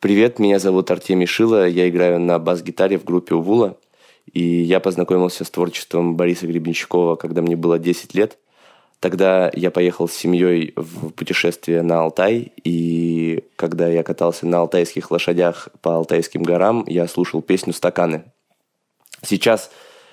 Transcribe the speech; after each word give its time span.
Привет, 0.00 0.38
меня 0.38 0.60
зовут 0.60 0.92
Артемий 0.92 1.26
Шила, 1.26 1.66
я 1.66 1.88
играю 1.88 2.20
на 2.20 2.38
бас-гитаре 2.38 2.98
в 2.98 3.04
группе 3.04 3.34
Увула, 3.34 3.76
и 4.32 4.40
я 4.40 4.78
познакомился 4.78 5.42
с 5.42 5.50
творчеством 5.50 6.14
Бориса 6.14 6.46
Гребенщикова, 6.46 7.16
когда 7.16 7.42
мне 7.42 7.56
было 7.56 7.80
10 7.80 8.14
лет. 8.14 8.38
Тогда 9.00 9.50
я 9.54 9.72
поехал 9.72 10.08
с 10.08 10.14
семьей 10.14 10.72
в 10.76 11.10
путешествие 11.10 11.82
на 11.82 11.98
Алтай, 11.98 12.52
и 12.62 13.42
когда 13.56 13.88
я 13.88 14.04
катался 14.04 14.46
на 14.46 14.60
алтайских 14.60 15.10
лошадях 15.10 15.68
по 15.82 15.96
Алтайским 15.96 16.44
горам, 16.44 16.84
я 16.86 17.08
слушал 17.08 17.42
песню 17.42 17.72
«Стаканы». 17.72 18.22
Сейчас, 19.24 19.72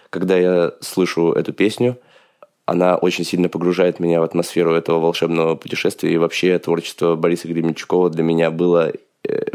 когда 0.10 0.36
я 0.36 0.74
слышу 0.82 1.32
эту 1.32 1.54
песню, 1.54 2.00
она 2.66 2.96
очень 2.96 3.24
сильно 3.24 3.50
погружает 3.50 4.00
меня 4.00 4.20
в 4.20 4.24
атмосферу 4.24 4.74
этого 4.74 5.00
волшебного 5.00 5.54
путешествия, 5.54 6.12
и 6.12 6.18
вообще 6.18 6.58
творчество 6.58 7.16
Бориса 7.16 7.48
Гребенщикова 7.48 8.10
для 8.10 8.24
меня 8.24 8.50
было 8.50 8.92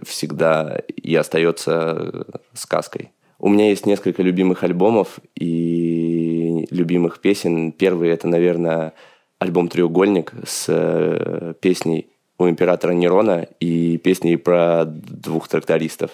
всегда 0.02 0.80
и 0.96 1.14
остается 1.14 2.26
сказкой. 2.54 3.10
У 3.38 3.48
меня 3.48 3.70
есть 3.70 3.86
несколько 3.86 4.22
любимых 4.22 4.62
альбомов 4.64 5.18
и 5.34 6.66
любимых 6.70 7.20
песен. 7.20 7.72
Первый 7.72 8.10
это, 8.10 8.28
наверное, 8.28 8.92
альбом 9.38 9.68
«Треугольник» 9.68 10.32
с 10.46 10.66
э, 10.68 11.54
песней 11.60 12.08
у 12.38 12.48
императора 12.48 12.92
Нерона 12.92 13.46
и 13.58 13.96
песней 13.98 14.36
про 14.36 14.84
двух 14.84 15.48
трактористов. 15.48 16.10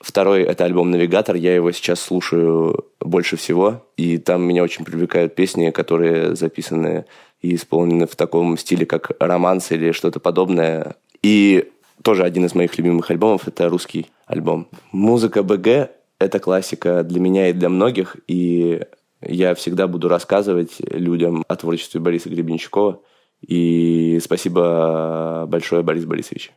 Второй– 0.00 0.42
это 0.44 0.64
альбом 0.64 0.90
«Навигатор». 0.90 1.36
Я 1.36 1.54
его 1.54 1.72
сейчас 1.72 2.00
слушаю 2.00 2.86
больше 3.00 3.36
всего. 3.36 3.86
И 3.96 4.18
там 4.18 4.42
меня 4.42 4.62
очень 4.62 4.84
привлекают 4.84 5.34
песни, 5.34 5.70
которые 5.70 6.34
записаны 6.36 7.06
и 7.40 7.54
исполнены 7.54 8.06
в 8.06 8.16
таком 8.16 8.58
стиле, 8.58 8.84
как 8.84 9.12
романс 9.20 9.70
или 9.70 9.92
что-то 9.92 10.20
подобное. 10.20 10.96
И 11.22 11.70
тоже 12.02 12.24
один 12.24 12.44
из 12.44 12.54
моих 12.54 12.76
любимых 12.78 13.10
альбомов, 13.10 13.48
это 13.48 13.68
русский 13.68 14.06
альбом. 14.26 14.68
Музыка 14.92 15.42
БГ– 15.42 15.90
это 16.18 16.38
классика 16.38 17.02
для 17.02 17.20
меня 17.20 17.48
и 17.48 17.52
для 17.52 17.68
многих, 17.68 18.16
и 18.26 18.82
я 19.20 19.54
всегда 19.54 19.86
буду 19.86 20.08
рассказывать 20.08 20.76
людям 20.90 21.44
о 21.48 21.56
творчестве 21.56 22.00
Бориса 22.00 22.28
Гребенщикова. 22.28 23.00
И 23.46 24.18
спасибо 24.22 25.46
большое, 25.48 25.82
Борис 25.82 26.04
Борисович. 26.04 26.52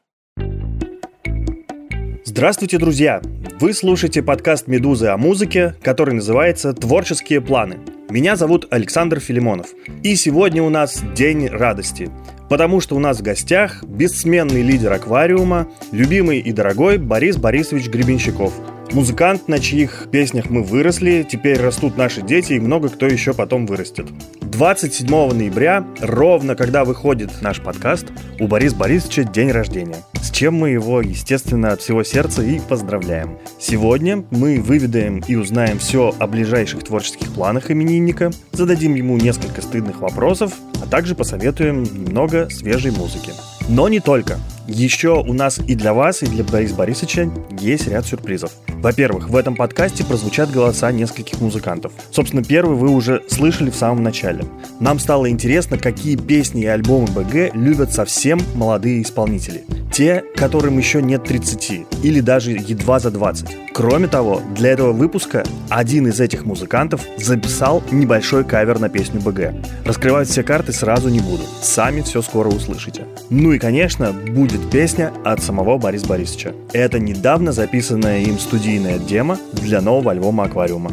Здравствуйте, 2.23 2.77
друзья! 2.77 3.21
Вы 3.59 3.73
слушаете 3.73 4.21
подкаст 4.21 4.67
«Медузы» 4.67 5.07
о 5.07 5.17
музыке, 5.17 5.75
который 5.81 6.13
называется 6.13 6.73
«Творческие 6.73 7.41
планы». 7.41 7.79
Меня 8.09 8.35
зовут 8.35 8.67
Александр 8.69 9.19
Филимонов. 9.19 9.67
И 10.03 10.15
сегодня 10.15 10.61
у 10.61 10.69
нас 10.69 11.03
День 11.15 11.47
радости. 11.47 12.11
Потому 12.49 12.79
что 12.79 12.95
у 12.95 12.99
нас 12.99 13.19
в 13.19 13.23
гостях 13.23 13.83
бессменный 13.83 14.61
лидер 14.61 14.93
аквариума, 14.93 15.67
любимый 15.91 16.39
и 16.39 16.51
дорогой 16.51 16.97
Борис 16.97 17.37
Борисович 17.37 17.89
Гребенщиков. 17.89 18.53
Музыкант, 18.91 19.47
на 19.47 19.59
чьих 19.59 20.07
песнях 20.11 20.49
мы 20.49 20.63
выросли, 20.63 21.27
теперь 21.29 21.59
растут 21.59 21.97
наши 21.97 22.21
дети 22.21 22.53
и 22.53 22.59
много 22.59 22.89
кто 22.89 23.05
еще 23.05 23.33
потом 23.33 23.65
вырастет. 23.65 24.07
27 24.41 25.07
ноября, 25.33 25.85
ровно 25.99 26.55
когда 26.55 26.85
выходит 26.85 27.29
наш 27.41 27.61
подкаст, 27.61 28.07
у 28.39 28.47
Бориса 28.47 28.75
Борисовича 28.75 29.23
день 29.23 29.51
рождения. 29.51 29.97
С 30.21 30.31
чем 30.31 30.55
мы 30.55 30.69
его, 30.69 31.01
естественно, 31.01 31.73
от 31.73 31.81
всего 31.81 32.03
сердца 32.03 32.41
и 32.41 32.59
поздравляем. 32.59 33.37
Сегодня 33.59 34.23
мы 34.31 34.61
выведаем 34.61 35.21
и 35.27 35.35
узнаем 35.35 35.79
все 35.79 36.15
о 36.17 36.25
ближайших 36.25 36.83
творческих 36.83 37.33
планах 37.33 37.69
именинника, 37.69 38.31
зададим 38.53 38.95
ему 38.95 39.17
несколько 39.17 39.61
стыдных 39.61 39.99
вопросов, 39.99 40.53
а 40.81 40.87
также 40.87 41.13
посоветуем 41.13 41.83
немного 41.83 42.49
свежей 42.49 42.91
музыки. 42.91 43.33
Но 43.69 43.89
не 43.89 43.99
только. 43.99 44.39
Еще 44.67 45.13
у 45.13 45.33
нас 45.33 45.59
и 45.65 45.75
для 45.75 45.93
вас, 45.93 46.23
и 46.23 46.25
для 46.25 46.43
Бориса 46.43 46.75
Борисовича 46.75 47.29
есть 47.59 47.87
ряд 47.87 48.05
сюрпризов. 48.05 48.51
Во-первых, 48.81 49.29
в 49.29 49.35
этом 49.35 49.55
подкасте 49.55 50.03
прозвучат 50.03 50.51
голоса 50.51 50.91
нескольких 50.91 51.39
музыкантов. 51.39 51.93
Собственно, 52.11 52.43
первый 52.43 52.75
вы 52.75 52.89
уже 52.89 53.23
слышали 53.29 53.69
в 53.69 53.75
самом 53.75 54.03
начале. 54.03 54.43
Нам 54.79 54.99
стало 54.99 55.29
интересно, 55.29 55.77
какие 55.77 56.17
песни 56.17 56.63
и 56.63 56.67
альбомы 56.67 57.07
БГ 57.07 57.55
любят 57.55 57.93
совсем 57.93 58.41
молодые 58.55 59.01
исполнители. 59.01 59.63
Те, 59.91 60.23
которым 60.35 60.77
еще 60.77 61.01
нет 61.01 61.23
30 61.23 62.03
или 62.03 62.19
даже 62.19 62.51
едва 62.51 62.99
за 62.99 63.09
20. 63.09 63.73
Кроме 63.73 64.07
того, 64.07 64.41
для 64.55 64.71
этого 64.71 64.91
выпуска 64.91 65.43
один 65.69 66.07
из 66.07 66.19
этих 66.19 66.45
музыкантов 66.45 67.01
записал 67.17 67.81
небольшой 67.91 68.43
кавер 68.43 68.79
на 68.79 68.89
песню 68.89 69.21
БГ. 69.21 69.53
Раскрывать 69.85 70.27
все 70.27 70.43
карты 70.43 70.73
сразу 70.73 71.09
не 71.09 71.19
буду. 71.19 71.43
Сами 71.61 72.01
все 72.01 72.21
скоро 72.21 72.49
услышите. 72.49 73.05
Ну 73.29 73.53
и, 73.53 73.56
конечно, 73.59 74.13
будет 74.13 74.69
песня 74.69 75.13
от 75.23 75.41
самого 75.41 75.77
Бориса 75.77 76.07
Борисовича. 76.07 76.53
Это 76.73 76.99
недавно 76.99 77.51
записанная 77.51 78.19
им 78.19 78.39
студийная 78.39 78.99
демо 78.99 79.37
для 79.53 79.81
нового 79.81 80.11
альбома 80.11 80.45
«Аквариума». 80.45 80.91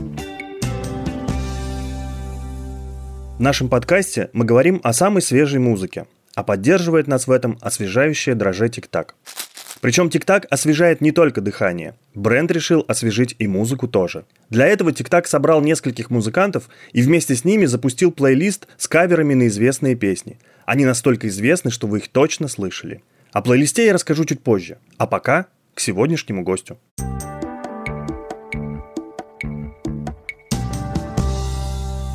В 3.37 3.41
нашем 3.41 3.69
подкасте 3.69 4.31
мы 4.33 4.45
говорим 4.45 4.81
о 4.85 4.93
самой 4.93 5.21
свежей 5.21 5.59
музыке, 5.59 6.07
а 6.35 6.45
поддерживает 6.45 7.09
нас 7.09 7.27
в 7.27 7.31
этом 7.33 7.59
освежающее 7.61 8.35
дроже 8.35 8.69
тик-так. 8.69 9.17
Причем 9.85 10.09
ТикТак 10.09 10.47
освежает 10.49 11.03
не 11.03 11.13
только 11.13 11.43
дыхание. 11.43 11.95
Бренд 12.15 12.51
решил 12.51 12.87
освежить 12.89 13.37
и 13.39 13.47
музыку 13.47 13.87
тоже. 13.87 14.25
Для 14.49 14.67
этого 14.67 14.93
ТикТак 14.93 15.27
собрал 15.27 15.61
нескольких 15.61 16.09
музыкантов 16.09 16.71
и 16.95 17.03
вместе 17.03 17.35
с 17.35 17.45
ними 17.45 17.67
запустил 17.67 18.11
плейлист 18.11 18.67
с 18.79 18.89
каверами 18.89 19.35
на 19.35 19.47
известные 19.49 19.95
песни. 19.95 20.39
Они 20.65 20.87
настолько 20.87 21.29
известны, 21.29 21.71
что 21.71 21.87
вы 21.87 21.99
их 21.99 22.09
точно 22.09 22.49
слышали. 22.49 23.03
О 23.33 23.43
плейлисте 23.43 23.85
я 23.85 23.93
расскажу 23.93 24.25
чуть 24.25 24.41
позже. 24.41 24.79
А 24.97 25.07
пока 25.07 25.49
к 25.75 25.81
сегодняшнему 25.81 26.45
гостю. 26.45 26.79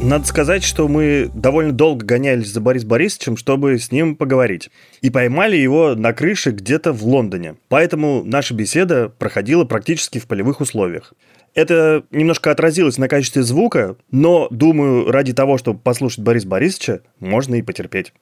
Надо 0.02 0.26
сказать, 0.26 0.64
что 0.64 0.88
мы 0.88 1.30
довольно 1.34 1.74
долго 1.74 2.06
гонялись 2.06 2.48
за 2.48 2.62
Борис 2.62 2.86
Борисовичем, 2.86 3.36
чтобы 3.36 3.78
с 3.78 3.92
ним 3.92 4.16
поговорить. 4.16 4.72
И 5.02 5.10
поймали 5.10 5.58
его 5.58 5.94
на 5.94 6.14
крыше 6.14 6.52
где-то 6.52 6.94
в 6.94 7.04
Лондоне. 7.04 7.56
Поэтому 7.68 8.24
наша 8.24 8.54
беседа 8.54 9.10
проходила 9.10 9.66
практически 9.66 10.18
в 10.18 10.26
полевых 10.26 10.62
условиях. 10.62 11.14
Это 11.54 12.06
немножко 12.12 12.50
отразилось 12.50 12.98
на 12.98 13.10
качестве 13.10 13.44
звука, 13.44 13.98
но, 14.10 14.48
думаю, 14.52 15.12
ради 15.12 15.34
того, 15.34 15.58
чтобы 15.58 15.80
послушать 15.80 16.24
Борис 16.24 16.46
Борисовича, 16.46 17.02
можно 17.20 17.56
и 17.56 17.62
потерпеть. 17.62 18.14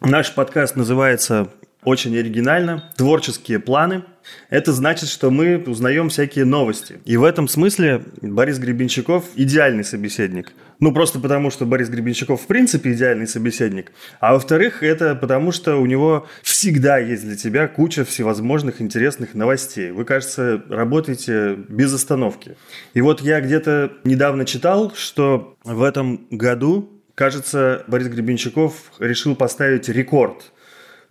Наш 0.00 0.34
подкаст 0.34 0.74
называется 0.74 1.48
очень 1.84 2.16
оригинально. 2.16 2.90
Творческие 2.96 3.58
планы. 3.58 4.04
Это 4.50 4.72
значит, 4.72 5.08
что 5.08 5.30
мы 5.30 5.58
узнаем 5.66 6.08
всякие 6.10 6.44
новости. 6.44 7.00
И 7.04 7.16
в 7.16 7.24
этом 7.24 7.48
смысле 7.48 8.02
Борис 8.20 8.58
Гребенщиков 8.58 9.24
идеальный 9.34 9.84
собеседник. 9.84 10.52
Ну, 10.78 10.92
просто 10.92 11.20
потому, 11.20 11.50
что 11.50 11.66
Борис 11.66 11.88
Гребенщиков 11.88 12.42
в 12.42 12.46
принципе 12.46 12.92
идеальный 12.92 13.26
собеседник. 13.26 13.92
А 14.18 14.34
во-вторых, 14.34 14.82
это 14.82 15.14
потому, 15.14 15.52
что 15.52 15.76
у 15.76 15.86
него 15.86 16.26
всегда 16.42 16.98
есть 16.98 17.24
для 17.24 17.36
тебя 17.36 17.66
куча 17.66 18.04
всевозможных 18.04 18.80
интересных 18.80 19.34
новостей. 19.34 19.90
Вы, 19.90 20.04
кажется, 20.04 20.62
работаете 20.68 21.54
без 21.68 21.92
остановки. 21.92 22.56
И 22.94 23.00
вот 23.00 23.20
я 23.20 23.40
где-то 23.40 23.92
недавно 24.04 24.44
читал, 24.44 24.92
что 24.94 25.56
в 25.64 25.82
этом 25.82 26.26
году, 26.30 27.02
кажется, 27.14 27.84
Борис 27.88 28.08
Гребенщиков 28.08 28.92
решил 28.98 29.34
поставить 29.34 29.88
рекорд– 29.88 30.52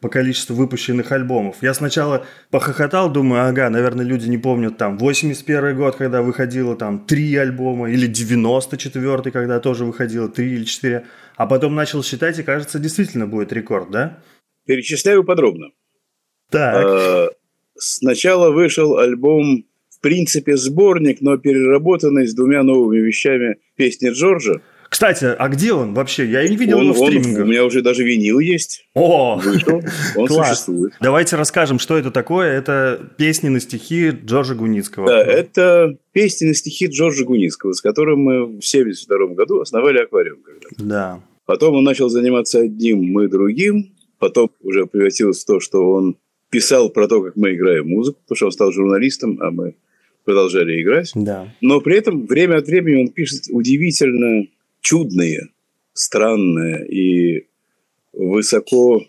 по 0.02 0.10
количеству 0.10 0.56
выпущенных 0.56 1.12
альбомов. 1.12 1.58
Я 1.62 1.74
сначала 1.74 2.26
похохотал, 2.52 3.12
думаю, 3.12 3.48
ага, 3.48 3.70
наверное, 3.70 4.06
люди 4.06 4.28
не 4.28 4.38
помнят 4.38 4.78
там 4.78 4.98
81 4.98 5.76
год, 5.76 5.96
когда 5.96 6.22
выходило 6.22 6.76
там 6.76 7.06
три 7.06 7.36
альбома, 7.36 7.92
или 7.92 8.08
94 8.08 9.32
когда 9.32 9.60
тоже 9.60 9.86
выходило 9.86 10.30
три 10.30 10.54
или 10.54 10.64
четыре. 10.64 11.06
А 11.36 11.48
потом 11.48 11.76
начал 11.76 12.04
считать, 12.04 12.40
и 12.40 12.44
кажется, 12.44 12.80
действительно 12.80 13.28
будет 13.28 13.52
рекорд, 13.54 13.92
да? 13.92 14.20
Перечисляю 14.66 15.24
подробно. 15.24 15.72
Так. 16.50 16.86
А, 16.86 17.28
сначала 17.78 18.52
вышел 18.52 18.98
альбом, 18.98 19.66
в 19.90 20.00
принципе, 20.02 20.58
сборник, 20.58 21.22
но 21.22 21.38
переработанный 21.38 22.28
с 22.28 22.34
двумя 22.34 22.64
новыми 22.64 23.00
вещами 23.00 23.58
песни 23.76 24.10
Джорджа. 24.10 24.62
Кстати, 24.90 25.26
а 25.26 25.48
где 25.50 25.72
он 25.74 25.94
вообще? 25.94 26.26
Я 26.26 26.48
не 26.48 26.56
видел 26.56 26.80
он, 26.80 26.86
его 26.86 26.94
в 26.94 26.98
стримингах. 26.98 27.46
у 27.46 27.48
меня 27.48 27.64
уже 27.64 27.82
даже 27.82 28.04
винил 28.04 28.40
есть. 28.40 28.86
О, 28.96 29.38
Вышел. 29.38 29.84
он 30.16 30.28
класс. 30.28 30.50
существует. 30.50 30.94
Давайте 31.00 31.36
расскажем, 31.36 31.78
что 31.78 31.98
это 31.98 32.10
такое. 32.10 32.52
Это 32.52 33.00
песни 33.18 33.50
на 33.50 33.60
стихи 33.60 34.10
Джорджа 34.10 34.56
Гуницкого. 34.56 35.08
Да, 35.08 35.22
это 35.24 35.96
песни 36.12 36.48
на 36.48 36.54
стихи 36.56 36.88
Джорджа 36.88 37.24
Гуницкого, 37.24 37.74
с 37.74 37.82
которым 37.82 38.20
мы 38.20 38.40
в 38.40 38.66
1972 38.66 39.36
году 39.36 39.62
основали 39.62 40.00
аквариум. 40.00 40.40
Когда-то. 40.42 40.76
Да. 40.84 41.22
Потом 41.46 41.76
он 41.76 41.84
начал 41.84 42.10
заниматься 42.10 42.60
одним, 42.60 43.04
мы 43.04 43.28
другим. 43.28 43.94
Потом 44.18 44.50
уже 44.62 44.86
превратилось 44.86 45.44
в 45.44 45.46
то, 45.46 45.60
что 45.60 45.92
он 45.92 46.18
писал 46.50 46.90
про 46.90 47.08
то, 47.08 47.22
как 47.22 47.36
мы 47.36 47.54
играем 47.54 47.88
музыку, 47.88 48.20
потому 48.24 48.36
что 48.36 48.46
он 48.48 48.52
стал 48.52 48.72
журналистом, 48.72 49.38
а 49.42 49.52
мы 49.52 49.76
продолжали 50.26 50.82
играть. 50.82 51.12
Да. 51.16 51.54
Но 51.62 51.80
при 51.80 51.98
этом 51.98 52.26
время 52.26 52.58
от 52.58 52.68
времени 52.68 53.02
он 53.02 53.08
пишет 53.10 53.44
удивительно 53.50 54.46
чудные, 54.90 55.50
странные 55.94 56.88
и 56.88 57.48
высоко 58.12 59.06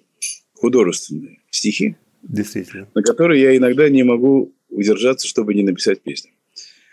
художественные 0.52 1.38
стихи, 1.50 1.96
Действительно. 2.22 2.86
на 2.94 3.02
которые 3.02 3.40
я 3.40 3.56
иногда 3.56 3.88
не 3.88 4.02
могу 4.02 4.52
удержаться, 4.68 5.26
чтобы 5.26 5.54
не 5.54 5.62
написать 5.62 6.02
песню. 6.02 6.32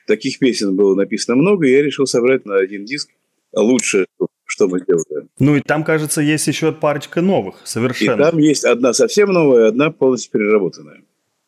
Таких 0.06 0.40
песен 0.40 0.78
было 0.78 0.96
написано 0.96 1.36
много, 1.36 1.68
и 1.68 1.72
я 1.72 1.84
решил 1.84 2.06
собрать 2.06 2.46
на 2.46 2.56
один 2.56 2.86
диск 2.86 3.10
лучше, 3.54 4.06
что 4.46 4.70
мы 4.70 4.80
делаем. 4.80 5.28
Ну 5.38 5.58
и 5.58 5.60
там, 5.60 5.84
кажется, 5.84 6.22
есть 6.22 6.48
еще 6.48 6.72
парочка 6.72 7.20
новых, 7.20 7.56
совершенно. 7.66 8.22
И 8.22 8.24
там 8.24 8.38
есть 8.38 8.64
одна 8.64 8.94
совсем 8.94 9.34
новая, 9.34 9.68
одна 9.68 9.92
полностью 9.92 10.32
переработанная. 10.32 11.02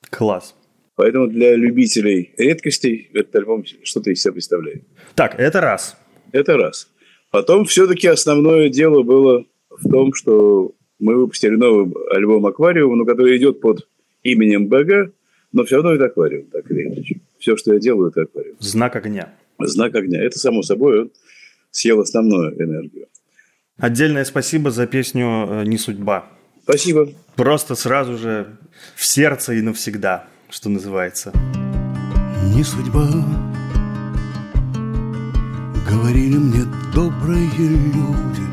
Класс. 0.10 0.56
Поэтому 0.96 1.28
для 1.28 1.56
любителей 1.56 2.34
редкостей 2.38 3.10
этот 3.14 3.34
альбом 3.38 3.64
что-то 3.84 4.12
из 4.12 4.22
себя 4.22 4.34
представляет. 4.34 4.84
Так, 5.16 5.40
это 5.40 5.62
раз. 5.62 5.96
Это 6.34 6.58
раз. 6.58 6.90
Потом 7.32 7.66
все-таки 7.66 8.08
основное 8.08 8.70
дело 8.70 9.04
было 9.04 9.46
в 9.70 9.90
том, 9.90 10.14
что 10.14 10.74
мы 11.00 11.16
выпустили 11.16 11.56
новый 11.56 11.94
альбом 12.12 12.46
«Аквариум», 12.46 12.98
но 12.98 13.06
который 13.06 13.38
идет 13.38 13.62
под 13.62 13.88
именем 14.24 14.68
БГ, 14.68 15.14
но 15.52 15.64
все 15.64 15.78
равно 15.78 15.94
это 15.94 16.06
аквариум, 16.06 16.46
так 16.52 16.70
или 16.72 16.84
иначе. 16.84 17.22
Все, 17.40 17.56
что 17.56 17.74
я 17.74 17.80
делаю, 17.80 18.10
это 18.10 18.24
аквариум. 18.24 18.58
Знак 18.60 18.96
огня. 18.96 19.34
Знак 19.60 19.96
огня. 19.96 20.22
Это, 20.22 20.38
само 20.38 20.62
собой, 20.62 21.02
он 21.02 21.12
съел 21.72 22.00
основную 22.02 22.54
энергию. 22.62 23.08
Отдельное 23.78 24.26
спасибо 24.26 24.72
за 24.72 24.88
песню 24.88 25.48
э, 25.50 25.64
«Не 25.66 25.78
судьба». 25.78 26.28
Спасибо. 26.64 27.10
Просто 27.36 27.76
сразу 27.76 28.18
же 28.18 28.58
в 28.96 29.06
сердце 29.06 29.54
и 29.54 29.62
навсегда, 29.62 30.28
что 30.50 30.70
называется. 30.70 31.32
Не 32.54 32.64
судьба, 32.64 33.08
говорили 35.90 36.38
мне 36.38 36.66
добрые 36.94 37.50
люди. 37.50 38.44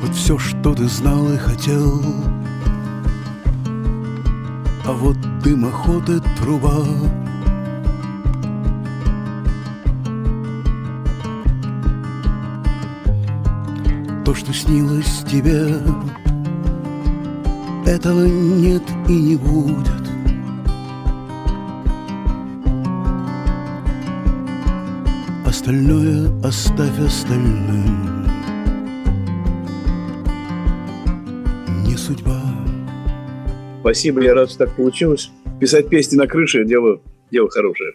Вот 0.00 0.14
все, 0.14 0.38
что 0.38 0.74
ты 0.74 0.88
знал 0.88 1.30
и 1.30 1.36
хотел, 1.36 2.02
а 4.86 4.92
вот 4.92 5.16
дымоход 5.42 6.08
и 6.08 6.20
труба— 6.38 6.78
то, 14.24 14.34
что 14.36 14.52
снилось 14.52 15.24
тебе, 15.28 15.82
этого 17.84 18.24
нет 18.26 18.84
и 19.08 19.12
не 19.12 19.34
будет. 19.36 19.99
Остальное 25.70 26.28
оставь 26.42 26.98
остальным. 26.98 28.26
Не 31.86 31.96
судьба. 31.96 32.42
Спасибо, 33.78 34.20
я 34.20 34.34
рад, 34.34 34.50
что 34.50 34.66
так 34.66 34.74
получилось. 34.74 35.30
Писать 35.60 35.88
песни 35.88 36.16
на 36.16 36.26
крыше– 36.26 36.64
дело, 36.66 37.00
дело 37.30 37.48
хорошее 37.50 37.92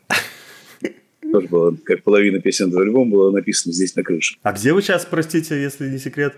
тоже 1.33 1.47
было, 1.49 1.75
как 1.83 2.01
половина 2.03 2.39
песен 2.39 2.69
этого 2.69 2.83
альбома 2.83 3.11
была 3.11 3.31
написана 3.33 3.73
здесь 3.73 3.93
на 3.97 4.03
крыше. 4.03 4.37
А 4.41 4.53
где 4.53 4.71
вы 4.71 4.81
сейчас, 4.81 5.05
простите, 5.05 5.61
если 5.61 5.89
не 5.89 5.97
секрет? 5.97 6.33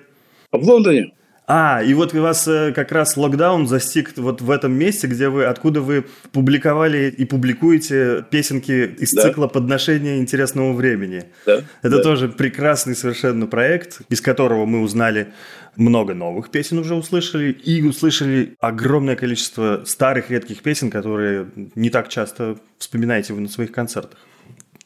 В 0.52 0.68
Лондоне. 0.68 1.14
А, 1.50 1.82
и 1.82 1.94
вот 1.94 2.14
у 2.14 2.22
вас 2.22 2.46
э, 2.46 2.74
как 2.74 2.92
раз 2.92 3.16
локдаун 3.16 3.68
застиг 3.68 4.12
вот 4.18 4.42
в 4.42 4.52
этом 4.52 4.74
месте, 4.74 5.08
где 5.08 5.30
вы, 5.30 5.46
откуда 5.46 5.80
вы 5.80 6.06
публиковали 6.34 7.10
и 7.10 7.24
публикуете 7.24 8.26
песенки 8.30 8.96
из 9.00 9.14
да. 9.14 9.22
цикла 9.22 9.48
подношения 9.48 10.18
интересного 10.18 10.74
времени. 10.74 11.24
Да. 11.46 11.64
Это 11.82 11.98
да. 11.98 12.04
тоже 12.04 12.28
прекрасный 12.28 12.98
совершенно 12.98 13.48
проект, 13.48 14.02
из 14.10 14.20
которого 14.20 14.66
мы 14.66 14.82
узнали 14.82 15.32
много 15.78 16.14
новых 16.14 16.52
песен 16.52 16.80
уже 16.80 16.96
услышали 16.96 17.52
и 17.52 17.82
услышали 17.82 18.58
огромное 18.60 19.16
количество 19.16 19.84
старых 19.86 20.30
редких 20.30 20.62
песен, 20.62 20.92
которые 20.92 21.48
не 21.76 21.90
так 21.90 22.10
часто 22.10 22.58
вспоминаете 22.78 23.32
вы 23.32 23.40
на 23.40 23.48
своих 23.48 23.72
концертах. 23.72 24.20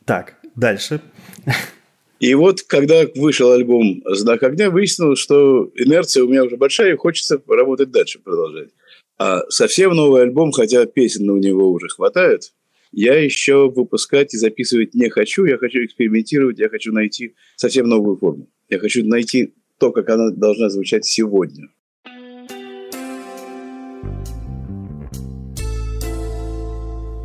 Так, 0.05 0.35
дальше. 0.55 1.01
И 2.21 2.35
вот, 2.35 2.61
когда 2.61 3.07
вышел 3.15 3.51
альбом 3.51 4.03
«Знак 4.05 4.43
огня», 4.43 4.69
выяснилось, 4.69 5.17
что 5.17 5.71
инерция 5.73 6.23
у 6.23 6.27
меня 6.27 6.43
уже 6.43 6.55
большая, 6.55 6.93
и 6.93 6.95
хочется 6.95 7.41
работать 7.47 7.89
дальше, 7.89 8.19
продолжать. 8.19 8.69
А 9.17 9.41
совсем 9.49 9.95
новый 9.95 10.21
альбом, 10.21 10.51
хотя 10.51 10.85
песен 10.85 11.27
у 11.31 11.37
него 11.37 11.71
уже 11.71 11.87
хватает, 11.87 12.53
я 12.91 13.15
еще 13.19 13.71
выпускать 13.71 14.35
и 14.35 14.37
записывать 14.37 14.93
не 14.93 15.09
хочу. 15.09 15.45
Я 15.45 15.57
хочу 15.57 15.83
экспериментировать, 15.83 16.59
я 16.59 16.69
хочу 16.69 16.93
найти 16.93 17.33
совсем 17.55 17.89
новую 17.89 18.17
форму. 18.17 18.47
Я 18.69 18.77
хочу 18.77 19.03
найти 19.03 19.55
то, 19.79 19.91
как 19.91 20.07
она 20.09 20.29
должна 20.29 20.69
звучать 20.69 21.05
сегодня. 21.05 21.69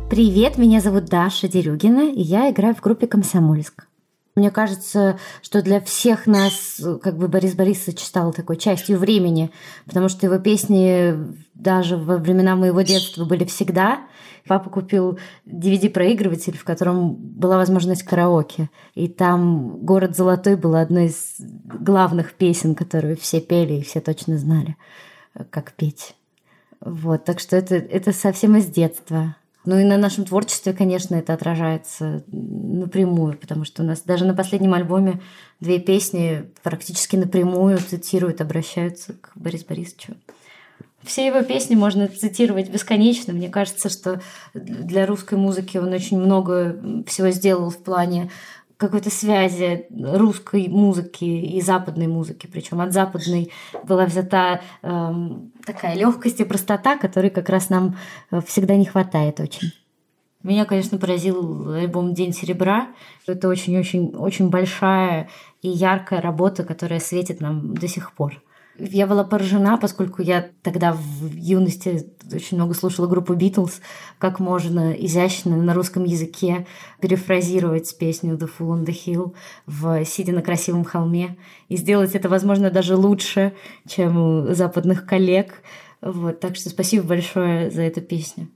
Привет, 0.09 0.57
меня 0.57 0.81
зовут 0.81 1.05
Даша 1.05 1.47
Дерюгина, 1.47 2.11
и 2.11 2.21
я 2.21 2.49
играю 2.49 2.73
в 2.73 2.81
группе 2.81 3.05
«Комсомольск». 3.05 3.83
Мне 4.37 4.51
кажется, 4.51 5.17
что 5.41 5.63
для 5.63 5.81
всех 5.81 6.27
нас, 6.27 6.79
как 7.01 7.17
бы 7.17 7.27
Борис 7.27 7.55
Борисович 7.55 8.01
стал 8.01 8.31
такой 8.33 8.57
частью 8.57 8.99
времени, 8.99 9.49
потому 9.87 10.09
что 10.09 10.27
его 10.27 10.37
песни 10.37 11.15
даже 11.55 11.97
во 11.97 12.17
времена 12.17 12.55
моего 12.55 12.83
детства 12.83 13.25
были 13.25 13.45
всегда. 13.45 14.01
Папа 14.47 14.69
купил 14.69 15.17
DVD-проигрыватель, 15.47 16.55
в 16.55 16.63
котором 16.65 17.15
была 17.15 17.57
возможность 17.57 18.03
караоке. 18.03 18.69
И 18.93 19.07
там 19.07 19.79
«Город 19.83 20.15
золотой» 20.15 20.55
была 20.55 20.81
одной 20.81 21.07
из 21.07 21.37
главных 21.39 22.35
песен, 22.35 22.75
которые 22.75 23.15
все 23.15 23.41
пели 23.41 23.79
и 23.79 23.83
все 23.83 24.01
точно 24.01 24.37
знали, 24.37 24.77
как 25.49 25.71
петь. 25.71 26.15
Вот, 26.79 27.25
так 27.25 27.39
что 27.39 27.55
это, 27.55 27.73
это 27.73 28.13
совсем 28.13 28.55
из 28.55 28.67
детства. 28.67 29.35
Ну 29.67 29.77
и 29.77 29.83
на 29.83 29.97
нашем 29.97 30.23
творчестве, 30.23 30.71
конечно, 30.71 31.15
это 31.15 31.33
отражается 31.33 32.23
напрямую, 32.31 33.37
потому 33.37 33.65
что 33.65 33.83
у 33.83 33.85
нас 33.85 34.01
даже 34.01 34.23
на 34.23 34.33
последнем 34.33 34.73
альбоме 34.73 35.19
две 35.59 35.77
песни 35.77 36.49
практически 36.63 37.17
напрямую 37.17 37.77
цитируют, 37.79 38.39
обращаются 38.39 39.15
к 39.15 39.33
Борису 39.35 39.65
Борисовичу. 39.67 40.13
Все 41.03 41.27
его 41.27 41.41
песни 41.41 41.75
можно 41.75 42.07
цитировать 42.07 42.69
бесконечно. 42.69 43.33
Мне 43.33 43.49
кажется, 43.49 43.89
что 43.89 44.21
для 44.53 45.05
русской 45.05 45.37
музыки 45.37 45.77
он 45.77 45.91
очень 45.91 46.17
много 46.17 47.03
всего 47.05 47.29
сделал 47.31 47.69
в 47.69 47.83
плане 47.83 48.31
какой-то 48.77 49.09
связи 49.09 49.87
русской 49.89 50.67
музыки 50.67 51.25
и 51.25 51.61
западной 51.61 52.07
музыки. 52.07 52.47
Причем 52.51 52.79
от 52.79 52.93
западной 52.93 53.51
была 53.83 54.05
взята 54.05 54.61
эм, 54.83 55.51
такая 55.65 55.95
легкость 55.95 56.39
и 56.39 56.45
простота, 56.45 56.95
которой 56.95 57.31
как 57.31 57.49
раз 57.49 57.69
нам 57.69 57.97
э, 58.31 58.39
всегда 58.45 58.75
не 58.75 58.85
хватает 58.85 59.39
очень. 59.39 59.71
Меня, 60.43 60.65
конечно, 60.65 60.99
поразил 60.99 61.71
альбом 61.73 62.13
«День 62.13 62.31
серебра». 62.31 62.89
Это 63.25 63.49
очень-очень-очень 63.49 64.49
большая 64.49 65.29
и 65.61 65.69
яркая 65.69 66.21
работа, 66.21 66.63
которая 66.63 66.99
светит 66.99 67.41
нам 67.41 67.73
до 67.73 67.87
сих 67.87 68.13
пор. 68.13 68.41
Я 68.79 69.07
была 69.07 69.23
поражена, 69.23 69.77
поскольку 69.77 70.21
я 70.21 70.49
тогда 70.61 70.93
в 70.93 71.33
юности 71.33 72.05
очень 72.31 72.57
много 72.57 72.73
слушала 72.73 73.07
группу 73.07 73.33
Битлз, 73.33 73.81
как 74.19 74.39
можно 74.39 74.91
изящно 74.91 75.57
на 75.57 75.73
русском 75.73 76.03
языке 76.03 76.67
перефразировать 77.01 77.97
песню 77.97 78.35
«The 78.35 78.49
Fool 78.57 78.79
on 78.79 78.85
the 78.85 78.93
Hill» 78.93 79.33
в 79.65 80.05
«Сидя 80.05 80.33
на 80.33 80.41
красивом 80.41 80.83
холме» 80.83 81.37
и 81.69 81.77
сделать 81.77 82.13
это, 82.13 82.29
возможно, 82.29 82.69
даже 82.69 82.95
лучше, 82.95 83.53
чем 83.87 84.17
у 84.17 84.53
западных 84.53 85.05
коллег. 85.05 85.63
Вот, 86.01 86.39
так 86.39 86.55
что 86.55 86.69
спасибо 86.69 87.07
большое 87.07 87.71
за 87.71 87.81
эту 87.81 88.01
песню. 88.01 88.49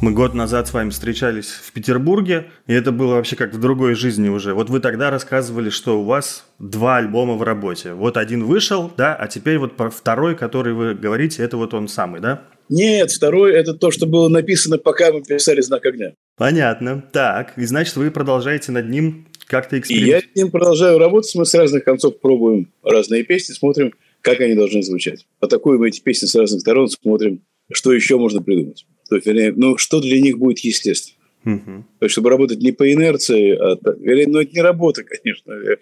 Мы 0.00 0.12
год 0.12 0.32
назад 0.32 0.66
с 0.66 0.72
вами 0.72 0.88
встречались 0.88 1.48
в 1.48 1.72
Петербурге, 1.72 2.46
и 2.66 2.72
это 2.72 2.90
было 2.90 3.16
вообще 3.16 3.36
как 3.36 3.52
в 3.52 3.60
другой 3.60 3.94
жизни 3.94 4.30
уже. 4.30 4.54
Вот 4.54 4.70
вы 4.70 4.80
тогда 4.80 5.10
рассказывали, 5.10 5.68
что 5.68 6.00
у 6.00 6.04
вас 6.04 6.46
два 6.58 6.96
альбома 6.96 7.34
в 7.34 7.42
работе. 7.42 7.92
Вот 7.92 8.16
один 8.16 8.44
вышел, 8.44 8.90
да, 8.96 9.14
а 9.14 9.28
теперь 9.28 9.58
вот 9.58 9.74
второй, 9.92 10.36
который 10.36 10.72
вы 10.72 10.94
говорите, 10.94 11.42
это 11.42 11.58
вот 11.58 11.74
он 11.74 11.86
самый, 11.86 12.22
да? 12.22 12.44
Нет, 12.70 13.10
второй– 13.10 13.52
это 13.54 13.74
то, 13.74 13.90
что 13.90 14.06
было 14.06 14.28
написано, 14.28 14.78
пока 14.78 15.12
мы 15.12 15.22
писали 15.22 15.60
«Знак 15.60 15.84
огня». 15.84 16.14
Понятно. 16.38 17.04
Так, 17.12 17.58
и 17.58 17.66
значит, 17.66 17.94
вы 17.96 18.10
продолжаете 18.10 18.72
над 18.72 18.88
ним 18.88 19.28
как-то 19.44 19.78
экспериментировать? 19.78 20.24
И 20.24 20.28
я 20.28 20.32
с 20.32 20.36
ним 20.36 20.50
продолжаю 20.50 20.98
работать. 20.98 21.34
Мы 21.34 21.44
с 21.44 21.52
разных 21.52 21.84
концов 21.84 22.18
пробуем 22.20 22.72
разные 22.82 23.22
песни, 23.22 23.52
смотрим, 23.52 23.92
как 24.22 24.40
они 24.40 24.54
должны 24.54 24.82
звучать. 24.82 25.26
Атакуем 25.40 25.82
эти 25.82 26.00
песни 26.00 26.26
с 26.26 26.34
разных 26.34 26.62
сторон, 26.62 26.88
смотрим, 26.88 27.42
что 27.70 27.92
еще 27.92 28.16
можно 28.16 28.40
придумать. 28.40 28.86
То 29.10 29.16
есть, 29.16 29.26
вернее, 29.26 29.52
ну, 29.54 29.76
что 29.76 30.00
для 30.00 30.20
них 30.20 30.38
будет 30.38 30.60
естественно. 30.60 31.18
Угу. 31.44 31.84
То 31.98 32.06
есть, 32.06 32.12
чтобы 32.12 32.30
работать 32.30 32.60
не 32.60 32.70
по 32.70 32.90
инерции, 32.90 33.56
а, 33.56 33.76
вернее, 33.98 34.28
ну, 34.28 34.40
это 34.40 34.52
не 34.52 34.62
работа, 34.62 35.02
конечно. 35.22 35.52
Я, 35.52 35.76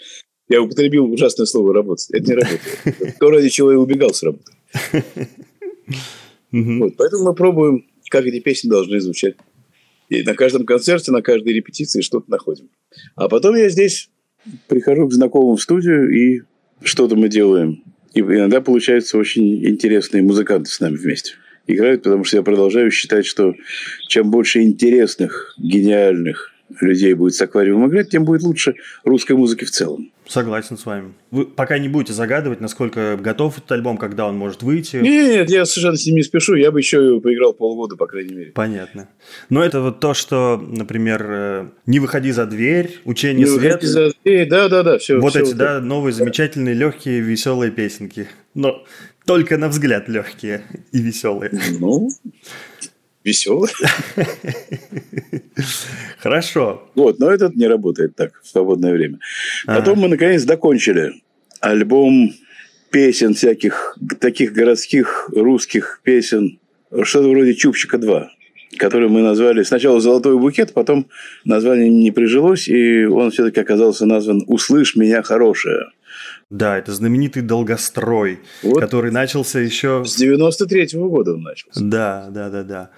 я 0.49 0.63
употребил 0.63 1.05
ужасное 1.13 1.45
слово 1.45 1.75
«работать». 1.75 2.09
Это 2.11 2.27
не 2.27 2.35
работа. 2.35 3.15
То, 3.21 3.31
ради 3.31 3.51
чего 3.51 3.71
я 3.71 3.79
убегал 3.79 4.15
с 4.15 4.23
работы. 4.23 4.51
Вот, 6.51 6.97
поэтому 6.97 7.25
мы 7.25 7.35
пробуем, 7.35 7.87
как 8.09 8.25
эти 8.25 8.41
песни 8.41 8.71
должны 8.71 8.99
звучать. 9.01 9.37
И 10.09 10.23
на 10.23 10.35
каждом 10.35 10.65
концерте, 10.65 11.13
на 11.13 11.21
каждой 11.21 11.53
репетиции 11.53 12.01
что-то 12.01 12.31
находим. 12.31 12.71
А 13.15 13.29
потом 13.29 13.55
я 13.57 13.69
здесь 13.69 14.09
прихожу 14.69 15.07
к 15.07 15.13
знакомым 15.13 15.57
в 15.57 15.63
студию, 15.63 16.09
и 16.11 16.41
что-то 16.83 17.17
мы 17.17 17.29
делаем 17.29 17.83
И 18.15 18.21
иногда 18.21 18.63
получаются 18.63 19.19
очень 19.19 19.67
интересные 19.67 20.23
музыканты 20.23 20.71
с 20.71 20.81
нами 20.81 20.97
вместе. 20.97 21.35
Играют, 21.69 22.03
потому 22.03 22.25
что 22.25 22.39
я 22.39 22.43
продолжаю 22.43 22.91
считать, 22.91 23.27
что 23.27 23.55
чем 24.09 24.31
больше 24.31 24.63
интересных, 24.63 25.55
гениальных 25.59 26.53
людей 26.81 27.15
будет 27.15 27.35
с 27.35 27.43
аквариумом 27.43 27.91
играть, 27.91 28.11
тем 28.11 28.25
будет 28.25 28.43
лучше 28.43 28.75
русской 29.05 29.33
музыки 29.33 29.65
в 29.65 29.71
целом. 29.71 30.11
Согласен 30.27 30.77
с 30.77 30.85
вами. 30.85 31.15
Вы 31.31 31.47
пока 31.47 31.79
не 31.79 31.89
будете 31.89 32.13
загадывать, 32.13 32.61
насколько 32.61 33.17
готов 33.17 33.57
этот 33.57 33.73
альбом, 33.73 33.97
когда 33.97 34.27
он 34.27 34.37
может 34.37 34.63
выйти. 34.63 34.97
Нет, 34.97 35.49
я 35.49 35.65
совершенно 35.65 35.97
с 35.97 36.05
ним 36.05 36.17
не 36.17 36.23
спешу. 36.23 36.55
Я 36.55 36.71
бы 36.71 36.81
еще 36.81 37.19
поиграл 37.21 37.55
полгода, 37.55 37.97
по 37.97 38.07
крайней 38.07 38.35
мере. 38.35 38.53
Понятно. 38.53 39.09
Но 39.49 39.65
это 39.65 39.81
вот 39.81 40.01
то, 40.01 40.13
что, 40.13 40.59
например, 40.59 41.27
э, 41.29 41.69
«Не 41.87 41.99
выходи 41.99 42.31
за 42.31 42.45
дверь», 42.45 42.99
«Учение 43.07 43.47
не 43.47 43.59
света». 43.59 43.87
за 43.87 44.13
дверь, 44.23 44.49
да-да-да. 44.49 44.99
Все, 44.99 45.19
вот 45.19 45.31
все 45.31 45.41
эти, 45.41 45.49
вот 45.49 45.57
да, 45.57 45.81
новые, 45.81 46.13
замечательные, 46.13 46.75
легкие, 46.75 47.21
веселые 47.21 47.71
песенки. 47.71 48.29
Но 48.53 48.85
только 49.29 49.59
на 49.59 49.69
взгляд 49.69 50.09
легкие 50.09 50.63
и 50.91 51.03
веселые. 51.03 51.51
Ну, 51.79 52.09
веселый. 53.23 53.71
Хорошо. 56.19 56.91
Вот, 56.95 57.19
но 57.19 57.31
этот 57.31 57.55
не 57.55 57.67
работает 57.67 58.17
так 58.17 58.41
в 58.43 58.49
свободное 58.49 58.95
время. 58.95 59.19
Потом 59.67 59.99
мы, 59.99 60.09
наконец, 60.09 60.43
закончили 60.43 61.13
альбом 61.61 62.33
песен 62.91 63.35
всяких, 63.35 63.99
таких 64.19 64.55
городских 64.55 65.29
русских 65.35 66.01
песен, 66.03 66.59
что-то 67.03 67.29
вроде 67.29 67.53
«Чупчика 67.53 67.99
2», 67.99 68.29
который 68.79 69.11
мы 69.11 69.21
назвали 69.21 69.63
сначала 69.63 70.01
«Золотой 70.01 70.39
букет», 70.39 70.73
потом 70.73 71.11
название 71.45 71.91
не 71.91 72.13
прижилось, 72.13 72.67
и 72.67 73.05
он 73.05 73.31
все-таки 73.31 73.61
оказался 73.61 74.07
назван 74.07 74.43
«Услышь 74.47 74.97
меня, 74.97 75.23
хорошая». 75.23 75.93
Да, 76.51 76.79
это 76.79 76.93
знаменитый 76.93 77.43
долгострой, 77.43 78.41
вот. 78.63 78.81
который 78.81 79.11
начался 79.11 79.61
еще... 79.61 80.03
С 80.05 80.21
93-го 80.21 81.09
года 81.11 81.35
он 81.35 81.43
начался. 81.43 81.81
Да, 81.81 82.29
да, 82.31 82.49
да, 82.49 82.63
да. 82.63 82.91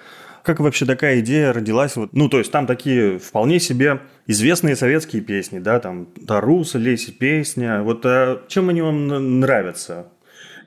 Как 0.44 0.60
вообще 0.60 0.86
такая 0.86 1.20
идея 1.20 1.52
родилась? 1.52 1.96
Вот, 1.96 2.12
ну, 2.12 2.28
то 2.28 2.38
есть 2.38 2.50
там 2.52 2.66
такие 2.66 3.18
вполне 3.18 3.58
себе 3.58 4.00
известные 4.26 4.76
советские 4.76 5.22
песни, 5.22 5.58
да, 5.58 5.80
там 5.80 6.06
Таруса, 6.26 6.78
Леси 6.78 7.10
песня. 7.10 7.82
Вот 7.82 8.06
а 8.06 8.42
чем 8.48 8.68
они 8.68 8.82
вам 8.82 9.40
нравятся? 9.40 10.06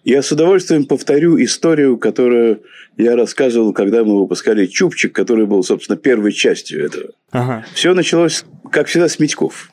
Я 0.03 0.21
с 0.21 0.31
удовольствием 0.31 0.85
повторю 0.85 1.41
историю, 1.41 1.97
которую 1.97 2.63
я 2.97 3.15
рассказывал, 3.15 3.71
когда 3.71 4.03
мы 4.03 4.19
выпускали 4.19 4.65
«Чупчик», 4.65 5.15
который 5.15 5.45
был, 5.45 5.63
собственно, 5.63 5.97
первой 5.97 6.33
частью 6.33 6.85
этого. 6.85 7.11
Ага. 7.31 7.65
Все 7.73 7.93
началось, 7.93 8.43
как 8.69 8.87
всегда, 8.87 9.07
с 9.07 9.17
Митьков. 9.17 9.71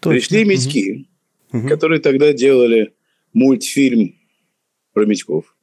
Точно. 0.00 0.18
Пришли 0.18 0.44
Митьки, 0.44 1.06
угу. 1.52 1.68
которые 1.68 2.00
тогда 2.00 2.32
делали 2.32 2.92
мультфильм 3.32 4.14
про 4.92 5.06
Митьков. 5.06 5.54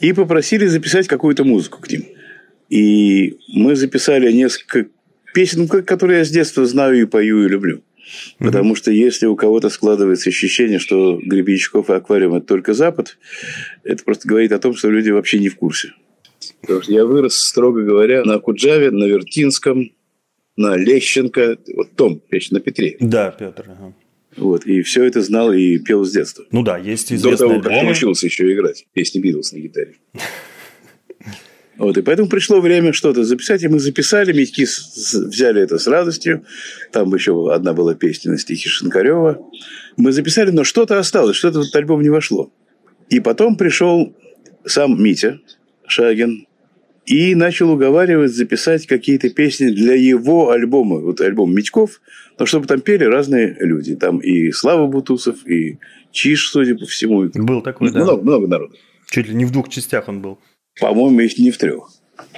И 0.00 0.12
попросили 0.12 0.66
записать 0.66 1.08
какую-то 1.08 1.44
музыку 1.44 1.80
к 1.80 1.90
ним. 1.90 2.06
И 2.68 3.38
мы 3.48 3.76
записали 3.76 4.32
несколько 4.32 4.86
песен, 5.34 5.68
которые 5.68 6.18
я 6.18 6.24
с 6.24 6.30
детства 6.30 6.64
знаю 6.66 7.00
и 7.00 7.06
пою 7.06 7.44
и 7.44 7.48
люблю. 7.48 7.78
Mm-hmm. 7.78 8.46
Потому 8.46 8.74
что 8.74 8.90
если 8.90 9.26
у 9.26 9.36
кого-то 9.36 9.68
складывается 9.68 10.30
ощущение, 10.30 10.78
что 10.78 11.20
Гребенщиков 11.22 11.90
и 11.90 11.92
аквариум– 11.92 12.34
это 12.36 12.46
только 12.46 12.72
Запад, 12.72 13.18
это 13.84 14.02
просто 14.04 14.26
говорит 14.26 14.52
о 14.52 14.58
том, 14.58 14.74
что 14.74 14.90
люди 14.90 15.10
вообще 15.10 15.38
не 15.38 15.48
в 15.48 15.56
курсе. 15.56 15.92
Потому 16.62 16.82
что 16.82 16.92
я 16.92 17.04
вырос, 17.04 17.34
строго 17.34 17.82
говоря, 17.82 18.24
на 18.24 18.38
Куджаве, 18.38 18.90
на 18.90 19.04
Вертинском, 19.04 19.90
на 20.56 20.76
Лещенко, 20.76 21.58
вот 21.74 21.94
том, 21.96 22.18
печь 22.18 22.50
на 22.50 22.60
Петре. 22.60 22.96
Да, 23.00 23.30
Петр. 23.30 23.64
Ага. 23.68 23.94
Вот, 24.38 24.66
и 24.66 24.82
все 24.82 25.04
это 25.04 25.20
знал 25.20 25.52
и 25.52 25.78
пел 25.78 26.04
с 26.04 26.12
детства. 26.12 26.44
Ну 26.50 26.62
да, 26.62 26.78
есть 26.78 27.12
известные 27.12 27.48
До 27.58 27.62
того, 27.62 27.74
как 27.74 27.84
научился 27.84 28.26
еще 28.26 28.52
играть 28.52 28.86
песни 28.92 29.20
Битлз 29.20 29.52
на 29.52 29.58
гитаре. 29.58 29.96
Вот, 31.76 31.96
и 31.96 32.02
поэтому 32.02 32.28
пришло 32.28 32.60
время 32.60 32.92
что-то 32.92 33.22
записать, 33.22 33.62
и 33.62 33.68
мы 33.68 33.78
записали, 33.78 34.32
Митьки 34.32 34.64
взяли 34.64 35.62
это 35.62 35.78
с 35.78 35.86
радостью. 35.86 36.44
Там 36.90 37.14
еще 37.14 37.54
одна 37.54 37.72
была 37.72 37.94
песня 37.94 38.32
на 38.32 38.38
стихи 38.38 38.68
Шинкарева. 38.68 39.40
Мы 39.96 40.10
записали, 40.10 40.50
но 40.50 40.64
что-то 40.64 40.98
осталось, 40.98 41.36
что-то 41.36 41.60
в 41.60 41.62
этот 41.62 41.76
альбом 41.76 42.02
не 42.02 42.08
вошло. 42.08 42.52
И 43.10 43.20
потом 43.20 43.56
пришел 43.56 44.12
сам 44.64 45.00
Митя 45.00 45.38
Шагин 45.86 46.47
и 47.08 47.34
начал 47.34 47.70
уговаривать 47.70 48.34
записать 48.34 48.86
какие-то 48.86 49.30
песни 49.30 49.68
для 49.70 49.94
его 49.94 50.50
альбома, 50.50 50.98
вот 50.98 51.22
альбом 51.22 51.54
Митьков, 51.54 52.02
но 52.38 52.44
чтобы 52.44 52.66
там 52.66 52.82
пели 52.82 53.04
разные 53.04 53.56
люди. 53.60 53.96
Там 53.96 54.18
и 54.18 54.52
Слава 54.52 54.86
Бутусов, 54.86 55.46
и 55.46 55.78
Чиш, 56.12 56.50
судя 56.50 56.76
по 56.76 56.84
всему. 56.84 57.30
Был 57.34 57.62
такой, 57.62 57.90
много, 57.90 58.16
да. 58.16 58.22
Много 58.22 58.46
народу. 58.46 58.74
Чуть 59.10 59.26
ли 59.26 59.34
не 59.34 59.46
в 59.46 59.52
двух 59.52 59.70
частях 59.70 60.06
он 60.08 60.20
был. 60.20 60.38
По-моему, 60.78 61.20
если 61.20 61.40
не 61.40 61.50
в 61.50 61.56
трех. 61.56 61.90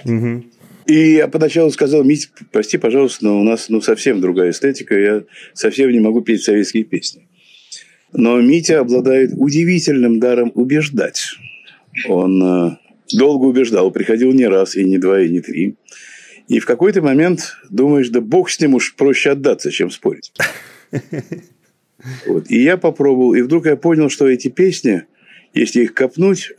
Угу. 0.04 0.44
И 0.86 1.14
я 1.14 1.26
поначалу 1.26 1.72
сказал, 1.72 2.04
Мить, 2.04 2.30
прости, 2.52 2.78
пожалуйста, 2.78 3.24
но 3.24 3.40
у 3.40 3.42
нас 3.42 3.70
ну, 3.70 3.80
совсем 3.80 4.20
другая 4.20 4.50
эстетика, 4.50 4.96
я 4.96 5.24
совсем 5.52 5.90
не 5.90 5.98
могу 5.98 6.20
петь 6.20 6.44
советские 6.44 6.84
песни. 6.84 7.26
Но 8.12 8.40
Митя 8.40 8.78
обладает 8.78 9.32
удивительным 9.36 10.20
даром 10.20 10.52
убеждать. 10.54 11.26
Он 12.08 12.42
э, 12.42 12.76
долго 13.12 13.44
убеждал, 13.44 13.90
приходил 13.90 14.32
не 14.32 14.46
раз, 14.46 14.76
и 14.76 14.84
не 14.84 14.98
два, 14.98 15.20
и 15.20 15.28
не 15.28 15.40
три. 15.40 15.76
И 16.48 16.58
в 16.58 16.66
какой-то 16.66 17.00
момент 17.02 17.56
думаешь, 17.68 18.08
да 18.08 18.20
бог 18.20 18.50
с 18.50 18.60
ним 18.60 18.74
уж 18.74 18.94
проще 18.96 19.30
отдаться, 19.30 19.70
чем 19.70 19.90
спорить. 19.90 20.32
Вот. 22.26 22.50
И 22.50 22.62
я 22.62 22.76
попробовал, 22.76 23.34
и 23.34 23.42
вдруг 23.42 23.66
я 23.66 23.76
понял, 23.76 24.08
что 24.08 24.26
эти 24.26 24.48
песни, 24.48 25.04
если 25.52 25.82
их 25.82 25.94
копнуть, 25.94 26.52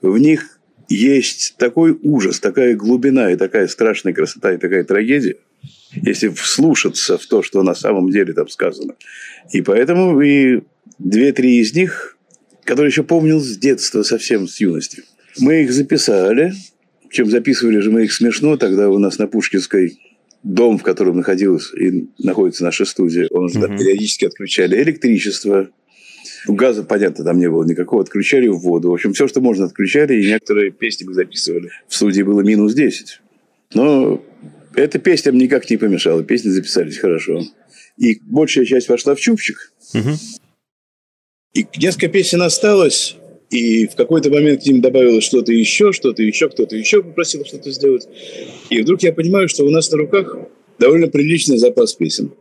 в 0.00 0.16
них 0.18 0.58
есть 0.88 1.56
такой 1.58 1.98
ужас, 2.02 2.40
такая 2.40 2.74
глубина 2.74 3.30
и 3.30 3.36
такая 3.36 3.68
страшная 3.68 4.12
красота 4.12 4.54
и 4.54 4.58
такая 4.58 4.84
трагедия, 4.84 5.36
если 5.92 6.28
вслушаться 6.28 7.18
в 7.18 7.26
то, 7.26 7.42
что 7.42 7.62
на 7.62 7.74
самом 7.74 8.10
деле 8.10 8.32
там 8.32 8.48
сказано. 8.48 8.94
И 9.52 9.62
поэтому 9.62 10.20
и 10.20 10.62
две-три 10.98 11.58
из 11.60 11.74
них, 11.74 12.16
которые 12.64 12.90
еще 12.90 13.02
помнил 13.02 13.40
с 13.40 13.56
детства, 13.56 14.02
совсем 14.02 14.48
с 14.48 14.60
юности, 14.60 15.04
мы 15.38 15.62
их 15.62 15.72
записали, 15.72 16.52
чем 17.10 17.30
записывали 17.30 17.78
же 17.78 17.90
мы 17.90 18.04
их 18.04 18.12
смешно, 18.12 18.56
тогда 18.56 18.90
у 18.90 18.98
нас 18.98 19.18
на 19.18 19.26
Пушкинской 19.26 19.98
дом, 20.42 20.78
в 20.78 20.82
котором 20.82 21.16
находилась 21.16 21.72
и 21.74 22.08
находится 22.18 22.64
наша 22.64 22.84
студия, 22.84 23.28
он 23.30 23.48
же 23.48 23.58
угу. 23.58 23.76
периодически 23.76 24.26
отключали 24.26 24.80
электричество, 24.82 25.68
Газа, 26.48 26.84
понятно, 26.84 27.24
там 27.24 27.38
не 27.38 27.50
было 27.50 27.64
никакого. 27.64 28.02
Отключали 28.02 28.46
в 28.48 28.58
воду. 28.58 28.90
В 28.90 28.94
общем, 28.94 29.12
все, 29.12 29.26
что 29.26 29.40
можно, 29.40 29.64
отключали. 29.64 30.20
И 30.20 30.26
некоторые 30.26 30.70
песни 30.70 31.04
мы 31.04 31.14
записывали. 31.14 31.70
В 31.88 31.94
студии 31.94 32.22
было 32.22 32.40
минус 32.40 32.74
10. 32.74 33.20
Но 33.74 34.22
эта 34.74 34.98
песня 34.98 35.32
мне 35.32 35.44
никак 35.44 35.68
не 35.68 35.76
помешала. 35.76 36.22
Песни 36.22 36.50
записались 36.50 36.98
хорошо. 36.98 37.42
И 37.96 38.20
большая 38.22 38.64
часть 38.64 38.88
вошла 38.88 39.14
в 39.14 39.20
чупчик. 39.20 39.72
Угу. 39.94 40.10
И 41.54 41.66
несколько 41.78 42.08
песен 42.08 42.42
осталось. 42.42 43.16
И 43.50 43.86
в 43.86 43.94
какой-то 43.94 44.30
момент 44.30 44.62
к 44.62 44.66
ним 44.66 44.80
добавилось 44.80 45.24
что-то 45.24 45.52
еще, 45.52 45.92
что-то 45.92 46.22
еще, 46.22 46.48
кто-то 46.48 46.76
еще 46.76 47.02
попросил 47.02 47.44
что-то 47.44 47.70
сделать. 47.70 48.08
И 48.70 48.80
вдруг 48.80 49.02
я 49.02 49.12
понимаю, 49.12 49.48
что 49.48 49.64
у 49.64 49.70
нас 49.70 49.90
на 49.90 49.98
руках 49.98 50.36
довольно 50.78 51.06
приличный 51.06 51.58
запас 51.58 51.94
песен. 51.94 52.32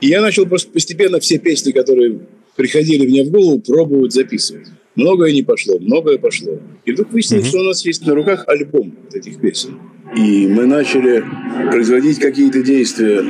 И 0.00 0.08
я 0.08 0.20
начал 0.20 0.46
просто 0.46 0.70
постепенно 0.70 1.20
все 1.20 1.38
песни, 1.38 1.72
которые 1.72 2.20
приходили 2.56 3.06
мне 3.06 3.24
в 3.24 3.30
голову 3.30 3.60
пробовать 3.60 4.12
записывать. 4.12 4.68
Многое 4.96 5.32
не 5.32 5.42
пошло, 5.42 5.78
многое 5.78 6.18
пошло. 6.18 6.58
И 6.84 6.92
вдруг 6.92 7.12
выяснилось, 7.12 7.46
mm-hmm. 7.46 7.48
что 7.48 7.58
у 7.58 7.64
нас 7.64 7.84
есть 7.84 8.06
на 8.06 8.14
руках 8.14 8.44
альбом 8.46 8.94
этих 9.12 9.40
песен. 9.40 9.78
И 10.16 10.46
мы 10.46 10.66
начали 10.66 11.24
производить 11.70 12.20
какие-то 12.20 12.62
действия 12.62 13.24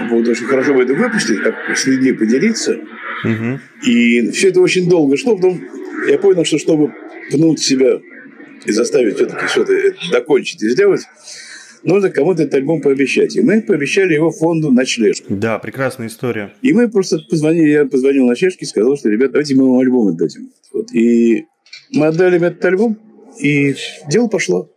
по 0.00 0.08
поводу, 0.08 0.34
что 0.34 0.46
хорошо 0.46 0.74
бы 0.74 0.82
это 0.82 0.94
выпустить, 0.94 1.40
как 1.42 1.54
с 1.76 1.86
людьми 1.86 2.12
поделиться. 2.12 2.80
Mm-hmm. 3.24 3.58
И 3.86 4.30
все 4.32 4.48
это 4.48 4.60
очень 4.60 4.88
долго 4.88 5.16
шло. 5.16 5.36
Потом 5.36 5.60
я 6.08 6.18
понял, 6.18 6.44
что 6.44 6.58
чтобы 6.58 6.92
пнуть 7.30 7.60
себя 7.60 8.00
и 8.64 8.72
заставить 8.72 9.16
все-таки 9.16 9.46
что-то 9.46 9.72
докончить 10.10 10.62
и 10.62 10.70
сделать, 10.70 11.02
нужно 11.82 12.10
кому-то 12.10 12.42
этот 12.42 12.54
альбом 12.54 12.80
пообещать. 12.80 13.36
И 13.36 13.40
мы 13.40 13.62
пообещали 13.62 14.14
его 14.14 14.30
фонду 14.30 14.70
«Ночлежка». 14.70 15.26
Да, 15.32 15.58
прекрасная 15.58 16.08
история. 16.08 16.52
И 16.62 16.72
мы 16.72 16.88
просто 16.88 17.18
позвонили, 17.30 17.68
я 17.68 17.86
позвонил 17.86 18.26
«Ночлежке» 18.26 18.64
и 18.64 18.68
сказал, 18.68 18.96
что, 18.96 19.08
ребят, 19.08 19.32
давайте 19.32 19.54
мы 19.54 19.70
вам 19.70 19.80
альбом 19.80 20.08
отдадим. 20.08 20.50
Вот. 20.72 20.92
И 20.92 21.44
мы 21.92 22.06
отдали 22.06 22.36
им 22.36 22.44
этот 22.44 22.64
альбом, 22.64 22.98
и 23.40 23.74
дело 24.10 24.28
пошло. 24.28 24.70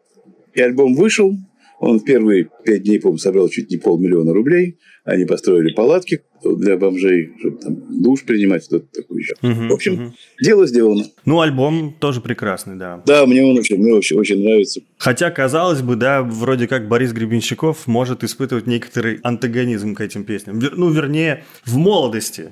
И 0.53 0.61
альбом 0.61 0.95
вышел, 0.95 1.35
он 1.79 1.99
в 1.99 2.03
первые 2.03 2.49
пять 2.65 2.83
дней, 2.83 2.99
по-моему, 2.99 3.17
собрал 3.17 3.49
чуть 3.49 3.69
не 3.71 3.77
полмиллиона 3.77 4.33
рублей. 4.33 4.77
Они 5.09 5.25
построили 5.25 5.73
палатки 5.73 6.21
для 6.43 6.77
бомжей, 6.77 7.31
чтобы 7.39 7.57
там 7.57 8.01
душ 8.01 8.23
принимать, 8.23 8.63
что-то 8.63 8.85
такое 8.93 9.19
еще. 9.19 9.33
Угу, 9.41 9.67
в 9.69 9.73
общем, 9.73 9.93
угу. 9.93 10.13
дело 10.39 10.67
сделано. 10.67 11.05
Ну, 11.25 11.41
альбом 11.41 11.95
тоже 11.99 12.21
прекрасный, 12.21 12.75
да. 12.75 13.01
Да, 13.07 13.25
мне 13.25 13.43
он 13.43 13.57
очень, 13.57 13.77
мне 13.77 13.91
очень, 13.91 14.17
очень 14.17 14.43
нравится. 14.43 14.81
Хотя, 14.97 15.31
казалось 15.31 15.81
бы, 15.81 15.95
да, 15.95 16.21
вроде 16.21 16.67
как 16.67 16.87
Борис 16.87 17.11
Гребенщиков 17.11 17.87
может 17.87 18.23
испытывать 18.23 18.67
некоторый 18.67 19.19
антагонизм 19.23 19.95
к 19.95 20.01
этим 20.01 20.25
песням. 20.25 20.59
Ну, 20.59 20.91
вернее, 20.91 21.43
в 21.65 21.77
молодости 21.77 22.49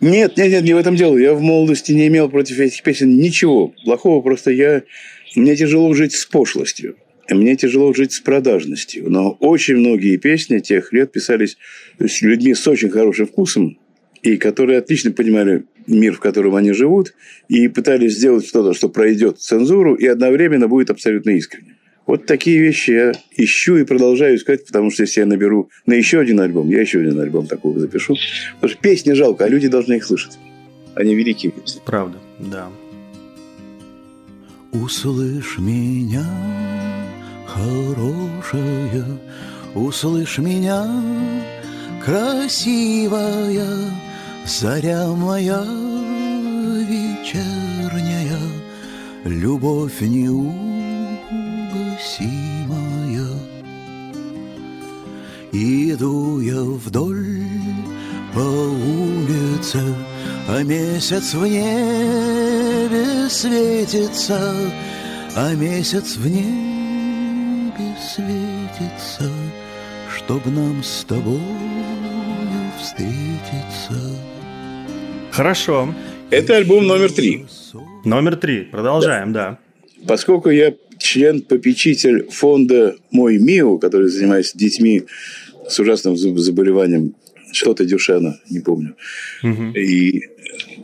Нет, 0.00 0.36
нет, 0.36 0.50
нет, 0.50 0.64
не 0.64 0.74
в 0.74 0.78
этом 0.78 0.96
дело. 0.96 1.16
Я 1.16 1.34
в 1.34 1.40
молодости 1.40 1.92
не 1.92 2.08
имел 2.08 2.28
против 2.28 2.58
этих 2.58 2.82
песен 2.82 3.16
ничего 3.16 3.72
плохого. 3.84 4.20
Просто 4.20 4.50
я... 4.50 4.82
Мне 5.36 5.54
тяжело 5.54 5.94
жить 5.94 6.12
с 6.12 6.26
пошлостью. 6.26 6.96
Мне 7.30 7.56
тяжело 7.56 7.92
жить 7.94 8.12
с 8.12 8.20
продажностью. 8.20 9.10
Но 9.10 9.32
очень 9.40 9.76
многие 9.76 10.16
песни 10.16 10.58
тех 10.58 10.92
лет 10.92 11.12
писались 11.12 11.56
с 11.98 12.22
людьми 12.22 12.54
с 12.54 12.66
очень 12.66 12.90
хорошим 12.90 13.26
вкусом, 13.26 13.78
и 14.22 14.36
которые 14.36 14.78
отлично 14.78 15.10
понимали 15.12 15.64
мир, 15.86 16.14
в 16.14 16.20
котором 16.20 16.54
они 16.54 16.72
живут, 16.72 17.14
и 17.48 17.68
пытались 17.68 18.16
сделать 18.16 18.46
что-то, 18.46 18.74
что 18.74 18.88
пройдет 18.88 19.38
цензуру 19.38 19.94
и 19.94 20.06
одновременно 20.06 20.68
будет 20.68 20.90
абсолютно 20.90 21.30
искренне. 21.30 21.76
Вот 22.06 22.26
такие 22.26 22.58
вещи 22.58 22.90
я 22.90 23.12
ищу 23.34 23.76
и 23.76 23.84
продолжаю 23.84 24.36
искать, 24.36 24.66
потому 24.66 24.90
что 24.90 25.02
если 25.04 25.20
я 25.20 25.26
наберу 25.26 25.70
на 25.86 25.94
еще 25.94 26.20
один 26.20 26.40
альбом, 26.40 26.68
я 26.68 26.80
еще 26.80 27.00
один 27.00 27.18
альбом 27.18 27.46
такого 27.46 27.78
запишу. 27.80 28.16
Потому 28.56 28.72
что 28.72 28.82
песни 28.82 29.12
жалко, 29.12 29.44
а 29.44 29.48
люди 29.48 29.68
должны 29.68 29.94
их 29.94 30.04
слышать. 30.04 30.38
Они 30.94 31.14
великие 31.14 31.50
песни. 31.50 31.80
Правда, 31.84 32.18
да. 32.38 32.68
Услышь 34.72 35.58
меня, 35.58 36.26
хорошая, 37.54 39.04
услышь 39.74 40.38
меня, 40.38 40.86
красивая, 42.04 43.66
заря 44.44 45.06
моя 45.08 45.62
вечерняя, 46.88 48.38
любовь 49.24 50.00
неугасимая. 50.00 50.58
Иду 55.52 56.40
я 56.40 56.60
вдоль 56.60 57.44
по 58.34 58.40
улице, 58.40 59.80
а 60.48 60.64
месяц 60.64 61.34
в 61.34 61.46
небе 61.46 63.28
светится, 63.30 64.52
а 65.36 65.54
месяц 65.54 66.16
в 66.16 66.26
небе 66.26 66.73
светится, 68.04 69.30
чтоб 70.14 70.44
нам 70.46 70.82
с 70.82 71.04
тобою 71.04 71.40
встретиться. 72.78 73.94
Хорошо. 75.30 75.94
Это 76.30 76.56
альбом 76.56 76.86
номер 76.86 77.10
три. 77.10 77.46
Номер 78.04 78.36
три. 78.36 78.62
Продолжаем, 78.64 79.32
да. 79.32 79.58
Поскольку 80.06 80.50
я 80.50 80.74
член-попечитель 80.98 82.28
фонда 82.30 82.96
«Мой 83.10 83.38
МИО», 83.38 83.78
который 83.78 84.08
занимается 84.08 84.56
детьми 84.58 85.04
с 85.66 85.78
ужасным 85.80 86.16
заболеванием 86.16 87.14
что-то 87.52 87.84
Дюшена, 87.84 88.38
не 88.50 88.60
помню, 88.60 88.96
и 89.42 90.22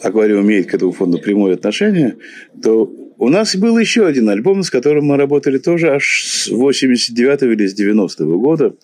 аквариум 0.03 0.47
имеет 0.47 0.71
к 0.71 0.75
этому 0.75 0.93
фонду 0.93 1.19
прямое 1.19 1.55
отношение, 1.55 2.17
то 2.63 2.91
у 3.21 3.29
нас 3.29 3.55
был 3.55 3.77
еще 3.77 4.07
один 4.07 4.31
альбом, 4.31 4.63
с 4.63 4.71
которым 4.71 5.05
мы 5.05 5.19
работали 5.19 5.59
тоже 5.59 5.91
аж 5.91 6.25
с 6.25 6.49
89 6.49 7.43
или 7.43 7.67
с 7.67 7.75
90 7.75 8.25
-го 8.25 8.39
года. 8.39 8.75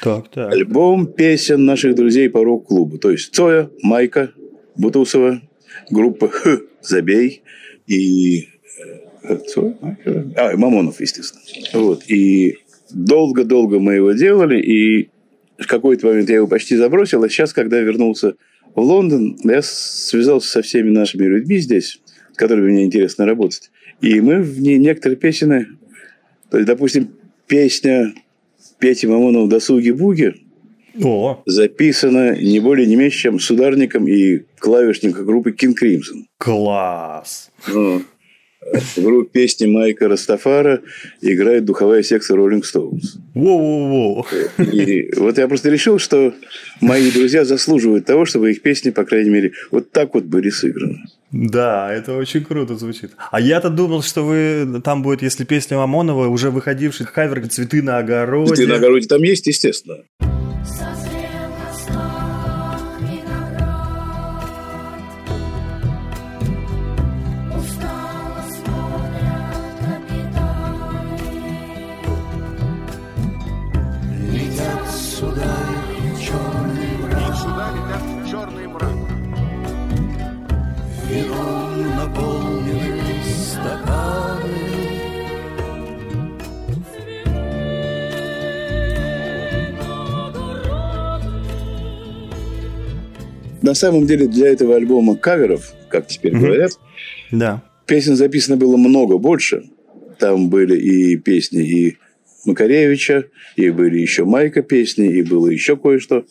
Так, 0.00 0.30
так. 0.30 0.52
Альбом 0.52 1.06
песен 1.06 1.64
наших 1.64 1.96
друзей 1.96 2.30
по 2.30 2.44
рок-клубу. 2.44 2.98
То 2.98 3.10
есть 3.10 3.34
Цоя, 3.34 3.68
Майка, 3.82 4.30
Бутусова, 4.76 5.42
группа 5.90 6.28
Х, 6.28 6.60
Забей 6.80 7.42
и... 7.88 8.46
э, 9.24 9.36
Цоя, 9.48 9.76
Майка, 9.80 10.24
а, 10.36 10.52
и 10.52 10.56
Мамонов, 10.56 11.00
естественно. 11.00 11.42
Вот. 11.72 12.08
И 12.08 12.58
долго-долго 12.92 13.80
мы 13.80 13.94
его 13.94 14.12
делали, 14.12 14.60
и 14.60 15.08
в 15.58 15.66
какой-то 15.66 16.06
момент 16.06 16.30
я 16.30 16.36
его 16.36 16.46
почти 16.46 16.76
забросил, 16.76 17.24
а 17.24 17.28
сейчас, 17.28 17.52
когда 17.52 17.80
вернулся 17.80 18.34
в 18.72 18.80
Лондон, 18.80 19.36
я 19.42 19.62
связался 19.62 20.48
со 20.48 20.62
всеми 20.62 20.90
нашими 20.90 21.24
людьми 21.24 21.58
здесь, 21.58 22.00
с 22.32 22.36
которыми 22.36 22.70
мне 22.70 22.84
интересно 22.84 23.26
работать. 23.26 23.70
И 24.00 24.20
мы 24.20 24.42
в 24.42 24.60
ней 24.60 24.78
некоторые 24.78 25.16
песни, 25.16 25.66
то 26.50 26.56
есть, 26.56 26.66
допустим, 26.66 27.10
песня 27.46 28.14
Пети 28.78 29.06
Мамонова 29.06 29.48
«Досуги-буги» 29.48 30.34
О, 31.02 31.42
записана 31.46 32.34
не 32.36 32.58
более 32.60 32.86
не 32.86 32.96
меньше, 32.96 33.18
чем 33.18 33.38
с 33.38 33.50
ударником 33.50 34.08
и 34.08 34.40
клавишником 34.58 35.24
группы 35.24 35.52
King 35.52 35.74
Crimson. 35.80 36.24
класс. 36.38 37.50
Ну, 37.68 38.02
В 38.60 38.98
группе 39.02 39.30
песни 39.40 39.66
Майка 39.66 40.06
Растафара 40.06 40.80
играет 41.22 41.64
духовая 41.64 42.02
секция 42.02 42.36
Rolling 42.36 42.62
Stones. 42.62 43.18
Воу-воу-воу. 43.34 44.26
И 44.58 45.10
вот 45.16 45.38
я 45.38 45.48
просто 45.48 45.70
решил, 45.70 45.98
что 45.98 46.34
мои 46.82 47.10
друзья 47.10 47.44
заслуживают 47.44 48.04
того, 48.04 48.26
чтобы 48.26 48.50
их 48.50 48.60
песни, 48.60 48.90
по 48.90 49.04
крайней 49.04 49.30
мере, 49.30 49.52
вот 49.70 49.90
так 49.92 50.12
вот 50.14 50.24
были 50.24 50.50
сыграны. 50.50 50.98
Да, 51.32 51.90
это 51.92 52.14
очень 52.16 52.44
круто 52.44 52.76
звучит. 52.76 53.12
А 53.30 53.40
я-то 53.40 53.70
думал, 53.70 54.02
что 54.02 54.24
вы 54.26 54.80
там 54.84 55.02
будет, 55.02 55.22
если 55.22 55.44
песня 55.44 55.78
Мамонова, 55.78 56.28
уже 56.28 56.50
выходивший 56.50 57.06
кавер 57.06 57.46
«Цветы 57.48 57.82
на 57.82 57.98
огороде». 57.98 58.54
Ты 58.54 58.66
на 58.66 58.74
огороде 58.76 59.08
там 59.08 59.22
есть, 59.22 59.46
естественно. 59.46 60.04
На 93.70 93.74
самом 93.74 94.04
деле 94.04 94.26
для 94.26 94.48
этого 94.48 94.74
альбома 94.74 95.14
каверов, 95.14 95.74
как 95.90 96.08
теперь 96.08 96.32
говорят, 96.36 96.72
Да. 97.30 97.62
песен 97.86 98.16
записано 98.16 98.56
было 98.56 98.76
много 98.76 99.16
больше. 99.16 99.62
Там 100.18 100.50
были 100.50 100.76
и 100.76 101.16
песни 101.16 101.62
и 101.62 101.96
Макаревича, 102.46 103.26
и 103.54 103.70
были 103.70 104.00
еще 104.00 104.24
Майка 104.24 104.62
песни, 104.62 105.08
и 105.08 105.22
было 105.22 105.46
еще 105.46 105.76
кое-что. 105.76 106.26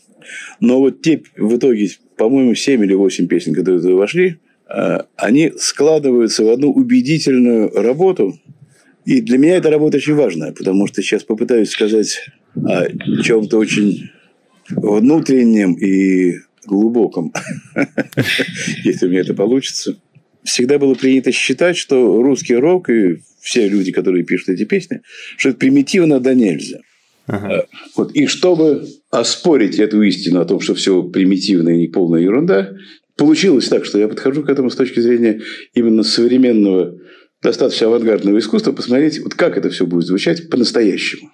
Но 0.60 0.80
вот 0.80 1.02
те 1.02 1.22
в 1.38 1.56
итоге, 1.56 1.90
по-моему, 2.18 2.56
7 2.56 2.84
или 2.84 2.94
8 2.94 3.28
песен, 3.28 3.54
которые 3.54 3.82
туда 3.82 3.94
вошли, 3.94 4.40
э, 4.68 4.98
они 5.16 5.54
складываются 5.58 6.44
в 6.44 6.50
одну 6.50 6.74
убедительную 6.74 7.72
работу. 7.74 8.38
И 9.06 9.22
для 9.22 9.38
меня 9.38 9.56
эта 9.56 9.70
работа 9.70 9.96
очень 9.96 10.16
важная, 10.16 10.52
потому 10.52 10.88
что 10.88 11.02
сейчас 11.02 11.24
попытаюсь 11.24 11.70
сказать 11.70 12.20
о 12.66 12.90
чем-то 13.24 13.58
очень 13.58 14.10
внутреннем 14.72 15.74
и 15.76 16.40
глубоком, 16.66 17.34
если 18.84 19.08
у 19.08 19.10
меня 19.10 19.22
это 19.22 19.34
получится. 19.34 19.98
Всегда 20.44 20.80
было 20.80 20.94
принято 20.94 21.32
считать, 21.32 21.78
что 21.78 22.22
русский 22.22 22.56
рок 22.56 22.90
и 22.90 23.22
все 23.42 23.68
люди, 23.68 23.92
которые 23.92 24.24
пишут 24.24 24.50
эти 24.50 24.66
песни, 24.66 25.02
что 25.38 25.50
это 25.50 25.58
примитивно 25.58 26.20
да 26.20 26.34
нельзя. 26.34 26.80
Ага. 27.28 27.66
Вот. 27.96 28.12
И 28.14 28.26
чтобы 28.26 28.88
оспорить 29.12 29.78
эту 29.78 30.02
истину 30.02 30.40
о 30.40 30.46
том, 30.46 30.60
что 30.60 30.74
все 30.74 31.04
примитивно 31.04 31.84
и 31.84 31.88
полная 31.88 32.22
ерунда, 32.22 32.74
получилось 33.16 33.68
так, 33.68 33.86
что 33.86 34.00
я 34.00 34.08
подхожу 34.08 34.44
к 34.44 34.50
этому 34.50 34.70
с 34.72 34.76
точки 34.76 35.00
зрения 35.00 35.42
именно 35.76 36.04
современного, 36.04 36.98
достаточно 37.42 37.88
авангардного 37.88 38.40
искусства, 38.40 38.72
посмотреть, 38.72 39.20
вот 39.20 39.36
как 39.36 39.58
это 39.58 39.70
все 39.70 39.86
будет 39.86 40.06
звучать 40.06 40.50
по-настоящему. 40.50 41.30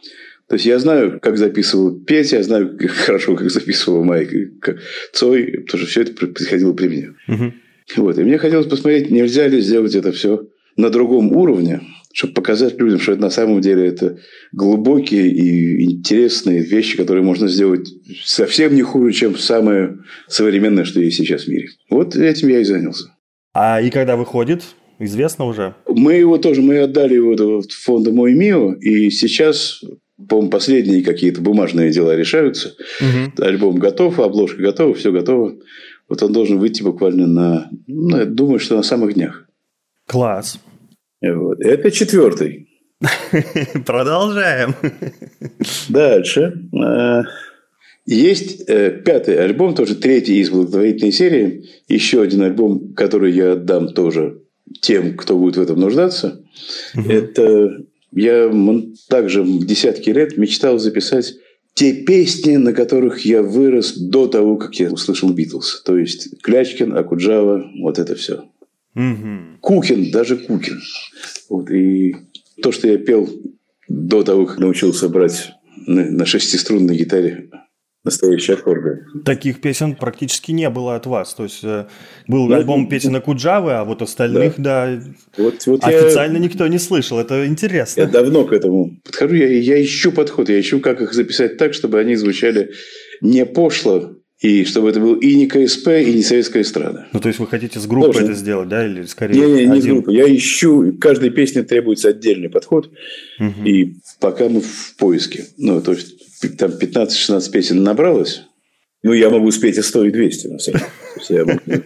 То 0.48 0.56
есть 0.56 0.66
я 0.66 0.78
знаю, 0.80 1.20
как 1.22 1.38
записывал 1.38 2.00
Петя, 2.00 2.38
я 2.38 2.44
знаю 2.44 2.78
как 2.78 2.92
хорошо, 2.92 3.36
как 3.36 3.50
записывал 3.50 4.04
Майк 4.04 4.60
как 4.62 4.78
Цой, 5.14 5.64
потому 5.66 5.84
что 5.84 5.88
все 5.88 6.02
это 6.02 6.14
происходило 6.14 6.74
при 6.74 6.88
мне. 6.88 7.14
Мгм. 7.28 7.54
Вот. 7.98 8.18
И 8.18 8.24
мне 8.24 8.38
хотелось 8.38 8.68
посмотреть, 8.68 9.12
нельзя 9.12 9.48
ли 9.48 9.62
сделать 9.62 9.96
это 9.96 10.12
все 10.12 10.48
на 10.76 10.90
другом 10.90 11.36
уровне, 11.36 11.82
чтобы 12.14 12.34
показать 12.34 12.80
людям, 12.80 13.00
что 13.00 13.14
это 13.14 13.22
на 13.22 13.30
самом 13.30 13.62
деле 13.62 13.86
это 13.88 14.20
глубокие 14.52 15.30
и 15.30 15.84
интересные 15.84 16.62
вещи, 16.62 16.98
которые 16.98 17.24
можно 17.24 17.48
сделать 17.48 17.90
совсем 18.24 18.74
не 18.74 18.82
хуже, 18.82 19.14
чем 19.14 19.38
самое 19.38 19.98
современное, 20.28 20.86
что 20.86 21.02
есть 21.02 21.18
сейчас 21.18 21.44
в 21.44 21.48
мире. 21.48 21.68
Вот 21.90 22.16
этим 22.16 22.50
я 22.50 22.60
и 22.60 22.64
занялся. 22.64 23.06
А 23.54 23.82
и 23.82 23.90
когда 23.90 24.16
выходит, 24.16 24.64
известно 25.00 25.46
уже? 25.46 25.76
Мы 25.88 26.14
его 26.14 26.38
тоже, 26.38 26.62
мы 26.62 26.80
отдали 26.80 27.16
его 27.16 27.36
в 27.36 27.68
фонд 27.84 28.08
«Мой 28.08 28.34
МИО», 28.34 28.74
и 28.74 29.10
сейчас, 29.10 29.82
по-моему, 30.18 30.50
последние 30.50 31.04
какие-то 31.04 31.42
бумажные 31.42 31.92
дела 31.92 32.16
решаются. 32.16 32.76
Альбом 33.38 33.78
готов, 33.78 34.20
обложка 34.20 34.62
готова, 34.62 34.94
все 34.94 35.12
готово. 35.12 35.56
Вот 36.08 36.22
он 36.24 36.32
должен 36.32 36.60
выйти 36.60 36.84
буквально 36.84 37.28
на, 37.28 37.70
ну, 37.88 38.18
я 38.18 38.26
думаю, 38.26 38.60
что 38.60 38.76
на 38.76 38.84
самых 38.84 39.16
днях. 39.16 39.48
Класс. 40.08 40.60
Вот. 41.22 41.60
Это 41.62 41.92
четвертый. 41.92 42.70
Продолжаем. 43.86 44.76
Дальше. 45.90 46.54
Э, 46.74 47.24
Есть 48.06 48.70
э, 48.70 48.92
пятый 49.04 49.44
альбом, 49.44 49.74
тоже 49.74 49.96
третий 49.96 50.40
из 50.40 50.50
благотворительной 50.50 51.12
серии. 51.12 51.66
Еще 51.88 52.22
один 52.22 52.44
альбом, 52.44 52.94
который 52.94 53.34
я 53.34 53.54
отдам 53.54 53.90
тоже 53.90 54.42
тем, 54.82 55.18
кто 55.18 55.38
будет 55.38 55.58
в 55.58 55.62
этом 55.62 55.80
нуждаться. 55.80 56.44
Это 56.94 57.80
я 58.16 58.52
также 59.10 59.44
в 59.44 59.66
десятки 59.66 60.10
лет 60.10 60.38
мечтал 60.38 60.80
записать 60.80 61.36
те 61.74 61.94
песни, 61.94 62.56
на 62.56 62.72
которых 62.74 63.26
я 63.26 63.44
вырос 63.44 63.98
до 63.98 64.28
того, 64.28 64.56
как 64.56 64.76
я 64.76 64.90
услышал 64.90 65.30
Битлз. 65.32 65.84
То 65.84 65.98
есть 65.98 66.42
Клячкин, 66.42 66.98
Акуджава, 66.98 67.70
вот 67.82 68.00
это 68.00 68.16
все. 68.16 68.46
Мгм. 68.94 69.58
Кукин, 69.60 70.10
даже 70.12 70.38
Кукин. 70.38 70.80
Вот, 71.50 71.70
и 71.70 72.16
то, 72.64 72.72
что 72.72 72.88
я 72.88 72.98
пел 72.98 73.30
до 73.90 74.24
того, 74.24 74.46
как 74.46 74.60
научился 74.60 75.10
брать 75.10 75.52
на, 75.86 76.10
на 76.10 76.26
шестиструнной 76.26 76.96
гитаре 76.96 77.50
настоящие 78.06 78.56
аккорды. 78.56 79.04
Таких 79.26 79.60
песен 79.60 79.96
практически 79.96 80.52
не 80.52 80.70
было 80.70 80.96
от 80.96 81.06
вас. 81.08 81.34
То 81.34 81.44
есть 81.44 81.64
э, 81.64 81.88
был 82.28 82.48
Ну, 82.48 82.56
альбом 82.56 82.84
ну, 82.84 82.90
песен 82.90 83.20
Куджавы, 83.22 83.74
а 83.74 83.84
вот 83.84 84.02
остальных, 84.02 84.54
да, 84.58 84.98
Вот, 85.38 85.66
вот 85.66 85.84
официально 85.84 86.38
никто 86.38 86.68
не 86.68 86.78
слышал. 86.80 87.20
Это 87.20 87.46
интересно. 87.48 88.02
я, 88.02 88.06
я 88.08 88.12
давно 88.12 88.46
к 88.46 88.54
этому 88.54 88.98
подхожу. 89.04 89.34
Я, 89.36 89.48
я 89.48 89.84
ищу 89.84 90.12
подход, 90.12 90.48
я 90.50 90.60
ищу, 90.60 90.80
как 90.80 91.02
их 91.02 91.14
записать 91.14 91.58
так, 91.58 91.74
чтобы 91.74 92.00
они 92.00 92.16
звучали 92.16 92.72
не 93.22 93.46
пошло, 93.46 94.12
и 94.42 94.66
чтобы 94.66 94.90
это 94.90 95.00
был 95.00 95.16
и 95.16 95.36
не 95.36 95.48
КСП, 95.48 95.88
и 95.88 96.14
не 96.14 96.22
советская 96.22 96.62
эстрада. 96.62 97.08
Ну, 97.14 97.20
то 97.20 97.30
есть 97.30 97.40
вы 97.40 97.48
хотите 97.48 97.80
с 97.80 97.88
группой 97.88 98.08
Должен. 98.08 98.26
это 98.26 98.34
сделать, 98.34 98.70
да, 98.70 98.86
или 98.86 99.04
скорее 99.04 99.40
Не, 99.40 99.54
не, 99.54 99.66
не 99.66 99.78
один? 99.80 99.94
группа. 99.96 100.10
Я 100.12 100.36
ищу, 100.36 100.94
каждой 101.00 101.30
песне 101.32 101.64
требуется 101.64 102.10
отдельный 102.10 102.50
подход, 102.50 102.92
Мгм. 103.40 103.66
и 103.66 103.96
пока 104.20 104.48
мы 104.50 104.60
в 104.62 104.96
поиске. 104.98 105.46
Ну, 105.58 105.82
то 105.82 105.94
есть, 105.94 106.35
там 106.58 106.72
15-16 106.72 107.52
песен 107.52 107.84
набралось. 107.84 108.44
Ну, 109.04 109.14
я 109.14 109.30
могу 109.30 109.52
спеть 109.52 109.78
и 109.78 109.82
100, 109.82 110.06
и 110.06 110.12
200, 110.12 110.48
на 110.48 110.60
самом 110.60 110.82
деле. 111.30 111.46
Могу- 111.46 111.84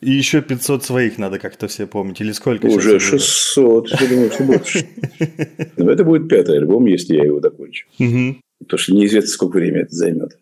И 0.00 0.10
еще 0.10 0.42
500 0.42 0.84
своих 0.84 1.18
надо 1.18 1.38
как-то 1.38 1.68
все 1.68 1.86
помнить. 1.86 2.20
Или 2.20 2.32
сколько 2.32 2.66
Уже 2.66 2.96
их 2.96 3.02
было? 3.10 3.18
600. 3.18 3.88
Я 4.00 4.08
думаю, 4.08 4.30
что 4.32 4.44
больше. 4.44 4.86
Но 5.76 5.90
это 5.90 6.04
будет 6.04 6.28
пятый 6.28 6.58
альбом, 6.58 6.86
если 6.86 7.14
я 7.16 7.24
его 7.24 7.40
закончу. 7.40 7.86
Мгм. 7.98 8.40
Потому 8.58 8.78
что 8.78 8.94
неизвестно, 8.94 9.30
сколько 9.30 9.56
времени 9.56 9.82
это 9.82 9.94
займет. 9.94 10.38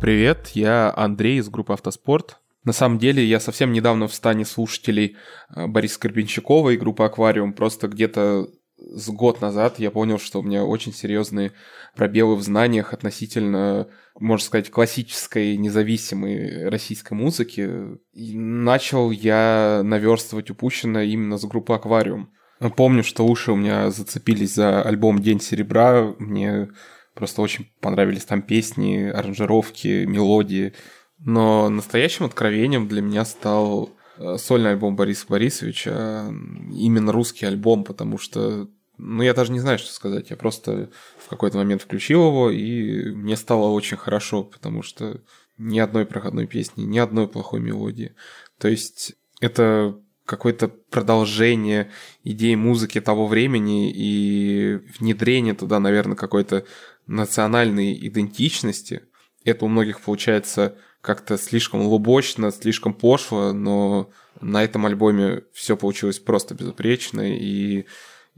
Привет, 0.00 0.48
я 0.54 0.92
Андрей 0.96 1.38
из 1.38 1.48
группы 1.48 1.72
«Автоспорт». 1.72 2.38
На 2.64 2.72
самом 2.72 2.98
деле, 2.98 3.24
я 3.24 3.40
совсем 3.40 3.72
недавно 3.72 4.06
в 4.08 4.14
стане 4.14 4.44
слушателей 4.44 5.16
э, 5.54 5.66
Бориса 5.66 5.98
Карпенчакова 5.98 6.70
и 6.70 6.76
группы 6.76 7.04
«Аквариум». 7.04 7.52
Просто 7.52 7.88
где-то 7.88 8.48
с 8.90 9.08
год 9.08 9.40
назад 9.40 9.78
я 9.78 9.90
понял, 9.90 10.18
что 10.18 10.40
у 10.40 10.42
меня 10.42 10.64
очень 10.64 10.92
серьезные 10.92 11.52
пробелы 11.96 12.36
в 12.36 12.42
знаниях 12.42 12.92
относительно, 12.92 13.88
можно 14.18 14.44
сказать, 14.44 14.70
классической 14.70 15.56
независимой 15.56 16.68
российской 16.68 17.14
музыки. 17.14 17.68
И 18.12 18.36
начал 18.38 19.10
я 19.10 19.82
наверстывать 19.84 20.50
упущенное 20.50 21.04
именно 21.04 21.38
с 21.38 21.44
группы 21.44 21.74
«Аквариум». 21.74 22.32
Помню, 22.76 23.02
что 23.02 23.26
уши 23.26 23.52
у 23.52 23.56
меня 23.56 23.90
зацепились 23.90 24.54
за 24.54 24.82
альбом 24.82 25.18
«День 25.20 25.40
серебра». 25.40 26.14
Мне 26.18 26.68
просто 27.14 27.42
очень 27.42 27.72
понравились 27.80 28.24
там 28.24 28.42
песни, 28.42 29.10
аранжировки, 29.12 30.04
мелодии. 30.04 30.72
Но 31.18 31.68
настоящим 31.68 32.24
откровением 32.24 32.88
для 32.88 33.02
меня 33.02 33.24
стал 33.24 33.90
сольный 34.38 34.70
альбом 34.70 34.96
Бориса 34.96 35.26
Борисовича, 35.28 36.28
именно 36.72 37.12
русский 37.12 37.46
альбом, 37.46 37.84
потому 37.84 38.18
что, 38.18 38.68
ну, 38.98 39.22
я 39.22 39.34
даже 39.34 39.52
не 39.52 39.60
знаю, 39.60 39.78
что 39.78 39.92
сказать. 39.92 40.30
Я 40.30 40.36
просто 40.36 40.90
в 41.18 41.28
какой-то 41.28 41.58
момент 41.58 41.82
включил 41.82 42.26
его, 42.26 42.50
и 42.50 43.10
мне 43.12 43.36
стало 43.36 43.68
очень 43.68 43.96
хорошо, 43.96 44.44
потому 44.44 44.82
что 44.82 45.20
ни 45.58 45.78
одной 45.78 46.06
проходной 46.06 46.46
песни, 46.46 46.82
ни 46.82 46.98
одной 46.98 47.28
плохой 47.28 47.60
мелодии. 47.60 48.14
То 48.58 48.68
есть 48.68 49.14
это 49.40 49.98
какое-то 50.24 50.68
продолжение 50.68 51.90
идеи 52.22 52.54
музыки 52.54 53.00
того 53.00 53.26
времени 53.26 53.92
и 53.92 54.78
внедрение 54.98 55.54
туда, 55.54 55.80
наверное, 55.80 56.16
какой-то 56.16 56.64
национальной 57.06 57.92
идентичности. 58.06 59.02
Это 59.44 59.64
у 59.64 59.68
многих 59.68 60.00
получается 60.00 60.76
как-то 61.02 61.36
слишком 61.36 61.82
лубочно, 61.82 62.52
слишком 62.52 62.94
пошло, 62.94 63.52
но 63.52 64.08
на 64.40 64.64
этом 64.64 64.86
альбоме 64.86 65.42
все 65.52 65.76
получилось 65.76 66.20
просто 66.20 66.54
безупречно, 66.54 67.20
и 67.20 67.84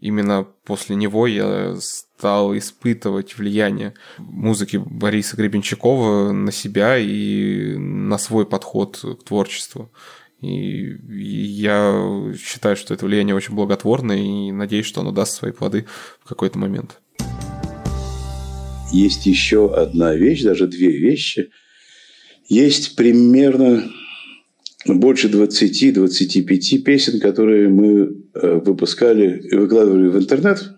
именно 0.01 0.47
после 0.65 0.97
него 0.97 1.27
я 1.27 1.77
стал 1.79 2.57
испытывать 2.57 3.37
влияние 3.37 3.95
музыки 4.19 4.79
Бориса 4.79 5.37
Гребенщикова 5.37 6.33
на 6.33 6.51
себя 6.51 6.99
и 6.99 7.77
на 7.77 8.19
свой 8.19 8.47
подход 8.47 8.97
к 8.97 9.25
творчеству. 9.25 9.93
И 10.41 10.97
я 11.17 12.33
считаю, 12.39 12.77
что 12.77 12.95
это 12.95 13.07
влияние 13.07 13.35
очень 13.35 13.55
благотворное, 13.55 14.19
и 14.19 14.53
надеюсь, 14.53 14.87
что 14.87 15.03
оно 15.03 15.13
даст 15.13 15.35
свои 15.35 15.53
плоды 15.53 15.87
в 16.23 16.29
какой-то 16.29 16.59
момент. 16.59 17.01
Есть 18.91 19.27
еще 19.27 19.75
одна 19.75 20.15
вещь, 20.15 20.43
даже 20.43 20.67
две 20.67 20.97
вещи. 20.99 21.51
Есть 22.49 22.97
примерно 22.97 23.91
больше 24.87 25.29
20-25 25.29 26.79
песен, 26.79 27.21
которые 27.21 27.69
мы 27.69 28.25
э, 28.35 28.61
выпускали 28.65 29.41
и 29.51 29.57
выкладывали 29.57 30.09
в 30.09 30.19
интернет. 30.19 30.73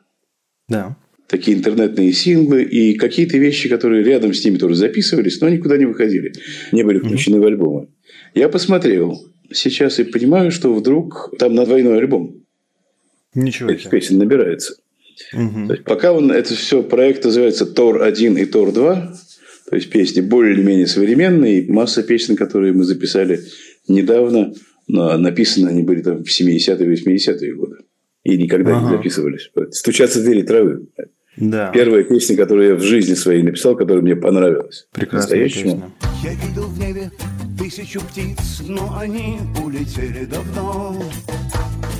Да. 0.68 0.96
Такие 1.26 1.56
интернетные 1.56 2.12
синглы 2.12 2.62
и 2.62 2.94
какие-то 2.94 3.36
вещи, 3.36 3.68
которые 3.68 4.04
рядом 4.04 4.32
с 4.32 4.44
ними 4.44 4.58
тоже 4.58 4.76
записывались, 4.76 5.40
но 5.40 5.48
никуда 5.48 5.76
не 5.76 5.86
выходили. 5.86 6.32
Не 6.70 6.84
были 6.84 7.00
включены 7.00 7.40
в 7.40 7.46
альбомы. 7.46 7.88
Я 8.34 8.48
посмотрел 8.48 9.26
сейчас 9.52 9.98
и 9.98 10.04
понимаю, 10.04 10.52
что 10.52 10.72
вдруг 10.72 11.34
там 11.38 11.54
на 11.54 11.64
двойной 11.64 11.98
альбом 11.98 12.42
Ничего 13.34 13.70
этих 13.70 13.90
песен 13.90 14.18
набирается. 14.18 14.76
То 15.32 15.72
есть, 15.72 15.84
пока 15.84 16.12
он, 16.12 16.30
это 16.30 16.54
все 16.54 16.82
проект 16.82 17.24
называется 17.24 17.66
Тор-1 17.66 18.40
и 18.40 18.44
Тор-2, 18.44 19.14
то 19.68 19.76
есть 19.76 19.90
песни 19.90 20.20
более 20.20 20.54
или 20.54 20.62
менее 20.62 20.86
современные, 20.86 21.60
и 21.62 21.70
масса 21.70 22.02
песен, 22.02 22.36
которые 22.36 22.72
мы 22.72 22.84
записали 22.84 23.40
недавно, 23.88 24.52
но 24.86 25.16
написаны 25.18 25.68
они 25.68 25.82
были 25.82 26.02
там 26.02 26.22
в 26.24 26.28
70-е 26.28 26.94
80-е 26.94 27.54
годы. 27.54 27.76
И 28.24 28.36
никогда 28.36 28.72
не 28.72 28.78
Ага. 28.86 28.96
записывались. 28.96 29.50
«Стучаться 29.70 30.20
в 30.20 30.24
двери 30.24 30.42
травы». 30.42 30.86
Да. 31.36 31.70
Первая 31.74 32.02
песня, 32.02 32.36
которую 32.36 32.68
я 32.68 32.74
в 32.76 32.82
жизни 32.82 33.14
своей 33.14 33.42
написал, 33.42 33.76
которая 33.76 34.02
мне 34.02 34.16
понравилась. 34.16 34.88
Прекрасная 34.92 35.44
песня. 35.44 35.90
Я 36.24 36.32
видел 36.32 36.62
в 36.62 36.78
небе 36.78 37.10
тысячу 37.58 38.00
птиц, 38.00 38.62
но 38.66 38.96
они 38.98 39.38
улетели 39.62 40.24
давно. 40.24 41.02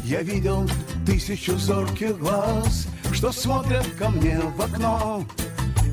Я 0.05 0.23
видел 0.23 0.69
тысячу 1.07 1.53
зорких 1.59 2.19
глаз, 2.19 2.89
что 3.13 3.31
смотрят 3.31 3.85
ко 3.99 4.09
мне 4.09 4.41
в 4.57 4.61
окно. 4.63 5.25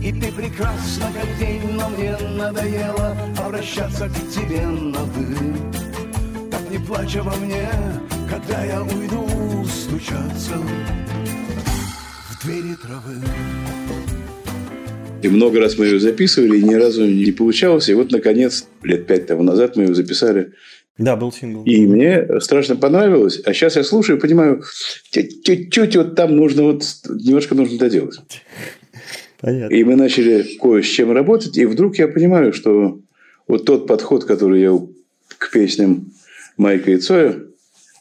И 0.04 0.12
ты 0.12 0.34
прекрасна, 0.34 1.06
как 1.14 1.40
день, 1.40 1.62
но 1.76 1.88
мне 1.88 2.14
надоело 2.36 3.16
обращаться 3.38 4.10
к 4.10 4.30
тебе 4.30 4.68
на 4.68 5.00
«вы». 5.00 5.34
Так 6.52 6.70
не 6.70 6.78
плачь 6.78 7.16
обо 7.16 7.32
мне, 7.38 7.70
когда 8.30 8.66
я 8.66 8.84
уйду 8.84 9.26
стучаться 9.66 10.56
в 12.30 12.46
двери 12.46 12.76
травы. 12.76 13.16
И 15.22 15.30
много 15.30 15.62
раз 15.62 15.78
мы 15.78 15.86
ее 15.86 16.02
записывали, 16.02 16.58
и 16.58 16.64
ни 16.64 16.74
разу 16.74 17.06
не 17.06 17.32
получалось. 17.32 17.88
И 17.88 17.94
вот, 17.94 18.12
наконец, 18.12 18.68
лет 18.84 19.08
пять 19.08 19.28
тому 19.28 19.44
назад 19.44 19.78
мы 19.78 19.84
ее 19.84 19.96
записали. 19.96 20.52
Да, 20.98 21.16
был 21.16 21.32
сингл. 21.32 21.64
И 21.64 21.88
мне 21.88 22.42
страшно 22.42 22.76
понравилось. 22.76 23.40
А 23.46 23.54
сейчас 23.54 23.78
я 23.78 23.86
слушаю 23.86 24.18
и 24.18 24.22
понимаю, 24.22 24.64
чуть-чуть 25.12 25.96
вот 25.96 26.16
там 26.16 26.36
нужно 26.36 26.64
вот 26.64 26.84
немножко 27.08 27.56
нужно 27.56 27.80
доделать. 27.80 28.20
Понятно. 29.44 29.76
И 29.76 29.84
мы 29.84 29.98
начали 29.98 30.46
кое 30.58 30.82
с 30.82 30.86
чем 30.86 31.12
работать. 31.12 31.58
И 31.58 31.66
вдруг 31.66 31.98
я 31.98 32.08
понимаю, 32.08 32.54
что 32.54 33.02
вот 33.46 33.66
тот 33.66 33.88
подход, 33.88 34.24
который 34.24 34.62
я 34.62 34.72
к 35.38 35.52
песням 35.52 36.14
Майка 36.56 36.92
и 36.92 36.98
Цоя 36.98 37.42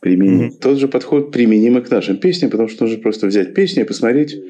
применил, 0.01 0.53
тот 0.53 0.79
же 0.79 0.87
подход 0.87 1.33
применим 1.33 1.79
и 1.79 1.83
к 1.83 1.91
нашим 1.91 2.19
песням, 2.19 2.49
потому 2.49 2.69
что 2.69 2.85
нужно 2.85 3.01
просто 3.01 3.27
взять 3.27 3.55
песню 3.55 3.83
и 3.83 3.87
посмотреть, 3.87 4.41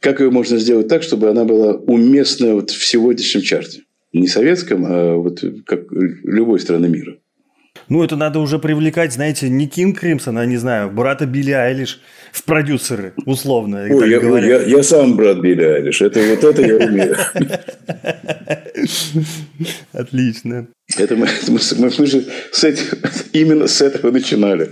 как 0.00 0.18
ее 0.18 0.32
можно 0.32 0.58
сделать 0.58 0.88
так, 0.88 1.04
чтобы 1.04 1.28
она 1.28 1.44
была 1.44 1.74
уместна 1.74 2.54
вот 2.54 2.70
в 2.70 2.84
сегодняшнем 2.84 3.42
чарте. 3.42 3.82
Не 4.12 4.26
советском, 4.26 4.84
а 4.88 5.14
вот 5.14 5.44
как 5.64 5.92
любой 5.92 6.58
страны 6.58 6.88
мира. 6.88 7.18
Ну, 7.90 8.04
это 8.04 8.14
надо 8.16 8.38
уже 8.38 8.58
привлекать, 8.60 9.12
знаете, 9.12 9.48
не 9.50 9.66
Кинг 9.66 9.98
Кримсон, 9.98 10.38
а, 10.38 10.46
не 10.46 10.56
знаю, 10.58 10.90
брата 10.92 11.26
Билли 11.26 11.50
Айлиш 11.50 12.00
в 12.32 12.44
продюсеры, 12.44 13.14
условно. 13.26 13.86
и 13.88 13.92
Ой, 13.92 14.08
я, 14.10 14.20
говоря. 14.20 14.46
я- 14.46 14.62
я 14.62 14.82
сам 14.84 15.16
брат 15.16 15.40
Билли 15.40 15.64
Айлиш. 15.64 16.00
Это 16.00 16.20
вот 16.20 16.44
это 16.44 16.62
я 16.62 16.76
умею. 16.86 17.16
Отлично. 19.92 20.68
Это 20.96 21.16
мы, 21.16 21.26
это 21.26 21.50
мы, 21.52 21.58
мы- 21.78 21.90
мы 21.98 22.06
же 22.06 22.24
с 22.52 22.64
этим, 22.64 22.84
именно 23.32 23.66
с 23.66 23.80
этого 23.80 24.10
начинали. 24.12 24.70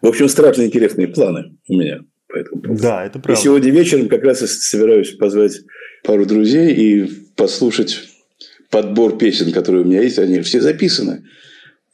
В 0.00 0.06
общем, 0.06 0.28
страшно 0.28 0.62
интересные 0.62 1.08
планы 1.08 1.56
у 1.68 1.76
меня 1.76 2.00
по 2.28 2.36
этому 2.36 2.62
поводу. 2.62 2.82
Да, 2.82 3.04
это 3.04 3.18
И 3.18 3.22
правда. 3.22 3.42
сегодня 3.42 3.70
вечером 3.72 4.08
как 4.08 4.22
раз 4.24 4.42
и 4.42 4.46
собираюсь 4.46 5.10
позвать 5.12 5.58
пару 6.04 6.24
друзей 6.26 6.72
и 6.74 7.10
послушать 7.36 7.98
подбор 8.72 9.18
песен, 9.18 9.52
которые 9.52 9.84
у 9.84 9.86
меня 9.86 10.00
есть. 10.00 10.18
Они 10.18 10.40
все 10.40 10.60
записаны. 10.60 11.22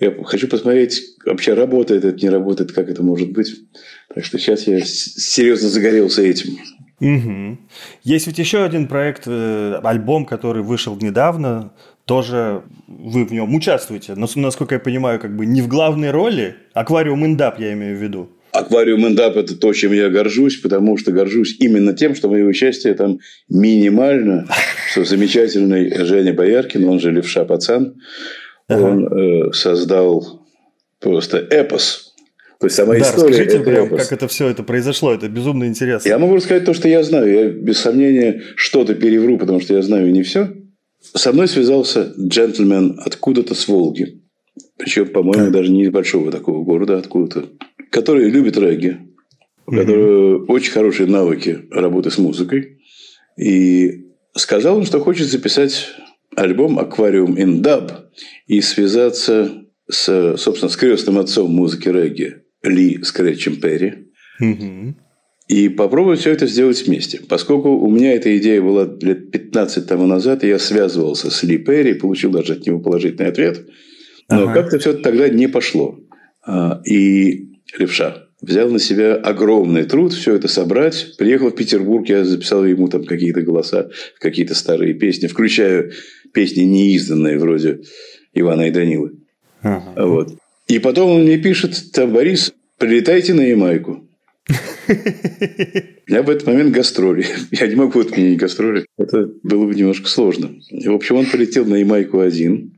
Я 0.01 0.15
хочу 0.25 0.47
посмотреть, 0.47 1.03
вообще 1.27 1.55
работает 1.55 2.05
это, 2.05 2.25
не 2.25 2.31
работает, 2.31 2.73
как 2.73 2.89
это 2.89 3.03
может 3.03 3.33
быть. 3.33 3.53
Так 4.15 4.25
что 4.25 4.39
сейчас 4.39 4.67
я 4.69 4.81
серьезно 4.81 5.69
загорелся 5.69 6.23
этим. 6.23 6.57
Мгм. 7.01 7.69
Есть 8.05 8.29
ведь 8.29 8.39
еще 8.39 8.65
один 8.65 8.87
проект, 8.87 9.25
э, 9.27 9.81
альбом, 9.83 10.25
который 10.25 10.63
вышел 10.63 10.97
недавно. 10.97 11.73
Тоже 12.05 12.63
вы 12.87 13.25
в 13.25 13.33
нем 13.33 13.53
участвуете. 13.55 14.15
Но, 14.15 14.29
насколько 14.37 14.77
я 14.77 14.81
понимаю, 14.81 15.21
как 15.21 15.37
бы 15.37 15.47
не 15.47 15.63
в 15.63 15.69
главной 15.69 16.13
роли. 16.13 16.57
Аквариум 16.75 17.27
Индап 17.27 17.59
я 17.59 17.73
имею 17.73 17.99
в 17.99 18.03
виду. 18.03 18.31
Аквариум 18.53 19.07
Эндап– 19.07 19.37
это 19.37 19.57
то, 19.57 19.73
чем 19.73 19.93
я 19.93 20.09
горжусь, 20.09 20.57
потому 20.57 20.97
что 20.97 21.13
горжусь 21.13 21.57
именно 21.61 21.95
тем, 21.95 22.15
что 22.15 22.29
мое 22.29 22.45
участие 22.45 22.95
там 22.95 23.19
минимально, 23.49 24.47
что 24.91 25.05
замечательный 25.05 26.05
Женя 26.05 26.33
Бояркин, 26.33 26.85
он 26.85 27.01
же 27.01 27.13
Левша 27.13 27.45
Пацан, 27.45 27.97
он 28.69 29.07
э, 29.07 29.53
создал 29.53 30.47
просто 31.01 31.39
эпос. 31.39 32.15
То 32.61 32.67
есть 32.67 32.77
сама 32.77 32.95
да, 32.95 33.01
история 33.01 33.29
расскажите 33.29 33.57
это 33.57 33.65
прям, 33.65 33.87
эпос. 33.87 34.03
как 34.03 34.13
это 34.13 34.29
все 34.29 34.49
это 34.49 34.63
произошло. 34.65 35.15
Это 35.15 35.29
безумно 35.29 35.65
интересно. 35.65 36.09
Я 36.09 36.19
могу 36.19 36.35
рассказать 36.35 36.65
то, 36.65 36.75
что 36.75 36.89
я 36.89 37.03
знаю. 37.03 37.33
Я 37.33 37.49
без 37.51 37.79
сомнения 37.79 38.43
что-то 38.57 38.95
перевру, 38.95 39.39
потому 39.39 39.61
что 39.61 39.75
я 39.75 39.83
знаю 39.83 40.11
не 40.11 40.23
все. 40.23 40.49
Со 41.01 41.33
мной 41.33 41.47
связался 41.47 42.13
джентльмен 42.19 43.01
откуда-то 43.05 43.55
с 43.55 43.69
Волги. 43.69 44.23
Причем, 44.77 45.09
по-моему, 45.09 45.51
даже 45.51 45.71
не 45.71 45.85
из 45.85 45.91
большого 45.91 46.33
такого 46.33 46.65
города, 46.65 46.99
откуда-то. 46.99 47.49
Который 47.91 48.31
любит 48.31 48.57
регги. 48.59 48.99
У 49.67 49.73
которого 49.73 50.45
очень 50.47 50.73
хорошие 50.73 51.09
навыки 51.09 51.61
работы 51.71 52.11
с 52.11 52.19
музыкой. 52.19 52.79
И 53.39 54.07
сказал 54.35 54.79
он, 54.79 54.87
что 54.87 55.01
хочет 55.01 55.29
записать 55.29 55.89
альбом 56.35 56.79
«Аквариум 56.79 57.37
in 57.37 57.61
Dub» 57.63 57.93
и 58.47 58.61
связаться 58.61 59.65
с, 59.91 60.37
собственно, 60.39 60.71
с 60.71 60.77
крестным 60.77 61.19
отцом 61.19 61.51
музыки 61.51 61.89
регги 61.89 62.37
Ли 62.63 63.03
Скретчем 63.03 63.57
Перри 63.61 64.09
Мгм. 64.41 64.97
и 65.49 65.69
попробовать 65.69 66.21
все 66.21 66.31
это 66.33 66.47
сделать 66.47 66.87
вместе. 66.87 67.21
Поскольку 67.29 67.71
у 67.71 67.91
меня 67.91 68.13
эта 68.15 68.37
идея 68.39 68.61
была 68.63 68.85
лет 69.03 69.31
15 69.31 69.87
тому 69.87 70.07
назад, 70.07 70.45
и 70.45 70.49
я 70.49 70.59
связывался 70.59 71.31
с 71.31 71.43
Ли 71.43 71.59
Перри, 71.59 71.95
получил 71.95 72.31
даже 72.31 72.55
от 72.55 72.67
него 72.67 72.81
положительный 72.81 73.29
ответ, 73.29 73.67
но 74.31 74.45
Ага. 74.45 74.55
как-то 74.55 74.79
все 74.79 74.93
тогда 74.95 75.29
не 75.29 75.47
пошло. 75.49 75.99
А, 76.47 76.81
И 76.85 77.58
Левша 77.77 78.29
взял 78.41 78.71
на 78.71 78.79
себя 78.79 79.15
огромный 79.15 79.85
труд 79.85 80.13
все 80.13 80.35
это 80.35 80.49
собрать. 80.49 81.17
Приехал 81.19 81.51
в 81.51 81.55
Петербург, 81.55 82.09
я 82.09 82.25
записал 82.25 82.65
ему 82.65 82.89
там 82.89 83.05
какие-то 83.05 83.43
голоса, 83.43 83.91
какие-то 84.21 84.55
старые 84.55 84.95
песни, 84.95 85.27
включая 85.27 85.93
песни 86.33 86.63
неизданные, 86.63 87.39
вроде 87.39 87.81
Ивана 88.35 88.69
и 88.69 88.71
Данилы. 88.71 89.13
Ага. 89.63 90.07
Вот. 90.07 90.39
И 90.69 90.79
потом 90.79 91.11
он 91.11 91.23
мне 91.23 91.39
пишет, 91.39 91.93
там, 91.93 92.13
Борис, 92.13 92.53
прилетайте 92.79 93.35
на 93.35 93.41
Ямайку. 93.41 94.05
Меня 96.07 96.23
в 96.23 96.31
этот 96.31 96.47
момент 96.47 96.73
гастроли. 96.73 97.27
Я 97.51 97.67
не 97.67 97.75
могу 97.75 98.01
отменить 98.01 98.39
гастроли. 98.39 98.87
Это 98.97 99.31
было 99.43 99.67
бы 99.67 99.75
немножко 99.75 100.09
сложно. 100.09 100.51
И, 100.71 100.89
в 100.89 100.95
общем, 100.95 101.17
он 101.17 101.27
полетел 101.27 101.65
на 101.67 101.77
Ямайку 101.77 102.21
один. 102.21 102.75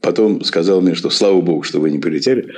Потом 0.00 0.42
сказал 0.44 0.80
мне, 0.80 0.94
что 0.94 1.10
слава 1.10 1.40
богу, 1.40 1.62
что 1.62 1.80
вы 1.80 1.90
не 1.90 1.98
полетели. 1.98 2.52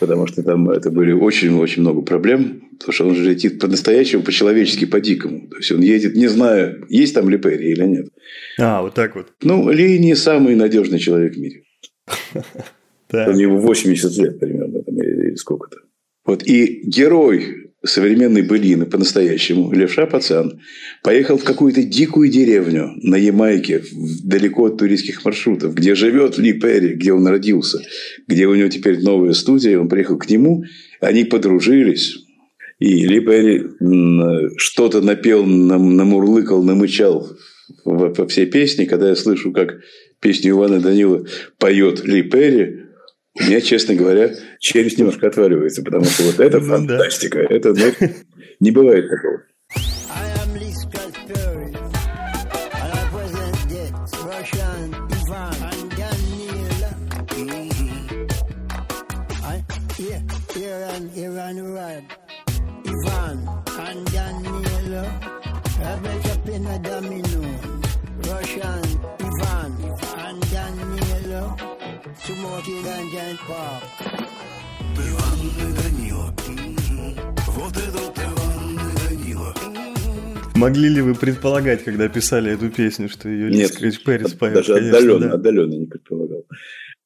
Потому 0.00 0.26
что 0.26 0.42
там 0.42 0.70
это 0.70 0.90
были 0.90 1.12
очень-очень 1.12 1.82
много 1.82 2.02
проблем. 2.02 2.62
Потому 2.78 2.92
что 2.92 3.08
он 3.08 3.14
же 3.14 3.30
летит 3.30 3.60
по-настоящему, 3.60 4.22
по-человечески, 4.22 4.84
по-дикому. 4.84 5.48
То 5.48 5.56
есть, 5.58 5.72
он 5.72 5.80
едет, 5.80 6.16
не 6.16 6.26
зная, 6.26 6.78
есть 6.88 7.14
там 7.14 7.28
Липерри 7.28 7.70
или 7.70 7.84
нет. 7.84 8.08
А, 8.58 8.82
вот 8.82 8.94
так 8.94 9.14
вот. 9.14 9.28
Ну, 9.42 9.70
Ли 9.70 9.98
не 9.98 10.14
самый 10.14 10.54
надежный 10.54 10.98
человек 10.98 11.34
в 11.34 11.38
мире. 11.38 11.62
У 13.12 13.32
него 13.32 13.58
80 13.58 14.16
лет 14.18 14.40
примерно, 14.40 14.78
или 14.88 15.34
сколько-то. 15.36 15.78
Вот. 16.24 16.42
И 16.46 16.82
герой 16.84 17.63
современной 17.84 18.42
былины 18.42 18.86
по-настоящему, 18.86 19.72
Левша 19.72 20.06
Пацан, 20.06 20.60
поехал 21.02 21.36
в 21.36 21.44
какую-то 21.44 21.82
дикую 21.82 22.28
деревню 22.30 22.92
на 23.02 23.16
Ямайке, 23.16 23.82
далеко 24.22 24.66
от 24.66 24.78
туристских 24.78 25.24
маршрутов, 25.24 25.74
где 25.74 25.94
живет 25.94 26.38
Ли 26.38 26.52
Перри, 26.52 26.94
где 26.94 27.12
он 27.12 27.26
родился, 27.26 27.78
где 28.26 28.46
у 28.46 28.54
него 28.54 28.68
теперь 28.68 29.00
новая 29.00 29.32
студия. 29.32 29.78
Он 29.78 29.88
приехал 29.88 30.18
к 30.18 30.28
нему, 30.28 30.64
они 31.00 31.24
подружились. 31.24 32.16
И 32.78 33.06
Ли 33.06 33.20
Перри 33.20 33.62
что-то 34.56 35.00
напел, 35.00 35.44
нам- 35.44 35.96
намурлыкал, 35.96 36.62
намычал 36.62 37.36
во, 37.84 38.08
во 38.12 38.26
все 38.26 38.46
песни. 38.46 38.84
Когда 38.84 39.10
я 39.10 39.16
слышу, 39.16 39.52
как 39.52 39.78
песню 40.20 40.50
Ивана 40.50 40.80
Данила 40.80 41.24
поет 41.58 42.04
Ли 42.04 42.22
Перри, 42.22 42.83
у 43.34 43.42
меня, 43.42 43.60
честно 43.60 43.94
говоря, 43.94 44.34
челюсть 44.60 44.98
немножко 44.98 45.26
отваливается, 45.26 45.82
потому 45.82 46.04
что 46.04 46.24
вот 46.24 46.40
это 46.40 46.60
Ну 46.60 46.66
фантастика. 46.66 47.40
Это 47.40 47.74
ну, 47.74 47.92
не 48.60 48.70
бывает 48.70 49.08
такого. 49.08 49.42
Russian 68.24 68.82
Ivan 69.20 69.72
and 70.16 70.40
Daniel. 70.50 71.83
Mm-hmm. 72.04 72.46
I, 72.46 72.62
yeah, 72.66 72.84
Iran, 72.84 73.08
Iran, 73.14 73.38
Rad, 73.48 73.64
Ivan 73.64 73.64
and 73.64 73.64
Daniel. 73.64 73.64
I 73.64 73.64
bet 73.64 73.64
up 73.64 73.66
in 73.66 73.66
a 73.66 73.72
domino. 73.72 73.72
Russian 73.72 73.72
Ivan 73.72 73.72
and 73.72 73.80
Daniel. 73.80 73.80
Smoking 73.80 73.80
ganja 73.80 73.80
and 73.80 73.80
park. 73.80 73.84
Иван 74.96 75.40
и 75.40 75.72
Данила. 75.72 76.34
Вот 77.46 77.76
идут 77.76 78.18
Иван 78.18 78.78
и 78.78 79.08
Данила. 79.08 79.54
Могли 80.54 80.88
ли 80.88 81.00
вы 81.00 81.14
предполагать, 81.14 81.82
когда 81.84 82.08
писали 82.08 82.52
эту 82.52 82.70
песню, 82.70 83.08
что 83.08 83.28
ее 83.28 83.50
Нет, 83.50 83.72
Скретч 83.72 84.04
Перри 84.04 84.26
споет? 84.26 84.54
даже 84.54 84.74
Конечно, 84.74 84.98
отдаленно, 84.98 85.28
да. 85.28 85.34
отдаленно 85.34 85.74
не 85.74 85.86
предполагал. 85.86 86.44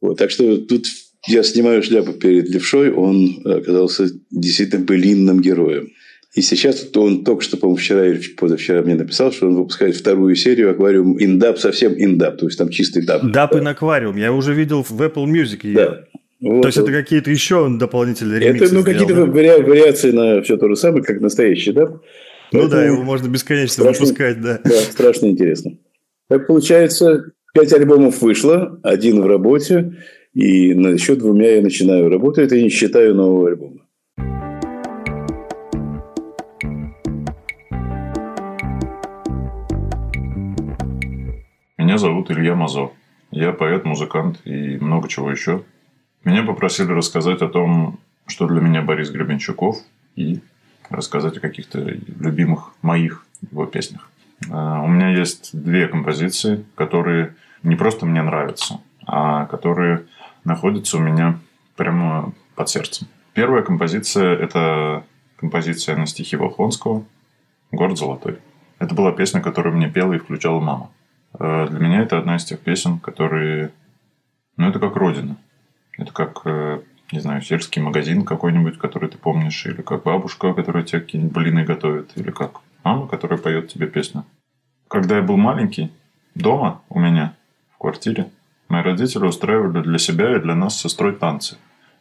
Вот, 0.01 0.19
так 0.19 0.31
что 0.31 0.59
тут 0.59 0.87
я 1.27 1.43
снимаю 1.43 1.83
шляпу 1.83 2.13
перед 2.13 2.49
левшой, 2.49 2.91
он 2.93 3.41
оказался 3.45 4.09
действительно 4.31 4.85
былинным 4.85 5.41
героем. 5.41 5.91
И 6.39 6.41
сейчас 6.41 6.89
он 6.95 7.25
только 7.25 7.43
что, 7.43 7.57
по-моему, 7.57 7.79
вчера 7.79 8.07
или 8.07 8.21
позавчера 8.37 8.81
мне 8.83 8.95
написал, 8.95 9.33
что 9.33 9.49
он 9.49 9.57
выпускает 9.57 9.97
вторую 9.97 10.37
серию 10.37 10.71
«Аквариум 10.71 11.17
in 11.19 11.29
Dub», 11.29 11.59
совсем 11.59 11.95
in 11.95 12.10
Dub, 12.10 12.39
то 12.39 12.47
есть 12.47 12.57
там 12.57 12.69
чистый 12.69 13.05
даб. 13.05 13.25
Даб 13.33 13.57
и 13.57 13.59
аквариум. 13.59 14.17
Я 14.17 14.33
уже 14.33 14.55
видел 14.55 14.85
в 14.89 15.03
Apple 15.03 15.25
Music. 15.25 15.73
Да. 15.75 16.05
Вот, 16.41 16.63
То 16.63 16.69
есть 16.69 16.79
это 16.79 16.93
вот. 16.93 16.97
какие-то 16.97 17.33
еще 17.33 17.69
дополнительные 17.69 18.39
ремиксы 18.39 18.67
Это 18.67 18.75
ну, 18.77 18.85
какие-то 18.85 19.15
вари- 19.15 19.65
вариации 19.65 20.13
на 20.13 20.41
все 20.43 20.57
то 20.57 20.69
же 20.69 20.77
самое, 20.77 21.03
как 21.03 21.21
настоящий 21.21 21.73
даб. 21.73 22.03
Ну 22.53 22.69
да, 22.69 22.85
его 22.85 23.03
можно 23.03 23.27
бесконечно 23.27 23.83
страшно- 23.83 24.05
выпускать, 24.05 24.41
да. 24.41 24.61
Да, 24.63 24.71
страшно 24.71 25.27
интересно. 25.27 25.73
Так 26.29 26.47
получается, 26.47 27.33
пять 27.53 27.73
альбомов 27.73 28.23
вышло, 28.23 28.79
один 28.85 29.23
в 29.23 29.27
работе, 29.27 29.97
и 30.35 30.69
еще 30.69 31.17
двумя 31.17 31.57
я 31.57 31.63
начинаю 31.63 32.09
работать, 32.09 32.53
и 32.53 32.63
не 32.63 32.69
считаю 32.69 33.17
нового 33.17 33.49
альбома. 33.49 33.88
Меня 41.89 41.97
зовут 41.97 42.31
Илья 42.31 42.55
Мазов. 42.55 42.93
Я 43.31 43.51
поэт, 43.53 43.87
музыкант 43.87 44.43
и 44.45 44.77
много 44.77 45.09
чего 45.09 45.31
еще. 45.31 45.63
Меня 46.23 46.43
попросили 46.43 46.93
рассказать 46.93 47.41
о 47.41 47.49
том, 47.49 47.99
что 48.27 48.47
для 48.47 48.61
меня 48.61 48.83
Борис 48.83 49.09
Гребенщиков, 49.09 49.79
и 50.15 50.41
рассказать 50.91 51.39
о 51.39 51.41
каких-то 51.41 51.79
любимых 51.79 52.75
моих 52.83 53.25
его 53.51 53.65
песнях. 53.65 54.11
А, 54.51 54.83
У 54.83 54.87
меня 54.87 55.09
есть 55.09 55.59
две 55.59 55.89
композиции, 55.89 56.67
которые 56.75 57.35
не 57.63 57.75
просто 57.75 58.05
мне 58.05 58.21
нравятся, 58.21 58.83
а 59.07 59.47
которые 59.47 60.05
находятся 60.45 60.99
у 60.99 61.01
меня 61.01 61.39
прямо 61.75 62.35
под 62.55 62.69
сердцем. 62.69 63.07
Первая 63.33 63.63
композиция– 63.63 64.37
это 64.39 65.05
композиция 65.37 65.97
на 65.97 66.07
стихи 66.07 66.37
Волхонского 66.37 67.07
«Город 67.73 67.97
золотой». 67.97 68.37
Это 68.79 68.95
была 68.95 69.11
песня, 69.11 69.41
которую 69.41 69.75
мне 69.75 69.89
пела 69.89 70.13
и 70.13 70.19
включала 70.19 70.61
мама. 70.61 70.91
Э, 71.39 71.67
Для 71.69 71.79
меня 71.79 72.03
это 72.03 72.19
одна 72.19 72.37
из 72.37 72.45
тех 72.45 72.61
песен, 72.61 72.99
которые... 72.99 73.73
Ну, 74.57 74.69
это 74.69 74.79
как 74.79 74.97
родина. 74.97 75.37
Это 75.97 76.13
как, 76.13 76.43
э, 76.45 76.81
не 77.13 77.21
знаю, 77.21 77.43
сельский 77.43 77.83
магазин 77.83 78.25
какой-нибудь, 78.25 78.79
который 78.79 79.09
ты 79.09 79.19
помнишь, 79.19 79.67
или 79.67 79.83
как 79.83 80.05
бабушка, 80.05 80.53
которая 80.53 80.85
тебе 80.85 81.01
какие-нибудь 81.01 81.33
блины 81.33 81.65
готовит, 81.65 82.13
или 82.17 82.31
как 82.31 82.61
мама, 82.85 83.09
которая 83.09 83.39
поет 83.39 83.69
тебе 83.69 83.87
песню. 83.87 84.25
Когда 84.89 85.17
я 85.17 85.23
был 85.23 85.37
маленький, 85.37 85.93
дома 86.35 86.83
у 86.89 86.99
меня, 86.99 87.35
в 87.75 87.79
квартире, 87.79 88.31
мои 88.69 88.83
родители 88.83 89.25
устраивали 89.25 89.83
для 89.83 89.99
себя 89.99 90.37
и 90.37 90.41
для 90.41 90.55
нас 90.55 90.77
с 90.77 90.83
сестрой 90.83 91.15
танцы. 91.15 91.57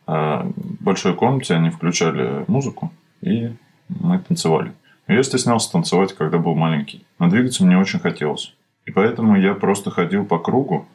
А 0.06 0.44
В 0.44 0.84
большой 0.84 1.16
комнате 1.16 1.54
они 1.54 1.70
включали 1.70 2.46
музыку 2.48 2.92
и 3.22 3.52
мы 3.90 4.20
танцевали. 4.20 4.74
Я 5.08 5.24
стеснялся 5.24 5.72
танцевать, 5.72 6.13
когда 6.13 6.38
был 6.38 6.56
маленький. 6.56 7.06
Но 7.20 7.30
двигаться 7.30 7.66
мне 7.66 7.78
очень 7.78 8.00
хотелось. 8.00 8.54
И 8.88 8.91
поэтому 8.91 9.38
я 9.38 9.54
просто 9.54 9.91
ходил 9.91 10.26
по 10.26 10.39
кругу, 10.39 10.88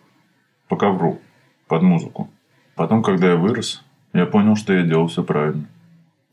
по 0.66 0.76
ковру, 0.76 1.20
под 1.68 1.82
музыку. 1.82 2.30
Потом, 2.74 3.02
когда 3.02 3.32
я 3.32 3.36
вырос, 3.36 3.84
я 4.14 4.24
понял, 4.24 4.56
что 4.56 4.72
я 4.72 4.82
делал 4.82 5.08
все 5.08 5.22
правильно. 5.22 5.66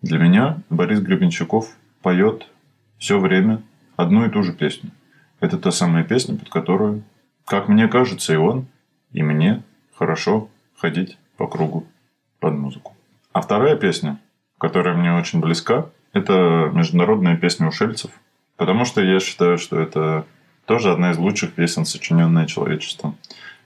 Для 0.02 0.19
меня 0.19 0.60
Борис 0.69 1.02
Гребенщиков 1.02 1.76
поет 2.02 2.48
все 2.98 3.19
время 3.19 3.62
одну 3.98 4.26
и 4.26 4.30
ту 4.30 4.41
же 4.41 4.54
песню. 4.54 4.91
Это 5.41 5.58
та 5.58 5.72
самая 5.72 6.06
песня, 6.06 6.38
под 6.38 6.50
которую, 6.50 7.04
как 7.45 7.67
мне 7.67 7.89
кажется, 7.89 8.34
и 8.34 8.38
он, 8.38 8.67
и 9.12 9.22
мне 9.22 9.62
хорошо 9.93 10.50
ходить 10.78 11.17
по 11.36 11.45
кругу 11.45 11.86
под 12.39 12.54
музыку. 12.54 12.95
А 13.34 13.41
вторая 13.41 13.76
песня, 13.76 14.17
которая 14.58 14.95
мне 14.95 15.13
очень 15.13 15.41
близка, 15.41 15.88
это 16.13 16.72
международная 16.74 17.36
песня 17.36 17.67
ушельцев. 17.67 18.12
Потому 18.56 18.86
что 18.86 19.02
я 19.02 19.19
считаю, 19.19 19.58
что 19.58 19.78
это 19.78 20.26
тоже 20.70 20.92
одна 20.92 21.10
из 21.10 21.18
лучших 21.18 21.54
песен, 21.54 21.84
сочиненная 21.84 22.46
человечеством. 22.46 23.18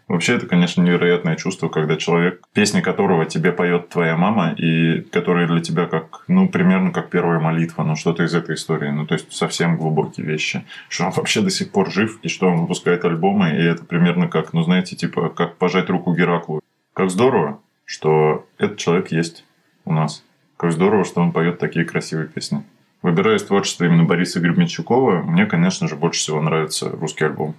Вообще, 0.08 0.36
это, 0.36 0.48
конечно, 0.48 0.82
невероятное 0.82 1.36
чувство, 1.36 1.68
когда 1.68 1.98
человек, 1.98 2.42
песни 2.54 2.80
которого 2.80 3.26
тебе 3.26 3.52
поет 3.52 3.90
твоя 3.90 4.16
мама, 4.16 4.54
и 4.54 5.02
который 5.02 5.46
для 5.48 5.60
тебя 5.60 5.86
как, 5.86 6.24
ну, 6.30 6.48
примерно 6.48 6.92
как 6.92 7.10
первая 7.10 7.42
молитва, 7.42 7.84
ну, 7.84 7.98
что-то 7.98 8.24
из 8.24 8.34
этой 8.34 8.56
истории, 8.56 8.90
ну, 8.90 9.06
то 9.06 9.16
есть 9.16 9.34
совсем 9.34 9.76
глубокие 9.76 10.26
вещи, 10.26 10.64
что 10.88 11.04
он 11.04 11.12
вообще 11.12 11.42
до 11.42 11.50
сих 11.50 11.72
пор 11.72 11.92
жив, 11.92 12.20
и 12.22 12.30
что 12.30 12.48
он 12.48 12.62
выпускает 12.62 13.04
альбомы, 13.04 13.50
и 13.50 13.62
это 13.62 13.84
примерно 13.84 14.30
как, 14.30 14.54
ну, 14.54 14.64
знаете, 14.64 14.96
типа, 14.96 15.28
как 15.28 15.58
пожать 15.58 15.90
руку 15.90 16.16
Гераклу. 16.16 16.62
Как 16.94 17.10
здорово, 17.10 17.60
что 17.84 18.48
этот 18.58 18.78
человек 18.78 19.12
есть 19.12 19.44
у 19.84 19.92
нас. 19.92 20.24
Как 20.56 20.72
здорово, 20.72 21.04
что 21.04 21.20
он 21.20 21.34
поет 21.34 21.60
такие 21.60 21.84
красивые 21.84 22.30
песни. 22.30 22.64
Выбирая 23.04 23.36
из 23.36 23.44
творчества 23.44 23.84
именно 23.84 24.06
Бориса 24.06 24.40
Гребенщикова, 24.40 25.22
мне, 25.24 25.46
конечно 25.46 25.90
же, 25.90 25.98
больше 25.98 26.22
всего 26.22 26.42
нравится 26.42 26.90
русский 26.90 27.26
альбом. 27.26 27.54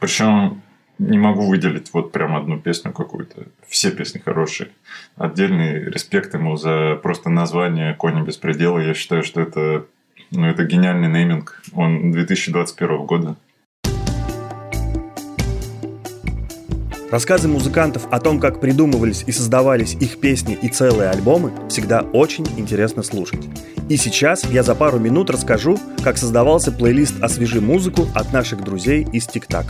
Причем 0.00 0.62
не 0.98 1.16
могу 1.16 1.48
выделить 1.48 1.94
вот 1.94 2.10
прям 2.10 2.36
одну 2.36 2.58
песню 2.58 2.92
какую-то. 2.92 3.46
Все 3.68 3.92
песни 3.92 4.18
хорошие. 4.18 4.70
Отдельный 5.16 5.84
респект 5.84 6.34
ему 6.34 6.56
за 6.56 6.98
просто 7.02 7.30
название 7.30 7.94
«Кони 7.94 8.22
без 8.22 8.36
предела». 8.36 8.80
Я 8.80 8.94
считаю, 8.94 9.22
что 9.22 9.40
это, 9.40 9.86
ну, 10.32 10.46
это 10.46 10.64
гениальный 10.64 11.08
нейминг. 11.08 11.62
Он 11.72 12.10
2021 12.10 13.06
года. 13.06 13.36
Рассказы 17.10 17.48
музыкантов 17.48 18.06
о 18.12 18.20
том, 18.20 18.38
как 18.38 18.60
придумывались 18.60 19.24
и 19.26 19.32
создавались 19.32 19.94
их 19.94 20.20
песни 20.20 20.56
и 20.60 20.68
целые 20.68 21.10
альбомы, 21.10 21.52
всегда 21.68 22.02
очень 22.12 22.46
интересно 22.56 23.02
слушать. 23.02 23.40
И 23.88 23.96
сейчас 23.96 24.44
я 24.44 24.62
за 24.62 24.76
пару 24.76 25.00
минут 25.00 25.28
расскажу, 25.28 25.76
как 26.04 26.16
создавался 26.16 26.70
плейлист 26.70 27.20
«Освежи 27.20 27.60
музыку» 27.60 28.06
от 28.14 28.32
наших 28.32 28.62
друзей 28.62 29.04
из 29.12 29.26
ТикТак. 29.26 29.66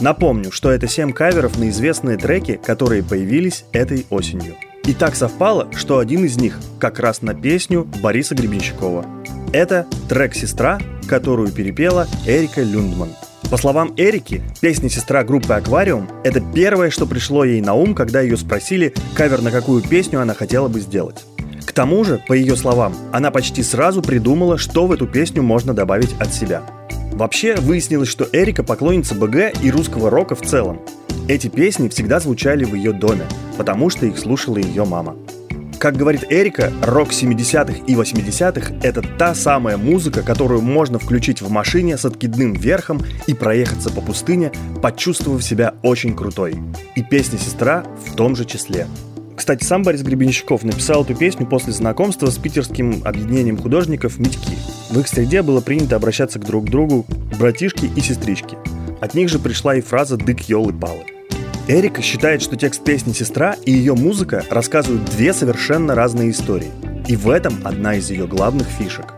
Напомню, 0.00 0.52
что 0.52 0.70
это 0.70 0.86
7 0.86 1.12
каверов 1.12 1.58
на 1.58 1.70
известные 1.70 2.18
треки, 2.18 2.60
которые 2.62 3.02
появились 3.02 3.64
этой 3.72 4.04
осенью. 4.10 4.56
И 4.84 4.92
так 4.92 5.16
совпало, 5.16 5.68
что 5.74 5.98
один 5.98 6.26
из 6.26 6.36
них 6.36 6.58
как 6.78 6.98
раз 6.98 7.22
на 7.22 7.34
песню 7.34 7.88
Бориса 8.02 8.34
Гребенщикова. 8.34 9.06
Это 9.54 9.86
трек 10.10 10.34
«Сестра», 10.34 10.78
которую 11.08 11.52
перепела 11.52 12.06
Эрика 12.26 12.62
Люндман. 12.62 13.10
По 13.52 13.58
словам 13.58 13.92
Эрики, 13.98 14.40
песня 14.62 14.88
«Сестра» 14.88 15.24
группы 15.24 15.52
«Аквариум»— 15.52 16.08
это 16.24 16.40
первое, 16.40 16.88
что 16.88 17.04
пришло 17.04 17.44
ей 17.44 17.60
на 17.60 17.74
ум, 17.74 17.94
когда 17.94 18.22
ее 18.22 18.38
спросили, 18.38 18.94
кавер 19.14 19.42
на 19.42 19.50
какую 19.50 19.82
песню 19.82 20.22
она 20.22 20.32
хотела 20.32 20.68
бы 20.68 20.80
сделать. 20.80 21.26
К 21.66 21.70
тому 21.72 22.02
же, 22.02 22.24
по 22.26 22.32
ее 22.32 22.56
словам, 22.56 22.94
она 23.12 23.30
почти 23.30 23.62
сразу 23.62 24.00
придумала, 24.00 24.56
что 24.56 24.86
в 24.86 24.92
эту 24.92 25.06
песню 25.06 25.42
можно 25.42 25.74
добавить 25.74 26.14
от 26.18 26.32
себя. 26.32 26.62
Вообще, 27.12 27.54
выяснилось, 27.56 28.08
что 28.08 28.26
Эрика 28.32 28.62
поклонница 28.62 29.14
БГ 29.14 29.62
и 29.62 29.70
русского 29.70 30.08
рока 30.08 30.34
в 30.34 30.40
целом. 30.40 30.80
Эти 31.28 31.48
песни 31.48 31.90
всегда 31.90 32.20
звучали 32.20 32.64
в 32.64 32.74
ее 32.74 32.94
доме, 32.94 33.26
потому 33.58 33.90
что 33.90 34.06
их 34.06 34.18
слушала 34.18 34.56
ее 34.56 34.86
мама. 34.86 35.14
Как 35.82 35.96
говорит 35.96 36.26
Эрика, 36.30 36.72
рок 36.80 37.08
70-х 37.08 37.72
и 37.88 37.94
80-х– 37.96 38.72
это 38.84 39.02
та 39.02 39.34
самая 39.34 39.76
музыка, 39.76 40.22
которую 40.22 40.62
можно 40.62 41.00
включить 41.00 41.42
в 41.42 41.50
машине 41.50 41.98
с 41.98 42.04
откидным 42.04 42.52
верхом 42.52 43.02
и 43.26 43.34
проехаться 43.34 43.90
по 43.90 44.00
пустыне, 44.00 44.52
почувствовав 44.80 45.42
себя 45.42 45.74
очень 45.82 46.14
крутой. 46.14 46.54
И 46.94 47.02
песня 47.02 47.36
«Сестра» 47.36 47.84
в 48.06 48.14
том 48.14 48.36
же 48.36 48.44
числе. 48.44 48.86
Кстати, 49.36 49.64
сам 49.64 49.82
Борис 49.82 50.02
Гребенщиков 50.02 50.62
написал 50.62 51.02
эту 51.02 51.16
песню 51.16 51.48
после 51.48 51.72
знакомства 51.72 52.26
с 52.26 52.38
питерским 52.38 53.02
объединением 53.04 53.58
художников 53.58 54.20
«Митьки». 54.20 54.56
В 54.90 55.00
их 55.00 55.08
среде 55.08 55.42
было 55.42 55.60
принято 55.60 55.96
обращаться 55.96 56.38
к 56.38 56.46
друг 56.46 56.66
другу 56.66 57.06
братишки 57.40 57.90
и 57.96 58.00
сестрички. 58.00 58.56
От 59.00 59.14
них 59.14 59.28
же 59.28 59.40
пришла 59.40 59.74
и 59.74 59.80
фраза 59.80 60.16
«дык, 60.16 60.42
ёлы, 60.42 60.72
палы». 60.72 61.02
Эрика 61.68 62.02
считает, 62.02 62.42
что 62.42 62.56
текст 62.56 62.82
песни 62.82 63.12
«Сестра» 63.12 63.54
и 63.64 63.70
ее 63.70 63.94
музыка 63.94 64.44
рассказывают 64.50 65.04
две 65.04 65.32
совершенно 65.32 65.94
разные 65.94 66.30
истории. 66.30 66.72
И 67.06 67.14
в 67.14 67.30
этом 67.30 67.54
одна 67.62 67.94
из 67.94 68.10
ее 68.10 68.26
главных 68.26 68.66
фишек. 68.66 69.14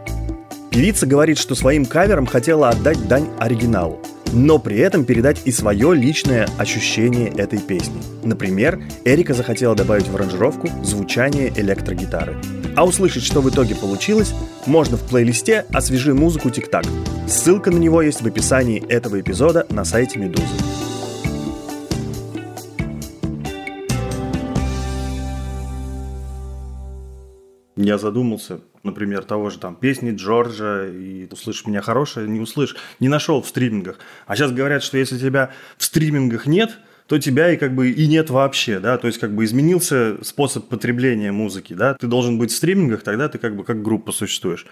Певица 0.71 1.07
говорит, 1.07 1.39
что 1.39 1.55
своим 1.55 1.87
кавером 1.87 2.27
хотела 2.27 2.69
отдать 2.69 3.09
дань 3.09 3.29
оригиналу, 3.39 3.99
но 4.35 4.59
при 4.59 4.79
этом 4.79 5.07
передать 5.07 5.41
и 5.47 5.53
свое 5.53 5.95
личное 5.95 6.47
ощущение 6.59 7.29
этой 7.31 7.61
песни. 7.61 8.03
Например, 8.23 8.79
Эрика 9.07 9.33
захотела 9.33 9.75
добавить 9.75 10.09
в 10.09 10.15
аранжировку 10.15 10.69
звучание 10.83 11.51
электрогитары. 11.57 12.37
А 12.77 12.85
услышать, 12.85 13.23
что 13.23 13.41
в 13.41 13.49
итоге 13.49 13.75
получилось, 13.75 14.35
можно 14.67 14.99
в 14.99 15.09
плейлисте 15.09 15.65
«Освежи 15.73 16.13
музыку 16.13 16.51
ТикТак». 16.51 16.85
Ссылка 17.27 17.71
на 17.71 17.79
него 17.79 18.03
есть 18.03 18.21
в 18.21 18.27
описании 18.27 18.85
этого 18.87 19.19
эпизода 19.19 19.67
на 19.71 19.85
сайте 19.85 20.19
Медузы. 20.19 20.94
Я 27.85 27.99
задумался, 27.99 28.61
например, 28.83 29.25
того 29.25 29.51
же 29.51 29.59
там 29.59 29.77
песни 29.77 30.11
Джорджа 30.11 30.87
и 30.87 31.29
«Услышь 31.31 31.67
меня 31.67 31.83
хорошее», 31.83 32.27
не 32.27 32.41
услышь, 32.41 32.77
не 32.99 33.09
нашел 33.09 33.43
в 33.43 33.47
стримингах. 33.47 33.99
А 34.27 34.37
сейчас 34.37 34.53
говорят, 34.53 34.83
что 34.83 34.97
если 34.97 35.19
тебя 35.19 35.51
в 35.77 35.85
стримингах 35.85 36.47
нет, 36.47 36.79
то 37.09 37.19
тебя 37.19 37.53
и 37.53 37.59
как 37.59 37.75
бы 37.75 37.91
и 37.91 38.07
нет 38.07 38.31
вообще, 38.31 38.81
да, 38.81 38.97
то 38.97 39.07
есть 39.07 39.21
как 39.21 39.35
бы 39.35 39.45
изменился 39.45 40.17
способ 40.25 40.67
потребления 40.69 41.31
музыки, 41.31 41.75
да, 41.75 41.93
ты 41.93 42.07
должен 42.07 42.39
быть 42.39 42.53
в 42.53 42.57
стримингах, 42.57 43.03
тогда 43.03 43.29
ты 43.29 43.37
как 43.37 43.55
бы 43.55 43.65
как 43.65 43.83
группа 43.83 44.13
существуешь. 44.13 44.65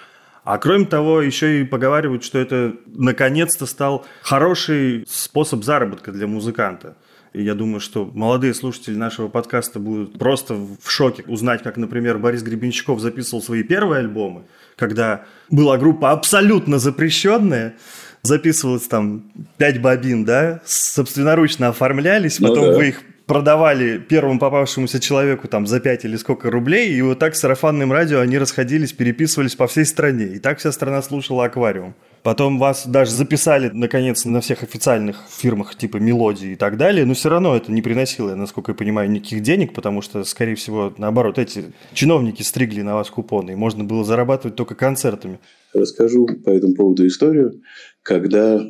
А 0.43 0.57
кроме 0.57 0.87
того, 0.87 1.21
еще 1.21 1.61
и 1.61 1.65
поговаривают, 1.65 2.25
что 2.25 2.39
это 2.39 2.75
наконец-то 2.87 3.67
стал 3.67 4.07
хороший 4.23 5.05
способ 5.07 5.65
заработка 5.65 6.13
для 6.13 6.27
музыканта. 6.27 6.97
И 7.33 7.43
я 7.43 7.55
думаю, 7.55 7.81
что 7.81 8.11
молодые 8.13 8.53
слушатели 8.53 8.95
нашего 8.95 9.29
подкаста 9.29 9.79
будут 9.79 10.19
просто 10.19 10.55
в 10.55 10.91
шоке 10.91 11.25
узнать, 11.27 11.63
как, 11.63 11.79
например, 11.79 12.19
Борис 12.19 12.43
Гребенщиков 12.43 13.01
записывал 13.01 13.43
свои 13.43 13.63
первые 13.63 14.01
альбомы, 14.01 14.43
когда 14.77 15.25
была 15.51 15.79
группа 15.79 16.11
абсолютно 16.11 16.79
запрещенная, 16.79 17.75
записывалось 18.23 18.87
там 18.87 19.33
5 19.57 19.81
бобин, 19.81 20.25
да, 20.25 20.61
собственноручно 20.67 21.69
оформлялись, 21.69 22.39
Ну 22.39 22.49
потом 22.49 22.65
да. 22.67 22.77
вы 22.77 22.89
их 22.89 23.03
продавали 23.25 23.97
первому 23.97 24.39
попавшемуся 24.39 25.01
человеку 25.01 25.49
там 25.49 25.67
за 25.67 25.81
5 25.81 26.05
или 26.05 26.17
сколько 26.17 26.51
рублей, 26.51 26.93
и 26.93 27.01
вот 27.01 27.19
так 27.19 27.35
с 27.35 27.41
сарафанным 27.41 27.93
радио 27.93 28.21
они 28.21 28.37
расходились, 28.37 28.93
переписывались 28.93 29.57
по 29.57 29.67
всей 29.67 29.87
стране. 29.87 30.27
И 30.27 30.39
так 30.39 30.59
вся 30.59 30.71
страна 30.71 31.01
слушала 31.01 31.47
«Аквариум». 31.47 31.95
Потом 32.23 32.59
вас 32.59 32.87
даже 32.87 33.11
записали, 33.11 33.69
наконец, 33.73 34.25
на 34.25 34.41
всех 34.41 34.63
официальных 34.63 35.25
фирмах 35.29 35.75
типа 35.77 35.97
«Мелодии» 35.97 36.53
и 36.53 36.57
так 36.57 36.77
далее, 36.77 37.05
но 37.05 37.15
все 37.15 37.29
равно 37.31 37.57
это 37.57 37.73
не 37.73 37.83
приносило, 37.83 38.37
насколько 38.37 38.71
я 38.73 38.77
понимаю, 38.77 39.11
никаких 39.11 39.43
денег, 39.43 39.75
потому 39.75 40.03
что, 40.03 40.23
скорее 40.23 40.55
всего, 40.55 40.93
наоборот, 40.99 41.39
эти 41.39 41.65
чиновники 41.95 42.43
стригли 42.43 42.83
на 42.83 42.95
вас 42.95 43.11
купоны, 43.11 43.53
и 43.53 43.57
можно 43.57 43.83
было 43.83 44.05
зарабатывать 44.05 44.55
только 44.55 44.77
концертами. 44.77 45.41
Расскажу 45.75 46.27
по 46.45 46.51
этому 46.51 46.75
поводу 46.75 47.05
историю, 47.09 47.61
когда 48.03 48.65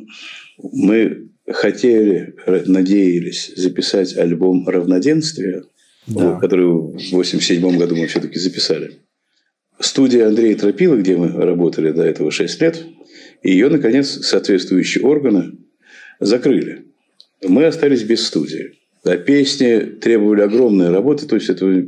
мы 0.57 1.29
хотели, 1.47 2.35
надеялись 2.65 3.53
записать 3.55 4.17
альбом 4.17 4.67
«Равноденствие», 4.67 5.63
Да. 6.07 6.39
который 6.39 6.65
в 6.65 7.11
87 7.11 7.77
году 7.77 7.95
мы 7.95 8.07
все-таки 8.07 8.39
записали. 8.39 8.99
Студия 9.79 10.27
Андрея 10.27 10.55
Тропила, 10.55 10.95
где 10.95 11.17
мы 11.17 11.29
работали 11.29 11.91
до 11.91 12.03
этого 12.03 12.31
6 12.31 12.61
лет, 12.61 12.85
ее, 13.43 13.69
наконец, 13.69 14.25
соответствующие 14.25 15.03
органы 15.03 15.57
закрыли. 16.19 16.85
Мы 17.43 17.65
остались 17.65 18.03
без 18.03 18.25
студии. 18.25 18.73
А 19.03 19.17
песни 19.17 19.79
требовали 19.79 20.41
огромной 20.41 20.89
работы, 20.89 21.25
то 21.27 21.35
есть 21.35 21.49
это 21.49 21.85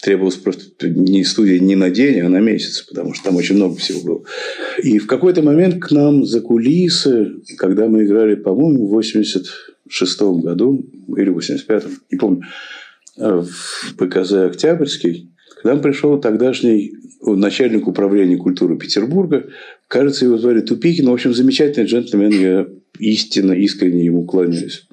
требовалось 0.00 0.36
просто 0.36 0.88
не 0.88 1.24
студия 1.24 1.58
не 1.58 1.76
на 1.76 1.90
день, 1.90 2.20
а 2.20 2.28
на 2.28 2.40
месяц, 2.40 2.82
потому 2.82 3.14
что 3.14 3.24
там 3.24 3.36
очень 3.36 3.56
много 3.56 3.76
всего 3.76 4.00
было. 4.00 4.24
И 4.82 4.98
в 4.98 5.06
какой-то 5.06 5.42
момент 5.42 5.82
к 5.82 5.90
нам 5.90 6.24
за 6.24 6.40
кулисы, 6.40 7.32
когда 7.58 7.86
мы 7.86 8.04
играли, 8.04 8.34
по-моему, 8.34 8.86
в 8.86 8.90
86 8.90 10.20
году 10.20 10.84
или 11.16 11.28
в 11.28 11.38
85-м, 11.38 11.90
не 12.10 12.18
помню, 12.18 12.42
э, 13.18 13.42
в 13.42 13.96
ПКЗ 13.96 14.32
«Октябрьский», 14.32 15.33
к 15.64 15.66
нам 15.66 15.80
пришел 15.80 16.20
тогдашний 16.20 16.92
начальник 17.22 17.88
управления 17.88 18.36
культуры 18.36 18.76
Петербурга. 18.76 19.46
Кажется, 19.88 20.26
его 20.26 20.36
звали 20.36 20.60
Тупикин. 20.60 21.08
В 21.08 21.12
общем, 21.14 21.32
замечательный 21.32 21.86
джентльмен. 21.86 22.32
Я 22.32 22.66
истинно, 22.98 23.52
искренне 23.52 24.04
ему 24.04 24.26
кланяюсь. 24.26 24.86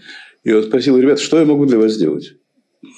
И 0.45 0.53
он 0.53 0.63
спросил, 0.63 0.97
ребят, 0.97 1.19
что 1.19 1.39
я 1.39 1.45
могу 1.45 1.65
для 1.65 1.77
вас 1.77 1.91
сделать? 1.91 2.35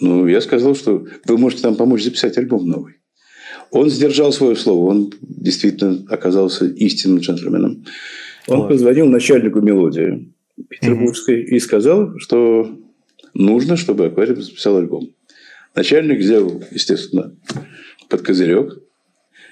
Ну, 0.02 0.28
я 0.28 0.40
сказал, 0.42 0.76
что 0.76 1.08
вы 1.26 1.38
можете 1.40 1.64
нам 1.66 1.76
помочь 1.76 2.04
записать 2.04 2.38
альбом 2.38 2.68
новый. 2.68 2.98
Он 3.72 3.90
сдержал 3.90 4.32
свое 4.32 4.56
слово. 4.56 4.92
Он 4.92 5.12
действительно 5.20 6.06
оказался 6.10 6.68
истинным 6.68 7.22
джентльменом. 7.22 7.86
Он 8.46 8.58
Класс. 8.58 8.74
позвонил 8.74 9.08
начальнику 9.08 9.62
мелодии 9.62 10.32
петербургской 10.70 11.42
и 11.42 11.58
сказал, 11.58 12.20
что 12.20 12.70
нужно, 13.34 13.78
чтобы 13.78 14.06
аквариум 14.06 14.44
записал 14.44 14.78
альбом. 14.78 15.10
Начальник 15.76 16.20
взял, 16.20 16.64
естественно, 16.72 17.36
под 18.10 18.22
козырек. 18.22 18.80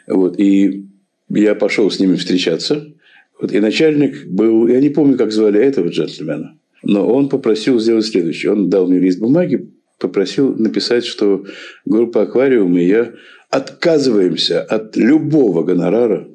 Вот, 0.07 0.39
и 0.39 0.85
я 1.29 1.55
пошел 1.55 1.89
с 1.89 1.99
ними 1.99 2.15
встречаться. 2.15 2.93
Вот, 3.39 3.51
и 3.51 3.59
начальник 3.59 4.27
был, 4.27 4.67
я 4.67 4.79
не 4.79 4.89
помню, 4.89 5.17
как 5.17 5.31
звали 5.31 5.59
этого 5.59 5.87
джентльмена, 5.87 6.59
но 6.83 7.07
он 7.07 7.29
попросил 7.29 7.79
сделать 7.79 8.05
следующее. 8.05 8.51
Он 8.51 8.69
дал 8.69 8.87
мне 8.87 8.99
лист 8.99 9.19
бумаги, 9.19 9.71
попросил 9.97 10.55
написать, 10.55 11.05
что 11.05 11.45
группа 11.85 12.23
«Аквариум» 12.23 12.77
и 12.77 12.85
я 12.85 13.13
отказываемся 13.49 14.61
от 14.61 14.95
любого 14.95 15.63
гонорара, 15.63 16.27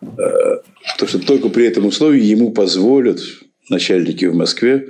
э, 0.00 0.06
то 0.98 1.06
что 1.06 1.18
только 1.18 1.48
при 1.48 1.66
этом 1.66 1.86
условии 1.86 2.22
ему 2.22 2.52
позволят 2.52 3.20
начальники 3.68 4.24
в 4.26 4.34
Москве 4.34 4.88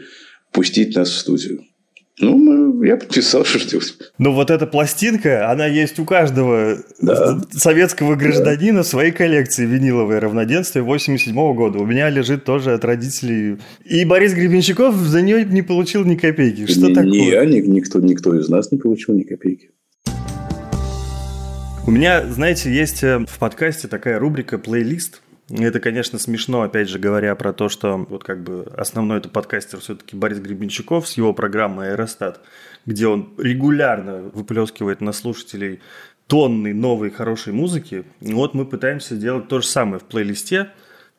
пустить 0.53 0.95
нас 0.95 1.11
в 1.11 1.19
студию. 1.19 1.65
Ну, 2.21 2.83
я 2.83 2.97
подписал, 2.97 3.45
что 3.45 3.59
делать. 3.69 3.95
Ну, 4.19 4.33
вот 4.33 4.51
эта 4.51 4.67
пластинка, 4.67 5.51
она 5.51 5.67
есть 5.67 5.99
у 5.99 6.05
каждого 6.05 6.79
Да. 7.01 7.41
советского 7.53 8.17
гражданина 8.17 8.83
в 8.83 8.87
своей 8.87 9.13
коллекции 9.13 9.65
виниловое 9.67 10.19
равноденствие 10.21 10.83
87 10.83 11.35
года. 11.55 11.79
У 11.79 11.87
меня 11.87 12.11
лежит 12.11 12.45
тоже 12.45 12.73
от 12.75 12.85
родителей. 12.85 13.59
И 13.85 14.05
Борис 14.05 14.35
Гребенщиков 14.35 14.97
за 14.97 15.23
нее 15.23 15.45
не 15.45 15.63
получил 15.63 16.05
ни 16.05 16.17
копейки. 16.17 16.67
Что 16.67 16.89
ни, 16.89 16.95
такое? 16.95 17.11
ни 17.11 17.31
я, 17.31 17.45
ни- 17.45 17.61
никто, 17.61 18.01
никто 18.01 18.39
из 18.39 18.49
нас 18.49 18.73
не 18.73 18.79
получил 18.79 19.15
ни 19.15 19.23
копейки. 19.23 19.71
У 21.87 21.91
меня, 21.91 22.27
знаете, 22.31 22.71
есть 22.71 23.03
э, 23.03 23.25
в 23.27 23.39
подкасте 23.39 23.89
такая 23.89 24.19
рубрика 24.19 24.59
«Плейлист». 24.59 25.23
Это, 25.51 25.81
конечно, 25.81 26.19
смешно, 26.19 26.63
опять 26.63 26.91
же, 26.91 26.99
говоря 26.99 27.35
про 27.35 27.55
то, 27.55 27.71
что 27.71 27.97
вот 27.97 28.23
как 28.23 28.43
бы 28.43 28.71
основной 28.77 29.19
это 29.19 29.31
подкастер 29.31 29.81
все-таки 29.81 30.15
Борис 30.15 30.41
Гребенщиков 30.41 31.09
с 31.09 31.17
его 31.17 31.33
программой 31.33 31.93
«Аэростат», 31.93 32.41
где 32.85 33.07
он 33.07 33.33
регулярно 33.39 34.19
выплескивает 34.35 35.01
на 35.01 35.13
слушателей 35.13 35.81
тонны 36.27 36.75
новой 36.75 37.11
хорошей 37.11 37.55
музыки. 37.55 38.05
Вот 38.21 38.53
мы 38.53 38.67
пытаемся 38.67 39.17
делать 39.17 39.49
то 39.49 39.61
же 39.61 39.67
самое 39.67 39.99
в 39.99 40.05
плейлисте. 40.05 40.69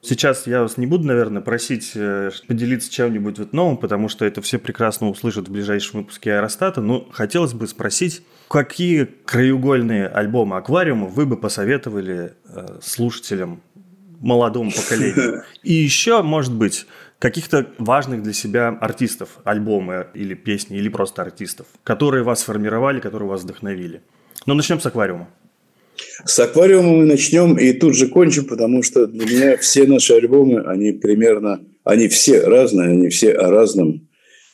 Сейчас 0.01 0.47
я 0.47 0.61
вас 0.61 0.77
не 0.77 0.87
буду, 0.87 1.05
наверное, 1.07 1.41
просить 1.41 1.91
э, 1.95 2.29
поделиться 2.47 2.89
чем-нибудь 2.89 3.37
вот 3.37 3.51
новым, 3.51 3.75
потому 3.75 4.07
что 4.07 4.23
это 4.23 4.41
все 4.41 4.57
прекрасно 4.57 5.09
услышат 5.09 5.49
в 5.49 5.51
ближайшем 5.51 6.01
выпуске 6.01 6.35
Аэростата. 6.35 6.79
Но 6.79 7.09
хотелось 7.11 7.53
бы 7.53 7.67
спросить, 7.67 8.21
какие 8.47 9.03
краеугольные 9.25 10.07
альбомы 10.07 10.55
Аквариума 10.55 11.07
вы 11.07 11.25
бы 11.25 11.35
посоветовали 11.35 12.33
э, 12.45 12.79
слушателям 12.81 13.61
молодому 14.19 14.71
поколению? 14.71 15.43
И 15.63 15.73
еще, 15.73 16.21
может 16.21 16.53
быть, 16.53 16.85
каких-то 17.19 17.67
важных 17.77 18.23
для 18.23 18.33
себя 18.33 18.69
артистов, 18.69 19.39
альбомы 19.43 20.07
или 20.13 20.33
песни, 20.33 20.77
или 20.77 20.89
просто 20.89 21.21
артистов, 21.21 21.67
которые 21.83 22.23
вас 22.23 22.41
сформировали, 22.41 22.99
которые 22.99 23.29
вас 23.29 23.43
вдохновили. 23.43 24.01
Ну, 24.45 24.53
начнем 24.53 24.79
с 24.79 24.85
аквариума. 24.85 25.27
С 26.25 26.39
аквариума 26.39 26.91
мы 26.91 27.05
начнем 27.05 27.57
и 27.57 27.73
тут 27.73 27.95
же 27.95 28.07
кончим, 28.07 28.45
потому 28.45 28.83
что 28.83 29.05
для 29.05 29.25
меня 29.25 29.57
все 29.57 29.85
наши 29.85 30.13
альбомы, 30.13 30.61
они 30.61 30.93
примерно, 30.93 31.59
они 31.83 32.07
все 32.07 32.41
разные, 32.45 32.89
они 32.91 33.09
все 33.09 33.33
о 33.33 33.49
разном. 33.49 34.07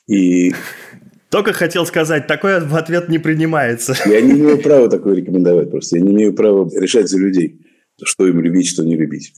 И 0.08 0.54
Только 1.30 1.54
хотел 1.54 1.86
сказать, 1.86 2.28
такой 2.28 2.62
в 2.66 2.76
ответ 2.76 3.10
не 3.10 3.20
принимается. 3.20 3.94
я 4.06 4.22
не 4.22 4.40
имею 4.40 4.58
права 4.62 4.90
такое 4.90 5.16
рекомендовать 5.16 5.70
просто. 5.70 5.98
Я 5.98 6.04
не 6.04 6.14
имею 6.14 6.34
права 6.34 6.70
решать 6.80 7.10
за 7.10 7.20
людей, 7.20 7.62
что 8.04 8.28
им 8.28 8.40
любить, 8.40 8.68
что 8.68 8.84
не 8.84 8.96
любить. 8.96 9.34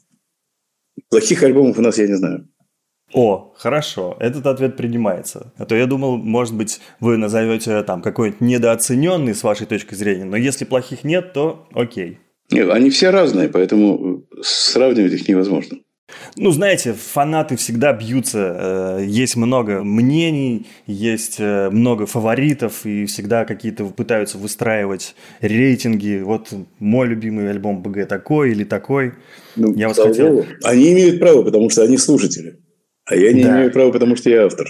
Плохих 1.10 1.44
альбомов 1.44 1.78
у 1.78 1.82
нас 1.82 1.98
я 1.98 2.08
не 2.08 2.16
знаю. 2.16 2.48
О, 3.14 3.54
хорошо, 3.56 4.18
этот 4.20 4.46
ответ 4.48 4.76
принимается. 4.76 5.54
А 5.58 5.66
то 5.66 5.76
я 5.76 5.86
думал, 5.86 6.18
может 6.18 6.54
быть, 6.54 6.82
вы 7.00 7.16
назовете 7.18 7.82
там 7.84 8.02
какой-нибудь 8.02 8.42
недооцененный 8.42 9.34
с 9.34 9.44
вашей 9.44 9.66
точки 9.66 9.96
зрения, 9.96 10.26
но 10.26 10.36
если 10.36 10.66
плохих 10.66 11.06
нет, 11.06 11.32
то 11.34 11.68
окей. 11.74 12.20
Нет, 12.52 12.70
они 12.70 12.90
все 12.90 13.10
разные, 13.10 13.48
поэтому 13.50 14.26
сравнивать 14.42 15.14
их 15.14 15.28
невозможно. 15.28 15.78
Ну, 16.36 16.52
знаете, 16.52 16.94
фанаты 16.94 17.56
всегда 17.58 17.92
бьются. 17.94 18.98
э, 19.00 19.06
Есть 19.06 19.36
много 19.36 19.84
мнений, 19.84 20.68
есть 20.86 21.36
э, 21.40 21.70
много 21.70 22.06
фаворитов, 22.06 22.86
и 22.86 23.06
всегда 23.06 23.44
какие-то 23.46 23.86
пытаются 23.86 24.38
выстраивать 24.38 25.16
рейтинги. 25.42 26.22
Вот 26.24 26.54
мой 26.80 27.08
любимый 27.08 27.50
альбом 27.50 27.82
БГ 27.82 28.08
такой 28.08 28.52
или 28.52 28.64
такой. 28.64 29.14
Ну, 29.56 29.74
Я 29.76 29.90
вас 29.90 29.98
хотел- 30.00 30.28
богу. 30.30 30.46
Они 30.64 30.94
имеют 30.94 31.20
право, 31.20 31.44
потому 31.44 31.70
что 31.70 31.84
они 31.84 31.98
слушатели. 31.98 32.60
А 33.06 33.16
я 33.16 33.34
не 33.34 33.44
Да. 33.44 33.58
имею 33.58 33.72
права, 33.72 33.92
потому 33.92 34.16
что 34.16 34.30
я 34.30 34.46
автор. 34.46 34.68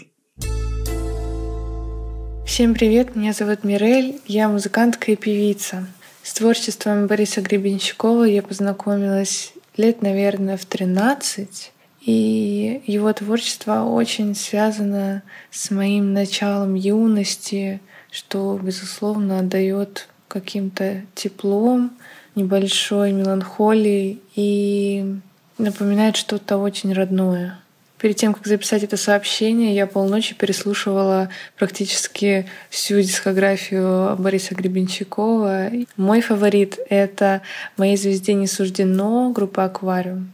Всем 2.46 2.74
привет, 2.74 3.16
меня 3.16 3.34
зовут 3.34 3.64
Мирель, 3.64 4.16
я 4.26 4.48
музыкантка 4.50 5.12
и 5.12 5.16
певица. 5.16 5.86
С 6.24 6.34
творчеством 6.34 7.08
Бориса 7.08 7.42
Гребенщикова 7.42 8.24
я 8.24 8.42
познакомилась 8.42 9.54
лет, 9.78 10.02
наверное, 10.02 10.58
в 10.58 10.66
13. 10.66 11.72
И 12.02 12.82
его 12.86 13.12
творчество 13.14 13.84
очень 13.84 14.34
связано 14.36 15.24
с 15.52 15.72
моим 15.72 16.14
началом 16.14 16.76
юности, 16.76 17.82
что, 18.12 18.58
безусловно, 18.62 19.40
отдает 19.40 20.08
каким-то 20.28 21.02
теплом, 21.16 21.92
небольшой 22.36 23.12
меланхолией 23.12 24.22
и 24.36 25.20
напоминает 25.58 26.16
что-то 26.16 26.58
очень 26.58 26.94
родное. 26.94 27.60
Перед 28.00 28.16
тем, 28.16 28.36
как 28.36 28.46
записать 28.46 28.84
это 28.84 28.96
сообщение, 28.96 29.74
я 29.74 29.88
полночи 29.88 30.36
переслушивала 30.36 31.30
практически 31.58 32.48
всю 32.70 33.02
дискографию 33.02 34.16
Бориса 34.18 34.54
Гребенщикова. 34.54 35.72
Мой 35.96 36.22
фаворит— 36.22 36.78
это 36.90 37.42
«Моей 37.76 37.98
звезде 37.98 38.36
не 38.36 38.46
суждено» 38.46 39.32
группа 39.32 39.66
«Аквариум». 39.66 40.32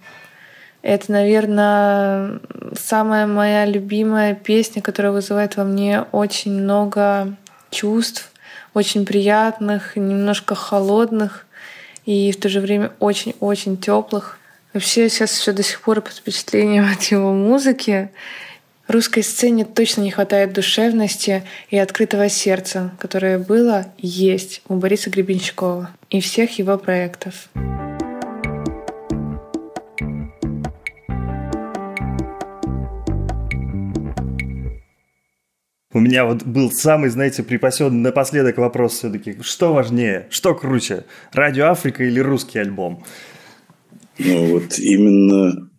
Это, 0.82 1.14
наверное, 1.14 2.42
самая 2.78 3.26
моя 3.26 3.66
любимая 3.66 4.36
песня, 4.36 4.82
которая 4.82 5.14
вызывает 5.14 5.56
во 5.56 5.64
мне 5.64 6.02
очень 6.12 6.52
много 6.52 7.38
чувств, 7.72 8.30
очень 8.74 9.06
приятных, 9.06 9.96
немножко 9.96 10.56
холодных 10.56 11.46
и 12.06 12.34
в 12.34 12.40
то 12.42 12.50
же 12.50 12.60
время 12.60 12.92
очень-очень 13.00 13.78
теплых. 13.78 14.38
Вообще 14.74 15.08
сейчас 15.08 15.30
все 15.30 15.54
до 15.54 15.62
сих 15.62 15.82
пор 15.82 16.02
под 16.02 16.14
впечатлением 16.14 16.86
от 16.92 17.04
его 17.04 17.32
музыки. 17.32 18.10
Русской 18.88 19.22
сцене 19.22 19.66
точно 19.66 20.02
не 20.02 20.12
хватает 20.12 20.52
душевности 20.52 21.44
и 21.70 21.78
открытого 21.78 22.28
сердца, 22.28 22.92
которое 23.00 23.38
было 23.38 23.86
и 23.98 24.08
есть 24.08 24.62
у 24.68 24.76
Бориса 24.76 25.10
Гребенщикова 25.10 25.92
и 26.10 26.20
всех 26.20 26.58
его 26.58 26.78
проектов. 26.78 27.50
У 35.96 36.00
меня 36.00 36.26
вот 36.26 36.42
был 36.44 36.72
самый, 36.72 37.12
знаете, 37.12 37.44
припасенный 37.44 38.02
напоследок 38.02 38.58
вопрос 38.58 38.94
все-таки. 38.94 39.38
Что 39.42 39.74
важнее? 39.74 40.26
Что 40.32 40.56
круче? 40.56 41.06
Радио 41.32 41.68
Африка 41.68 42.04
или 42.04 42.20
русский 42.20 42.58
альбом? 42.58 43.04
Ну, 44.20 44.46
вот 44.48 44.80
именно 44.80 45.70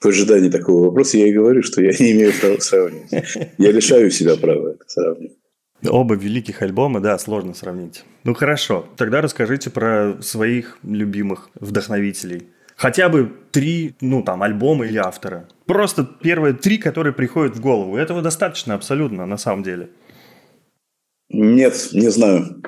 в 0.00 0.06
ожидании 0.06 0.50
такого 0.50 0.86
вопроса 0.86 1.18
я 1.18 1.28
и 1.28 1.32
говорю, 1.32 1.62
что 1.62 1.82
я 1.82 1.90
не 1.98 2.12
имею 2.12 2.32
права 2.40 2.58
сравнивать. 2.60 3.10
Я 3.58 3.72
лишаю 3.72 4.10
себя 4.10 4.36
права 4.36 4.70
это 4.70 4.84
сравнивать. 4.86 5.36
Оба 5.84 6.14
великих 6.14 6.62
альбома, 6.62 7.00
да, 7.00 7.18
сложно 7.18 7.54
сравнить. 7.54 8.04
Ну 8.22 8.34
хорошо, 8.34 8.86
тогда 8.96 9.20
расскажите 9.20 9.68
про 9.70 10.16
своих 10.20 10.78
любимых 10.84 11.50
вдохновителей. 11.58 12.48
Хотя 12.76 13.08
бы 13.08 13.32
три, 13.50 13.94
ну 14.00 14.22
там, 14.22 14.42
альбома 14.42 14.86
или 14.86 14.98
автора. 14.98 15.48
Просто 15.66 16.04
первые 16.04 16.54
три, 16.54 16.78
которые 16.78 17.12
приходят 17.12 17.56
в 17.56 17.60
голову. 17.60 17.96
Этого 17.96 18.22
достаточно 18.22 18.74
абсолютно, 18.74 19.26
на 19.26 19.36
самом 19.36 19.62
деле. 19.62 19.90
Нет, 21.28 21.88
не 21.92 22.10
знаю. 22.10 22.62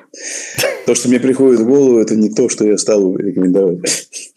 То, 0.87 0.95
что 0.95 1.09
мне 1.09 1.21
приходит 1.21 1.61
в 1.61 1.67
голову, 1.67 1.99
это 1.99 2.17
не 2.17 2.33
то, 2.33 2.49
что 2.49 2.65
я 2.65 2.79
стал 2.79 3.17
рекомендовать. 3.17 4.34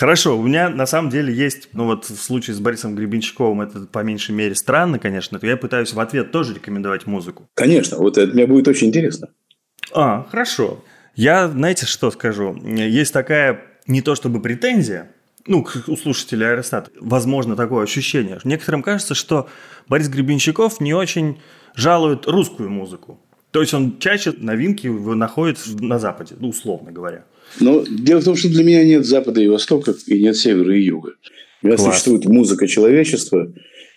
Хорошо, 0.00 0.38
у 0.38 0.42
меня 0.42 0.70
на 0.70 0.86
самом 0.86 1.10
деле 1.10 1.30
есть, 1.30 1.68
ну 1.74 1.84
вот 1.84 2.06
в 2.06 2.22
случае 2.22 2.54
с 2.56 2.58
Борисом 2.58 2.94
Гребенщиковым 2.96 3.60
это 3.60 3.80
по 3.80 3.98
меньшей 3.98 4.34
мере 4.34 4.54
странно, 4.54 4.98
конечно, 4.98 5.38
то 5.38 5.46
я 5.46 5.58
пытаюсь 5.58 5.92
в 5.92 6.00
ответ 6.00 6.32
тоже 6.32 6.54
рекомендовать 6.54 7.06
музыку. 7.06 7.46
Конечно, 7.52 7.98
вот 7.98 8.16
это 8.16 8.32
мне 8.32 8.46
будет 8.46 8.66
очень 8.66 8.86
интересно. 8.86 9.28
А, 9.92 10.26
хорошо. 10.30 10.82
Я, 11.16 11.48
знаете, 11.48 11.84
что 11.84 12.10
скажу? 12.10 12.54
Есть 12.64 13.12
такая 13.12 13.60
не 13.86 14.00
то 14.00 14.14
чтобы 14.14 14.40
претензия, 14.40 15.10
ну, 15.46 15.62
к- 15.64 15.84
у 15.86 15.96
слушателей 15.98 16.48
Аэростат, 16.48 16.88
возможно, 16.98 17.54
такое 17.54 17.84
ощущение. 17.84 18.38
Некоторым 18.42 18.82
кажется, 18.82 19.14
что 19.14 19.50
Борис 19.86 20.08
Гребенщиков 20.08 20.80
не 20.80 20.94
очень 20.94 21.42
жалует 21.74 22.26
русскую 22.26 22.70
музыку. 22.70 23.20
То 23.50 23.60
есть 23.60 23.74
он 23.74 23.98
чаще 23.98 24.32
новинки 24.38 24.86
находит 24.86 25.58
на 25.78 25.98
Западе, 25.98 26.36
ну, 26.38 26.48
условно 26.48 26.90
говоря. 26.90 27.24
Но 27.58 27.84
дело 27.88 28.20
в 28.20 28.24
том, 28.24 28.36
что 28.36 28.48
для 28.48 28.62
меня 28.62 28.84
нет 28.84 29.04
Запада 29.04 29.40
и 29.40 29.48
Востока, 29.48 29.94
и 30.06 30.22
нет 30.22 30.36
Севера 30.36 30.76
и 30.76 30.82
Юга. 30.82 31.14
У 31.62 31.66
меня 31.66 31.76
Класс. 31.76 31.90
существует 31.90 32.24
музыка 32.26 32.66
человечества, 32.66 33.52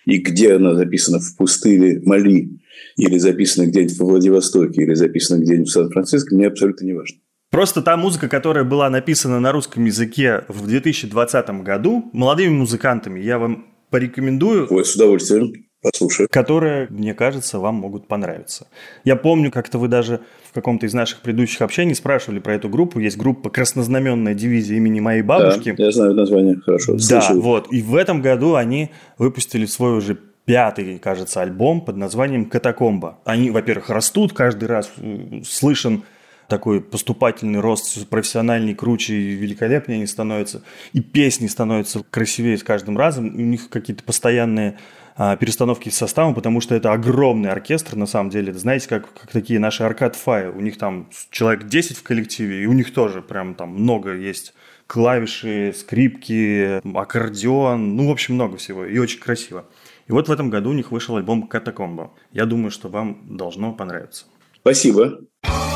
и 0.06 0.18
где 0.18 0.54
она 0.54 0.76
записана 0.76 1.20
в 1.20 1.38
пустыне 1.38 2.02
Мали, 2.04 2.50
или 2.98 3.18
записана 3.18 3.68
где-нибудь 3.68 3.98
во 3.98 4.06
Владивостоке, 4.06 4.82
или 4.84 4.94
записана 4.94 5.42
где-нибудь 5.42 5.70
в 5.70 5.72
Сан-Франциско, 5.72 6.36
мне 6.36 6.48
абсолютно 6.48 6.86
не 6.86 6.94
важно. 6.94 7.18
Просто 7.52 7.84
та 7.84 7.96
музыка, 7.98 8.28
которая 8.28 8.64
была 8.64 8.90
написана 8.90 9.40
на 9.40 9.52
русском 9.52 9.86
языке 9.86 10.44
в 10.48 10.66
2020 10.66 11.50
году 11.62 12.10
молодыми 12.12 12.50
музыкантами, 12.50 13.20
я 13.20 13.38
вам 13.38 13.68
порекомендую, 13.92 14.68
Ой, 14.72 14.84
с 14.84 14.96
удовольствием 14.96 15.54
послушаю. 15.84 16.28
которые, 16.32 16.88
мне 16.90 17.14
кажется, 17.14 17.60
вам 17.60 17.76
могут 17.76 18.08
понравиться. 18.08 18.68
Я 19.04 19.16
помню, 19.16 19.52
как-то 19.52 19.78
вы 19.78 19.88
даже 19.88 20.22
в 20.50 20.54
каком-то 20.54 20.86
из 20.86 20.94
наших 20.94 21.22
предыдущих 21.22 21.62
общений 21.62 21.94
спрашивали 21.94 22.40
про 22.40 22.56
эту 22.56 22.70
группу. 22.70 23.00
Есть 23.00 23.18
группа 23.18 23.50
«Краснознаменная 23.50 24.34
дивизия 24.34 24.78
имени 24.78 25.00
моей 25.00 25.22
бабушки». 25.22 25.74
Да, 25.78 25.84
я 25.84 25.92
знаю 25.92 26.14
название 26.16 26.56
хорошо. 26.56 26.94
Да, 26.94 27.00
слышал. 27.00 27.42
вот. 27.42 27.72
И 27.72 27.82
в 27.82 27.96
этом 27.96 28.22
году 28.22 28.56
они 28.56 28.90
выпустили 29.18 29.66
свой 29.66 29.98
уже 29.98 30.18
пятый, 30.46 31.00
кажется, 31.00 31.42
альбом 31.42 31.82
под 31.82 31.98
названием 31.98 32.46
«Катакомба». 32.46 33.20
Они, 33.26 33.50
во-первых, 33.50 33.90
растут 33.90 34.34
каждый 34.34 34.66
раз, 34.66 34.92
э, 34.98 35.42
слышен 35.46 36.04
такой 36.48 36.82
поступательный 36.82 37.60
рост, 37.60 37.86
всё 37.86 38.06
профессиональней, 38.06 38.76
круче 38.76 39.16
и 39.16 39.36
великолепнее 39.36 39.98
они 39.98 40.08
становятся. 40.08 40.62
И 40.92 41.02
песни 41.02 41.48
становятся 41.48 42.04
красивее 42.10 42.58
с 42.58 42.64
каждым 42.64 42.98
разом. 42.98 43.28
И 43.30 43.44
у 43.44 43.46
них 43.46 43.70
какие-то 43.70 44.04
постоянные 44.04 44.78
перестановки 45.16 45.90
с 45.90 45.98
составом, 45.98 46.34
потому 46.34 46.62
что 46.62 46.76
это 46.76 46.92
огромный 46.92 47.52
оркестр, 47.52 47.96
на 47.96 48.06
самом 48.06 48.30
деле. 48.30 48.54
Знаете, 48.54 48.88
как, 48.88 49.14
как 49.14 49.32
такие 49.32 49.60
наши 49.60 49.84
Аркад 49.84 50.16
Фай. 50.16 50.48
У 50.48 50.60
них 50.60 50.78
там 50.78 51.10
человек 51.30 51.68
10 51.68 51.98
в 51.98 52.04
коллективе, 52.04 52.64
и 52.64 52.66
у 52.66 52.74
них 52.74 52.94
тоже 52.94 53.22
прям 53.22 53.56
там 53.56 53.70
много 53.70 54.16
есть 54.16 54.54
клавиши, 54.88 55.74
скрипки, 55.76 56.82
аккордеон, 56.96 57.96
ну, 57.96 58.10
в 58.10 58.12
общем, 58.12 58.36
много 58.36 58.58
всего, 58.58 58.86
и 58.86 58.98
очень 58.98 59.20
красиво. 59.20 59.66
И 60.08 60.12
вот 60.12 60.28
в 60.28 60.32
этом 60.32 60.50
году 60.50 60.72
у 60.72 60.74
них 60.74 60.92
вышел 60.92 61.16
альбом 61.16 61.48
«Катакомба». 61.48 62.12
Я 62.32 62.46
думаю, 62.46 62.72
что 62.72 62.90
вам 62.90 63.24
должно 63.26 63.74
понравиться. 63.74 64.26
Спасибо. 64.62 65.20
Приходи 65.42 65.73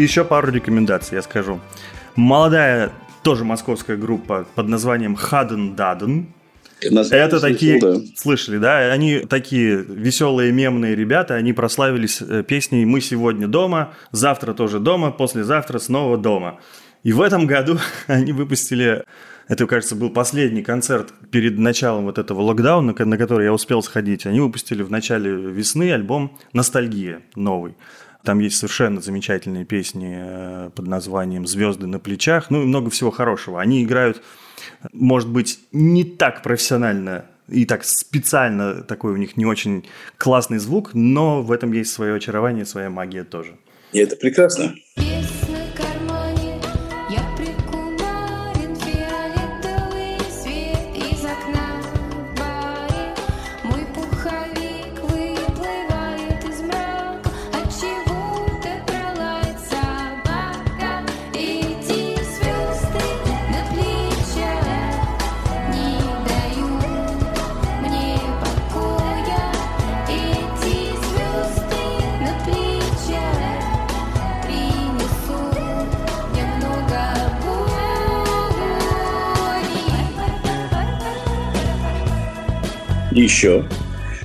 Еще 0.00 0.24
пару 0.24 0.50
рекомендаций 0.50 1.16
я 1.16 1.22
скажу. 1.22 1.60
Молодая, 2.16 2.90
тоже 3.22 3.44
московская 3.44 3.98
группа 3.98 4.46
под 4.54 4.66
названием 4.66 5.14
Хаден 5.14 5.76
Даден. 5.76 6.28
Это 6.80 7.04
слышал, 7.04 7.40
такие, 7.40 7.80
да. 7.80 7.96
слышали, 8.16 8.56
да? 8.56 8.90
Они 8.90 9.18
такие 9.18 9.76
веселые 9.76 10.52
мемные 10.52 10.94
ребята, 10.96 11.34
они 11.34 11.52
прославились 11.52 12.22
э, 12.22 12.42
песней 12.42 12.86
«Мы 12.86 13.02
сегодня 13.02 13.46
дома», 13.46 13.92
«Завтра 14.10 14.54
тоже 14.54 14.80
дома», 14.80 15.10
«Послезавтра 15.10 15.78
снова 15.78 16.16
дома». 16.16 16.60
И 17.02 17.12
в 17.12 17.20
этом 17.20 17.46
году 17.46 17.78
они 18.06 18.32
выпустили, 18.32 19.04
это, 19.48 19.66
кажется, 19.66 19.96
был 19.96 20.08
последний 20.08 20.62
концерт 20.62 21.12
перед 21.30 21.58
началом 21.58 22.04
вот 22.04 22.16
этого 22.16 22.40
локдауна, 22.40 22.94
на 22.96 23.18
который 23.18 23.44
я 23.44 23.52
успел 23.52 23.82
сходить. 23.82 24.24
Они 24.24 24.40
выпустили 24.40 24.82
в 24.82 24.90
начале 24.90 25.30
весны 25.30 25.92
альбом 25.92 26.38
«Ностальгия» 26.54 27.20
новый. 27.36 27.74
Там 28.24 28.38
есть 28.38 28.56
совершенно 28.56 29.00
замечательные 29.00 29.64
песни 29.64 30.14
э, 30.16 30.70
под 30.74 30.86
названием 30.86 31.46
«Звезды 31.46 31.86
на 31.86 31.98
плечах», 31.98 32.50
ну 32.50 32.62
и 32.62 32.66
много 32.66 32.90
всего 32.90 33.10
хорошего. 33.10 33.60
Они 33.60 33.82
играют, 33.82 34.22
может 34.92 35.28
быть, 35.28 35.58
не 35.72 36.04
так 36.04 36.42
профессионально 36.42 37.24
и 37.48 37.64
так 37.64 37.84
специально 37.84 38.82
такой 38.82 39.12
у 39.12 39.16
них 39.16 39.36
не 39.36 39.44
очень 39.44 39.84
классный 40.18 40.58
звук, 40.58 40.90
но 40.94 41.42
в 41.42 41.50
этом 41.50 41.72
есть 41.72 41.92
свое 41.92 42.14
очарование, 42.14 42.64
своя 42.64 42.90
магия 42.90 43.24
тоже. 43.24 43.56
И 43.92 43.98
это 43.98 44.16
прекрасно. 44.16 44.74
Есть 44.96 45.19
боли. 83.10 83.20
Еще. 83.20 83.64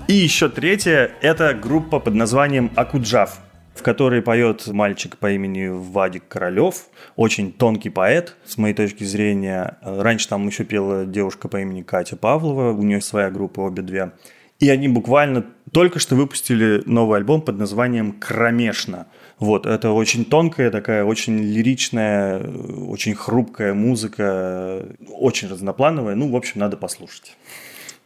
И 0.08 0.14
еще 0.14 0.50
третье– 0.50 1.12
это 1.22 1.54
группа 1.54 2.00
под 2.00 2.14
названием 2.14 2.72
«Акуджав», 2.76 3.40
в 3.74 3.82
которой 3.82 4.22
поет 4.22 4.68
мальчик 4.68 5.18
по 5.18 5.32
имени 5.32 5.68
Вадик 5.68 6.28
Королев, 6.28 6.88
очень 7.16 7.52
тонкий 7.52 7.90
поэт, 7.90 8.36
с 8.46 8.58
моей 8.58 8.74
точки 8.74 9.04
зрения. 9.04 9.78
Раньше 9.82 10.28
там 10.30 10.48
еще 10.48 10.64
пела 10.64 11.06
девушка 11.06 11.48
по 11.48 11.60
имени 11.60 11.82
Катя 11.82 12.16
Павлова, 12.16 12.72
у 12.72 12.84
нее 12.84 13.02
своя 13.02 13.32
группа, 13.32 13.62
обе 13.62 13.82
две. 13.82 14.12
И 14.60 14.70
они 14.70 14.88
буквально 14.88 15.46
только 15.74 16.00
что 16.00 16.16
выпустили 16.16 16.82
новый 16.86 17.18
альбом 17.18 17.42
под 17.42 17.58
названием 17.58 18.14
«Кромешно». 18.14 19.08
Вот, 19.38 19.66
это 19.66 19.92
очень 19.92 20.24
тонкая 20.24 20.72
такая, 20.72 21.04
очень 21.04 21.40
лиричная, 21.40 22.40
очень 22.88 23.16
хрупкая 23.16 23.74
музыка, 23.74 24.86
очень 25.10 25.50
разноплановая. 25.50 26.16
Ну, 26.16 26.32
в 26.32 26.36
общем, 26.38 26.62
надо 26.62 26.78
послушать. 26.78 27.36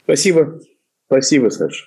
Спасибо. 0.10 0.60
Спасибо, 1.05 1.49
Саша. 1.49 1.86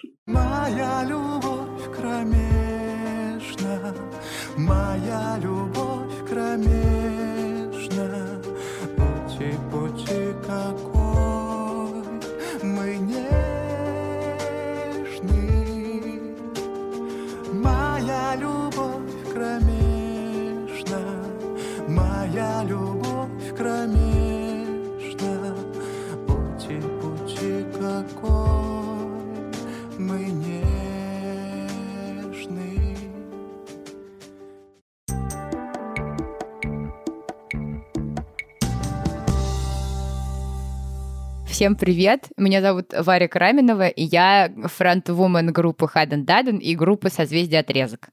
Всем 41.63 41.77
привет! 41.77 42.27
Меня 42.37 42.61
зовут 42.61 42.93
Варя 42.93 43.29
Краменова, 43.29 43.87
и 43.87 44.03
я 44.03 44.53
фронтвумен 44.65 45.53
группы 45.53 45.87
Хаден 45.87 46.25
Даден 46.25 46.59
и 46.59 46.75
группы 46.75 47.09
«Созвездие 47.09 47.61
отрезок». 47.61 48.09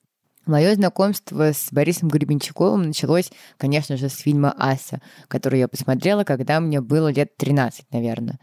Мое 0.46 0.76
знакомство 0.76 1.52
с 1.52 1.70
Борисом 1.72 2.10
Гребенщиковым 2.10 2.84
началось, 2.84 3.32
конечно 3.58 3.98
же, 3.98 4.08
с 4.08 4.18
фильма 4.18 4.54
«Ася», 4.56 5.02
который 5.28 5.58
я 5.58 5.68
посмотрела, 5.68 6.26
когда 6.26 6.60
мне 6.60 6.80
было 6.80 7.12
лет 7.12 7.38
13, 7.38 7.86
наверное. 7.92 8.38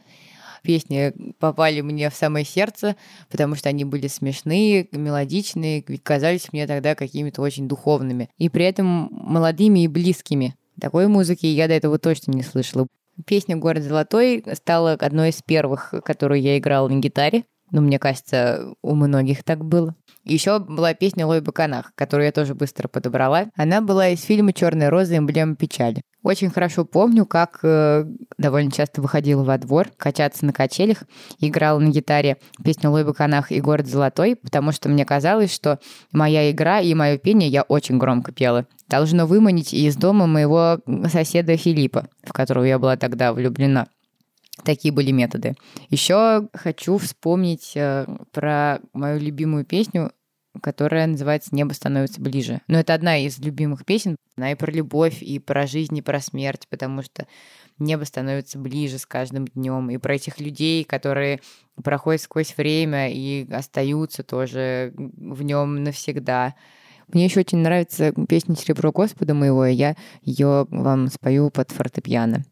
песни 0.65 1.13
попали 1.39 1.83
мне 1.83 2.11
в 2.11 2.15
самое 2.17 2.45
сердце, 2.45 2.97
потому 3.31 3.55
что 3.55 3.69
они 3.69 3.85
были 3.85 4.09
смешные, 4.09 4.89
мелодичные, 4.91 5.83
казались 6.03 6.53
мне 6.53 6.67
тогда 6.67 6.97
какими-то 6.97 7.43
очень 7.43 7.69
духовными. 7.69 8.29
И 8.39 8.49
при 8.49 8.65
этом 8.65 9.09
молодыми 9.13 9.85
и 9.85 9.87
близкими. 9.87 10.57
Такой 10.81 11.07
музыки 11.07 11.47
я 11.47 11.69
до 11.69 11.75
этого 11.75 11.97
точно 12.01 12.33
не 12.33 12.43
слышала. 12.43 12.89
Песня 13.25 13.57
«Город 13.57 13.83
золотой» 13.83 14.45
стала 14.53 14.93
одной 14.93 15.31
из 15.31 15.43
первых, 15.43 15.95
которую 16.05 16.41
я 16.41 16.59
играла 16.59 16.89
на 16.89 16.99
гитаре. 16.99 17.45
Ну, 17.71 17.81
мне 17.81 17.99
кажется, 17.99 18.75
у 18.83 18.95
многих 18.95 19.43
так 19.43 19.65
было. 19.65 19.95
Еще 20.25 20.59
была 20.59 20.95
песня 20.95 21.27
«Лой 21.27 21.41
Баканах», 21.41 21.93
которую 21.95 22.27
я 22.27 22.33
тоже 22.33 22.55
быстро 22.55 22.89
подобрала. 22.89 23.47
Она 23.57 23.81
была 23.81 24.09
из 24.09 24.23
фильма 24.23 24.53
«Черная 24.53 24.91
роза. 24.91 25.17
Эмблема 25.17 25.57
печали». 25.57 26.03
Очень 26.27 26.51
хорошо 26.51 26.85
помню, 26.85 27.25
как 27.25 27.61
э, 27.63 28.05
довольно 28.37 28.73
часто 28.73 29.01
выходила 29.01 29.45
во 29.45 29.59
двор 29.59 29.91
качаться 29.97 30.45
на 30.45 30.53
качелях, 30.53 31.05
играла 31.39 31.79
на 31.79 31.91
гитаре 31.91 32.39
песню 32.65 32.91
«Лой 32.91 33.05
Баканах» 33.05 33.53
и 33.53 33.61
«Город 33.61 33.87
золотой», 33.87 34.35
потому 34.35 34.73
что 34.73 34.89
мне 34.89 35.05
казалось, 35.05 35.55
что 35.55 35.79
моя 36.11 36.51
игра 36.51 36.81
и 36.81 36.93
мое 36.95 37.17
пение 37.19 37.49
я 37.49 37.63
очень 37.63 37.99
громко 37.99 38.33
пела. 38.33 38.67
Должно 38.89 39.27
выманить 39.27 39.73
из 39.73 39.95
дома 39.95 40.27
моего 40.27 40.81
соседа 41.13 41.57
Филиппа, 41.57 42.09
в 42.25 42.33
которого 42.33 42.65
я 42.65 42.81
была 42.81 42.97
тогда 42.97 43.33
влюблена. 43.33 43.87
Такие 44.65 44.93
были 44.93 45.11
методы. 45.11 45.55
Еще 45.91 46.49
хочу 46.53 46.99
вспомнить 46.99 47.73
э, 47.75 48.07
про 48.33 48.81
мою 48.93 49.21
любимую 49.21 49.65
песню, 49.65 50.13
которая 50.63 51.07
называется 51.07 51.55
«Небо 51.55 51.73
становится 51.73 52.21
ближе». 52.21 52.63
Но 52.67 52.79
это 52.79 52.95
одна 52.95 53.19
из 53.19 53.39
любимых 53.39 53.85
песен. 53.85 54.17
Она 54.37 54.53
и 54.53 54.55
про 54.55 54.73
любовь, 54.73 55.23
и 55.23 55.39
про 55.39 55.67
жизнь, 55.67 55.97
и 55.99 56.03
про 56.03 56.21
смерть, 56.21 56.67
потому 56.71 57.03
что 57.03 57.27
небо 57.79 58.05
становится 58.05 58.59
ближе 58.59 58.99
с 58.99 59.07
каждым 59.07 59.47
днем. 59.47 59.91
И 59.91 59.99
про 59.99 60.15
этих 60.15 60.41
людей, 60.41 60.85
которые 60.85 61.41
проходят 61.83 62.23
сквозь 62.23 62.57
время 62.57 63.13
и 63.13 63.51
остаются 63.53 64.23
тоже 64.23 64.93
в 64.97 65.43
нем 65.43 65.83
навсегда. 65.85 66.55
Мне 67.09 67.27
еще 67.27 67.41
очень 67.41 67.59
нравится 67.59 68.13
песня 68.29 68.57
«Серебро 68.57 68.91
Господа 68.91 69.35
моего», 69.35 69.67
и 69.67 69.75
я 69.75 69.97
ее 70.23 70.67
вам 70.71 71.09
спою 71.09 71.51
под 71.51 71.71
фортепиано. 71.71 72.45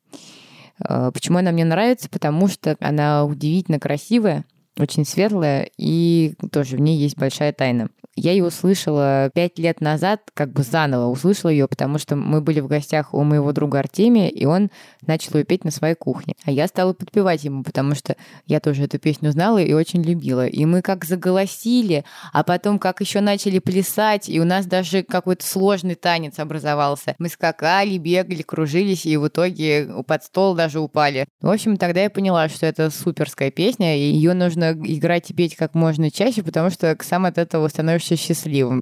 Э, 0.86 1.10
Почему 1.12 1.38
она 1.38 1.52
мне 1.52 1.64
нравится? 1.64 2.08
Потому 2.08 2.48
что 2.48 2.76
она 2.80 3.24
удивительно 3.24 3.78
красивая, 3.78 4.44
очень 4.78 5.04
светлая, 5.04 5.68
и 5.76 6.34
тоже 6.50 6.76
в 6.76 6.80
ней 6.80 6.96
есть 6.98 7.16
большая 7.16 7.52
тайна. 7.52 7.88
Я 8.16 8.30
ее 8.30 8.44
услышала 8.44 9.30
пять 9.34 9.58
лет 9.58 9.80
назад, 9.80 10.20
как 10.34 10.52
бы 10.52 10.62
заново 10.62 11.08
услышала 11.08 11.50
ее, 11.50 11.66
потому 11.66 11.98
что 11.98 12.14
мы 12.14 12.40
были 12.40 12.60
в 12.60 12.68
гостях 12.68 13.12
у 13.12 13.24
моего 13.24 13.52
друга 13.52 13.80
Артемия, 13.80 14.28
и 14.28 14.44
он 14.44 14.70
начал 15.04 15.36
ее 15.36 15.44
петь 15.44 15.64
на 15.64 15.72
своей 15.72 15.96
кухне. 15.96 16.34
А 16.44 16.52
я 16.52 16.68
стала 16.68 16.92
подпевать 16.92 17.42
ему, 17.42 17.64
потому 17.64 17.96
что 17.96 18.16
я 18.46 18.60
тоже 18.60 18.84
эту 18.84 19.00
песню 19.00 19.32
знала 19.32 19.58
и 19.58 19.72
очень 19.72 20.02
любила. 20.02 20.46
И 20.46 20.64
мы 20.64 20.80
как 20.80 21.04
заголосили, 21.04 22.04
а 22.32 22.44
потом 22.44 22.78
как 22.78 23.00
еще 23.00 23.20
начали 23.20 23.58
плясать, 23.58 24.28
и 24.28 24.40
у 24.40 24.44
нас 24.44 24.66
даже 24.66 25.02
какой-то 25.02 25.44
сложный 25.44 25.96
танец 25.96 26.38
образовался. 26.38 27.16
Мы 27.18 27.28
скакали, 27.28 27.98
бегали, 27.98 28.42
кружились, 28.42 29.06
и 29.06 29.16
в 29.16 29.26
итоге 29.26 29.88
под 30.06 30.22
стол 30.22 30.54
даже 30.54 30.78
упали. 30.78 31.26
В 31.40 31.50
общем, 31.50 31.76
тогда 31.76 32.02
я 32.02 32.10
поняла, 32.10 32.48
что 32.48 32.66
это 32.66 32.90
суперская 32.90 33.50
песня, 33.50 33.96
и 33.96 34.12
ее 34.12 34.34
нужно 34.34 34.63
играть 34.72 35.30
и 35.30 35.34
петь 35.34 35.56
как 35.56 35.74
можно 35.74 36.10
чаще, 36.10 36.42
потому 36.42 36.70
что 36.70 36.96
сам 37.00 37.26
от 37.26 37.38
этого 37.38 37.68
становишься 37.68 38.16
счастливым. 38.16 38.80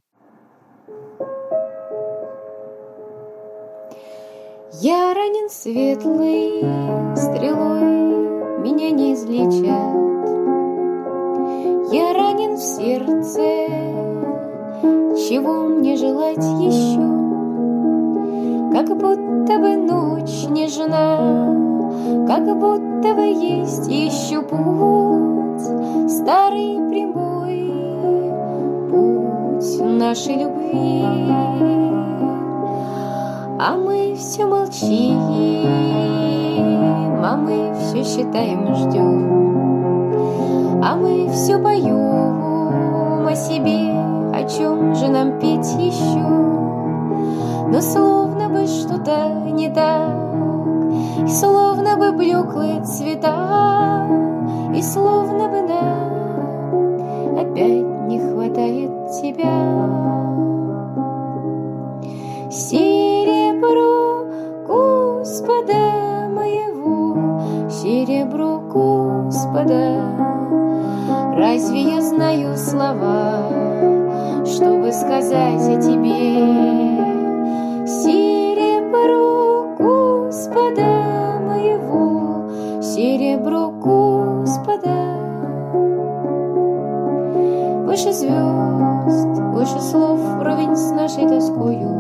Я 4.81 5.15
ранен 5.15 5.51
светлой 5.51 6.63
стрелой, 7.17 8.61
меня 8.63 8.91
не 8.91 9.15
излечат. 9.15 10.03
Я 11.93 12.15
ранен 12.15 12.57
в 12.57 12.61
сердце, 12.61 13.43
чего 15.29 15.69
мне 15.69 15.97
желать 15.97 16.39
еще? 16.39 17.42
Как 18.73 18.89
будто 18.89 19.59
бы 19.59 19.77
ночь 19.77 20.49
нежна, 20.49 21.19
как 22.27 22.45
будто 22.59 23.15
бы 23.15 23.27
есть 23.27 23.87
еще 23.87 24.41
путь, 24.41 25.61
старый 26.11 26.81
прямой 26.89 27.71
путь 28.91 29.79
нашей 29.79 30.37
любви. 30.37 31.05
А 33.61 33.77
мы 33.77 34.15
все 34.17 34.47
молчим, 34.47 35.21
а 37.23 37.37
мы 37.37 37.75
все 37.79 38.03
считаем, 38.03 38.75
ждем, 38.75 40.81
а 40.83 40.97
мы 40.97 41.29
все 41.31 41.59
поем 41.59 43.27
о 43.27 43.35
себе, 43.35 43.91
о 44.35 44.43
чем 44.49 44.95
же 44.95 45.09
нам 45.09 45.39
петь 45.39 45.75
еще. 45.79 46.27
Но 47.69 47.81
бы 47.81 48.12
что-то 49.03 49.51
не 49.51 49.69
так, 49.69 50.13
и 51.25 51.29
словно 51.29 51.97
бы 51.97 52.13
блеклые 52.13 52.83
цвета, 52.83 54.07
и 54.75 54.83
словно 54.83 55.49
бы 55.49 55.63
нам 55.63 57.39
опять 57.39 58.09
не 58.09 58.21
хватает 58.21 58.91
тебя. 59.21 59.53
Серебро 62.51 64.27
Господа 64.67 66.29
моего, 66.29 67.71
серебро 67.71 68.61
Господа, 68.73 70.03
разве 71.37 71.95
я 71.95 72.01
знаю 72.03 72.57
слова, 72.57 73.49
чтобы 74.45 74.93
сказать 74.93 75.69
о 75.69 75.81
тебе? 75.81 76.82
Выше 87.93 88.13
звезд, 88.15 89.39
выше 89.53 89.79
слов, 89.81 90.19
вровень 90.39 90.75
с 90.75 90.91
нашей 90.93 91.29
тоскою. 91.29 91.91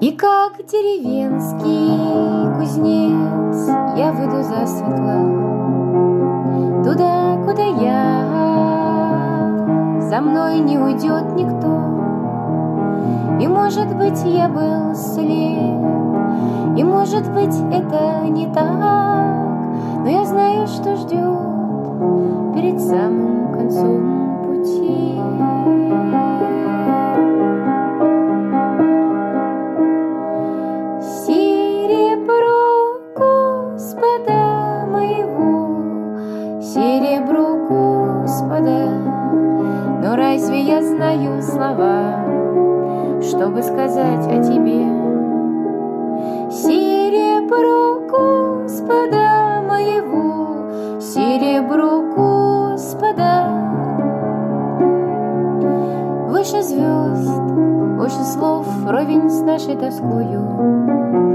И 0.00 0.10
как 0.10 0.56
деревенский 0.66 2.56
кузнец 2.56 3.68
я 3.96 4.10
выйду 4.10 4.42
за 4.42 4.66
светла 4.66 5.44
Туда, 6.82 7.36
куда 7.46 7.62
я 7.62 8.13
За 10.14 10.20
мной 10.20 10.60
не 10.60 10.78
уйдет 10.78 11.34
никто. 11.34 11.66
И 13.40 13.48
может 13.48 13.96
быть 13.96 14.22
я 14.24 14.48
был 14.48 14.94
слеп 14.94 16.78
И 16.78 16.84
может 16.84 17.28
быть 17.32 17.56
это 17.72 18.20
не 18.28 18.46
так. 18.46 19.64
Но 20.04 20.08
я 20.08 20.24
знаю, 20.24 20.68
что 20.68 20.94
ждет 20.94 22.54
Перед 22.54 22.80
самым 22.80 23.54
концом 23.54 24.13
выше 58.04 58.22
слов, 58.24 58.66
ровень 58.86 59.30
с 59.30 59.40
нашей 59.40 59.76
тоскою. 59.76 61.33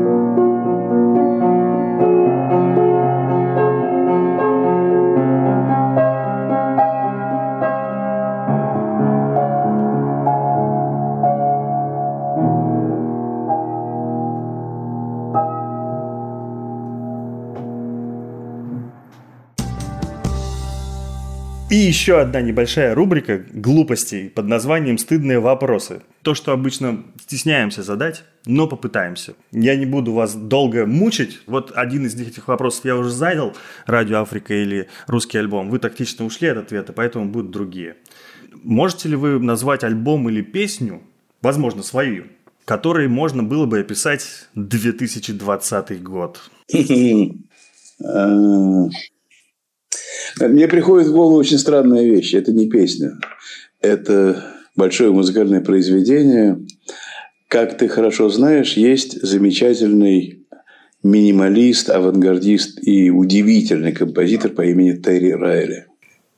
Еще 22.00 22.22
одна 22.22 22.40
небольшая 22.40 22.96
рубрика 22.96 23.44
глупостей 23.52 24.30
под 24.30 24.48
названием 24.48 24.98
«Стыдные 24.98 25.42
вопросы». 25.42 26.02
То, 26.22 26.34
что 26.34 26.54
обычно 26.54 27.04
стесняемся 27.22 27.84
задать, 27.84 28.24
но 28.46 28.68
попытаемся. 28.68 29.34
Я 29.52 29.76
не 29.76 29.86
буду 29.86 30.14
вас 30.14 30.34
долго 30.34 30.86
мучить. 30.86 31.42
Вот 31.46 31.74
один 31.76 32.06
из 32.06 32.16
этих 32.16 32.48
вопросов 32.48 32.86
я 32.86 32.96
уже 32.96 33.10
задал, 33.10 33.54
«Радио 33.86 34.20
Африка» 34.20 34.54
или 34.54 34.88
«Русский 35.08 35.40
альбом». 35.40 35.70
Вы 35.70 35.80
тактично 35.80 36.24
ушли 36.24 36.48
от 36.48 36.60
ответа, 36.60 36.94
поэтому 36.94 37.26
будут 37.26 37.52
другие. 37.52 37.98
Можете 38.64 39.10
ли 39.10 39.18
вы 39.18 39.38
назвать 39.38 39.84
альбом 39.84 40.30
или 40.30 40.42
песню, 40.42 41.02
возможно, 41.42 41.84
свою, 41.84 42.28
которой 42.64 43.10
можно 43.10 43.44
было 43.44 43.66
бы 43.66 43.80
описать 43.80 44.48
2020 44.56 46.02
год? 46.02 46.50
Мне 50.40 50.68
приходит 50.68 51.08
в 51.08 51.14
голову 51.14 51.38
очень 51.38 51.58
странная 51.58 52.04
вещь. 52.04 52.34
Это 52.34 52.52
не 52.54 52.70
песня. 52.70 53.20
Это 53.82 54.44
большое 54.76 55.12
музыкальное 55.12 55.62
произведение. 55.62 56.60
Как 57.48 57.78
ты 57.78 57.88
хорошо 57.88 58.30
знаешь, 58.30 58.74
есть 58.74 59.22
замечательный 59.22 60.46
минималист, 61.04 61.90
авангардист 61.90 62.80
и 62.86 63.10
удивительный 63.10 63.94
композитор 63.94 64.52
по 64.52 64.66
имени 64.66 64.94
Терри 64.94 65.32
Райли, 65.32 65.86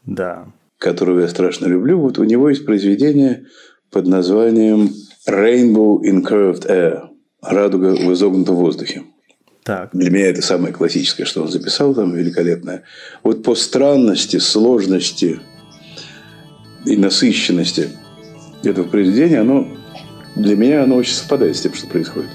Да. 0.06 0.48
которого 0.78 1.22
я 1.22 1.28
страшно 1.28 1.66
люблю. 1.68 2.00
Вот 2.00 2.20
у 2.20 2.24
него 2.24 2.50
есть 2.50 2.66
произведение 2.66 3.46
под 3.92 4.08
названием 4.08 4.92
Rainbow 5.28 6.00
in 6.04 6.22
Curved 6.24 6.68
Air– 6.70 7.08
«Радуга 7.42 7.96
в 7.96 8.14
изогнутом 8.14 8.56
воздухе». 8.56 9.04
Так. 9.64 9.92
Для 9.94 10.10
меня 10.10 10.30
это 10.30 10.42
самое 10.42 10.74
классическое, 10.74 11.26
что 11.26 11.44
он 11.44 11.50
записал 11.50 11.94
там, 11.94 12.16
великолепное. 12.16 12.84
Вот 13.24 13.44
по 13.44 13.54
странности, 13.56 14.38
сложности 14.38 15.40
и 16.86 16.98
насыщенности 16.98 17.90
этого 18.64 18.88
произведения, 18.88 19.42
оно 19.42 19.68
для 20.36 20.56
меня 20.56 20.84
оно 20.84 20.96
очень 20.96 21.14
совпадает 21.14 21.56
с 21.56 21.62
тем, 21.62 21.74
что 21.74 21.88
происходит. 21.88 22.30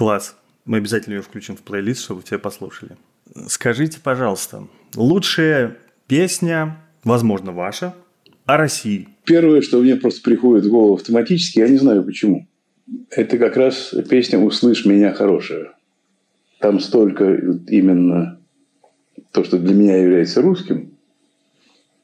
Класс. 0.00 0.34
Мы 0.64 0.78
обязательно 0.78 1.16
ее 1.16 1.20
включим 1.20 1.56
в 1.56 1.60
плейлист, 1.60 2.04
чтобы 2.04 2.22
все 2.22 2.38
послушали. 2.38 2.96
Скажите, 3.48 4.00
пожалуйста, 4.02 4.66
лучшая 4.94 5.76
песня, 6.06 6.78
возможно, 7.04 7.52
ваша, 7.52 7.94
о 8.46 8.56
России? 8.56 9.08
Первое, 9.24 9.60
что 9.60 9.78
мне 9.78 9.96
просто 9.96 10.22
приходит 10.22 10.64
в 10.64 10.70
голову 10.70 10.94
автоматически, 10.94 11.58
я 11.58 11.68
не 11.68 11.76
знаю 11.76 12.02
почему. 12.02 12.48
Это 13.10 13.36
как 13.36 13.58
раз 13.58 13.94
песня 14.08 14.38
«Услышь 14.38 14.86
меня 14.86 15.12
хорошая». 15.12 15.72
Там 16.60 16.80
столько 16.80 17.34
именно 17.68 18.40
то, 19.32 19.44
что 19.44 19.58
для 19.58 19.74
меня 19.74 19.98
является 19.98 20.40
русским, 20.40 20.96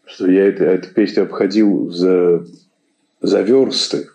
что 0.05 0.31
я 0.31 0.45
это, 0.45 0.65
эту 0.65 0.93
песню 0.93 1.23
обходил 1.23 1.89
за, 1.89 2.45
за 3.23 3.41
версты 3.41 4.09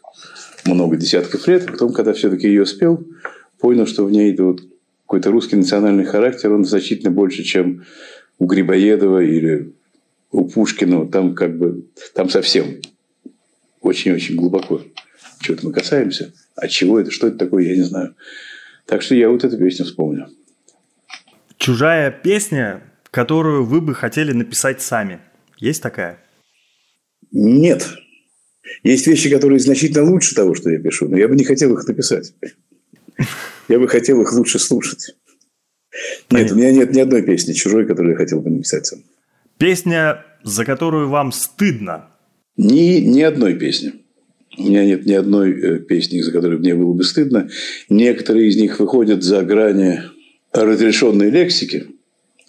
много 0.68 0.98
десятков 0.98 1.48
лет. 1.48 1.66
Потом, 1.66 1.94
когда 1.94 2.14
все-таки 2.14 2.48
ее 2.48 2.68
спел, 2.68 3.04
понял, 3.62 3.88
что 3.88 4.06
в 4.06 4.12
ней 4.12 4.36
вот 4.36 4.62
какой-то 5.04 5.32
русский 5.32 5.56
национальный 5.56 6.06
характер, 6.06 6.52
он 6.52 6.66
значительно 6.66 7.12
больше, 7.12 7.44
чем 7.44 7.86
у 8.40 8.46
Грибоедова 8.46 9.24
или 9.24 9.74
у 10.32 10.46
Пушкина. 10.46 11.08
Там 11.08 11.36
как 11.36 11.58
бы, 11.58 11.86
там 12.14 12.30
совсем 12.30 12.82
очень-очень 13.82 14.36
глубоко. 14.36 14.82
Чего-то 15.42 15.68
мы 15.68 15.74
касаемся. 15.74 16.34
А 16.56 16.68
чего 16.68 17.00
это, 17.00 17.12
что 17.12 17.28
это 17.28 17.38
такое, 17.38 17.64
я 17.64 17.76
не 17.76 17.84
знаю. 17.84 18.16
Так 18.86 19.02
что 19.02 19.16
я 19.16 19.30
вот 19.30 19.44
эту 19.44 19.58
песню 19.58 19.86
вспомню. 19.86 20.28
Чужая 21.58 22.12
песня, 22.12 22.82
которую 23.12 23.66
вы 23.66 23.82
бы 23.82 23.94
хотели 23.94 24.32
написать 24.32 24.82
сами. 24.82 25.20
Есть 25.58 25.84
такая? 25.84 26.20
Нет. 27.32 27.88
Есть 28.84 29.08
вещи, 29.08 29.30
которые 29.30 29.60
значительно 29.60 30.10
лучше 30.10 30.36
того, 30.36 30.56
что 30.56 30.70
я 30.70 30.80
пишу, 30.80 31.08
но 31.08 31.18
я 31.18 31.28
бы 31.28 31.36
не 31.36 31.44
хотел 31.44 31.74
их 31.74 31.88
написать. 31.88 32.34
Я 33.68 33.80
бы 33.80 33.88
хотел 33.88 34.22
их 34.22 34.34
лучше 34.34 34.60
слушать. 34.60 35.16
Нет, 36.30 36.52
у 36.52 36.56
меня 36.56 36.72
нет 36.72 36.94
ни 36.94 37.00
одной 37.00 37.22
песни 37.22 37.54
чужой, 37.54 37.86
которую 37.86 38.14
я 38.14 38.18
хотел 38.18 38.42
бы 38.42 38.50
написать 38.50 38.86
сам. 38.86 39.04
Песня, 39.58 40.26
за 40.44 40.66
которую 40.66 41.10
вам 41.10 41.32
стыдно. 41.32 42.08
Ни, 42.58 43.00
ни 43.00 43.22
одной 43.22 43.56
песни. 43.56 43.94
У 44.58 44.64
меня 44.64 44.86
нет 44.86 45.06
ни 45.06 45.14
одной 45.14 45.52
э, 45.52 45.80
песни, 45.80 46.22
за 46.22 46.32
которую 46.32 46.60
мне 46.60 46.76
было 46.76 46.94
бы 46.94 47.04
стыдно. 47.04 47.50
Некоторые 47.90 48.50
из 48.50 48.58
них 48.58 48.80
выходят 48.80 49.24
за 49.24 49.44
грани 49.44 50.02
разрешенной 50.52 51.30
лексики. 51.30 51.86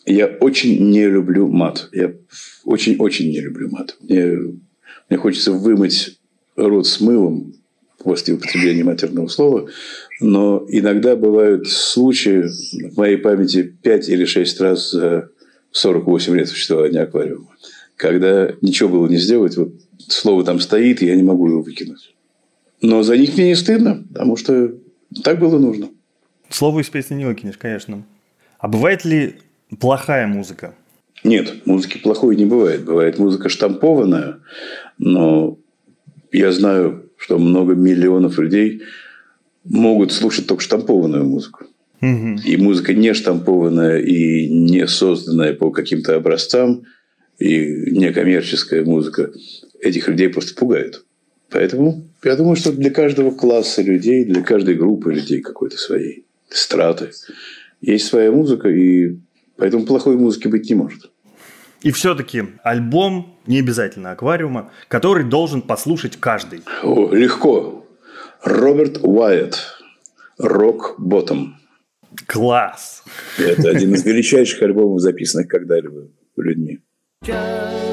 Я 0.04 0.26
очень 0.26 0.90
не 0.90 1.06
люблю 1.06 1.48
мат. 1.48 1.88
Я 1.92 2.14
очень-очень 2.64 3.30
не 3.30 3.40
люблю 3.40 3.70
мат. 3.70 3.96
Мне, 4.00 4.38
мне 5.08 5.18
хочется 5.18 5.52
вымыть 5.52 6.18
рот 6.56 6.86
с 6.86 7.00
мылом 7.00 7.54
после 8.02 8.34
употребления 8.34 8.84
матерного 8.84 9.28
слова. 9.28 9.68
Но 10.20 10.64
иногда 10.68 11.16
бывают 11.16 11.68
случаи, 11.68 12.44
в 12.90 12.96
моей 12.96 13.16
памяти 13.16 13.74
5 13.82 14.08
или 14.08 14.24
6 14.24 14.60
раз 14.60 14.90
за 14.90 15.30
48 15.72 16.36
лет 16.36 16.48
существования 16.48 17.00
аквариума, 17.00 17.48
когда 17.96 18.52
ничего 18.60 18.88
было 18.88 19.06
не 19.08 19.16
сделать, 19.16 19.56
вот 19.56 19.72
слово 20.08 20.44
там 20.44 20.60
стоит, 20.60 21.02
и 21.02 21.06
я 21.06 21.16
не 21.16 21.22
могу 21.22 21.48
его 21.48 21.62
выкинуть. 21.62 22.14
Но 22.80 23.02
за 23.02 23.16
них 23.16 23.34
мне 23.34 23.48
не 23.48 23.54
стыдно, 23.54 24.04
потому 24.12 24.36
что 24.36 24.74
так 25.22 25.38
было 25.38 25.58
нужно. 25.58 25.88
Слово 26.50 26.80
из 26.80 26.88
песни 26.88 27.14
не 27.14 27.24
выкинешь, 27.24 27.56
конечно. 27.56 28.04
А 28.58 28.68
бывает 28.68 29.04
ли 29.04 29.36
плохая 29.80 30.26
музыка? 30.26 30.74
Нет, 31.24 31.66
музыки 31.66 31.98
плохой 31.98 32.36
не 32.36 32.44
бывает. 32.44 32.84
Бывает 32.84 33.18
музыка 33.18 33.48
штампованная, 33.48 34.38
но 34.98 35.58
я 36.32 36.50
знаю, 36.50 37.10
что 37.22 37.38
много 37.38 37.74
миллионов 37.74 38.36
людей 38.38 38.82
могут 39.64 40.10
слушать 40.10 40.48
только 40.48 40.60
штампованную 40.60 41.24
музыку. 41.24 41.66
Угу. 42.00 42.40
И 42.44 42.56
музыка 42.56 42.94
не 42.94 43.14
штампованная 43.14 44.00
и 44.00 44.48
не 44.48 44.88
созданная 44.88 45.52
по 45.52 45.70
каким-то 45.70 46.16
образцам, 46.16 46.82
и 47.38 47.92
некоммерческая 47.92 48.84
музыка 48.84 49.30
этих 49.80 50.08
людей 50.08 50.30
просто 50.30 50.56
пугает. 50.56 51.04
Поэтому 51.48 52.08
я 52.24 52.34
думаю, 52.34 52.56
что 52.56 52.72
для 52.72 52.90
каждого 52.90 53.30
класса 53.30 53.82
людей, 53.82 54.24
для 54.24 54.42
каждой 54.42 54.74
группы 54.74 55.14
людей 55.14 55.42
какой-то 55.42 55.76
своей 55.76 56.24
страты 56.48 57.10
есть 57.80 58.06
своя 58.06 58.32
музыка, 58.32 58.68
и 58.68 59.16
поэтому 59.56 59.86
плохой 59.86 60.16
музыки 60.16 60.48
быть 60.48 60.68
не 60.68 60.74
может. 60.74 61.11
И 61.82 61.90
все-таки 61.90 62.44
альбом, 62.62 63.38
не 63.46 63.58
обязательно 63.58 64.12
аквариума, 64.12 64.70
который 64.88 65.24
должен 65.24 65.62
послушать 65.62 66.16
каждый. 66.18 66.62
О, 66.82 67.12
легко. 67.12 67.86
Роберт 68.44 68.98
Уайетт. 69.02 69.58
Рок 70.38 70.96
Ботtom. 70.98 71.52
Класс! 72.26 73.04
Это 73.38 73.70
один 73.70 73.94
из 73.94 74.04
величайших 74.04 74.62
альбомов, 74.62 75.00
записанных 75.00 75.48
когда-либо 75.48 76.08
людьми. 76.36 76.80
Joking 77.24 77.91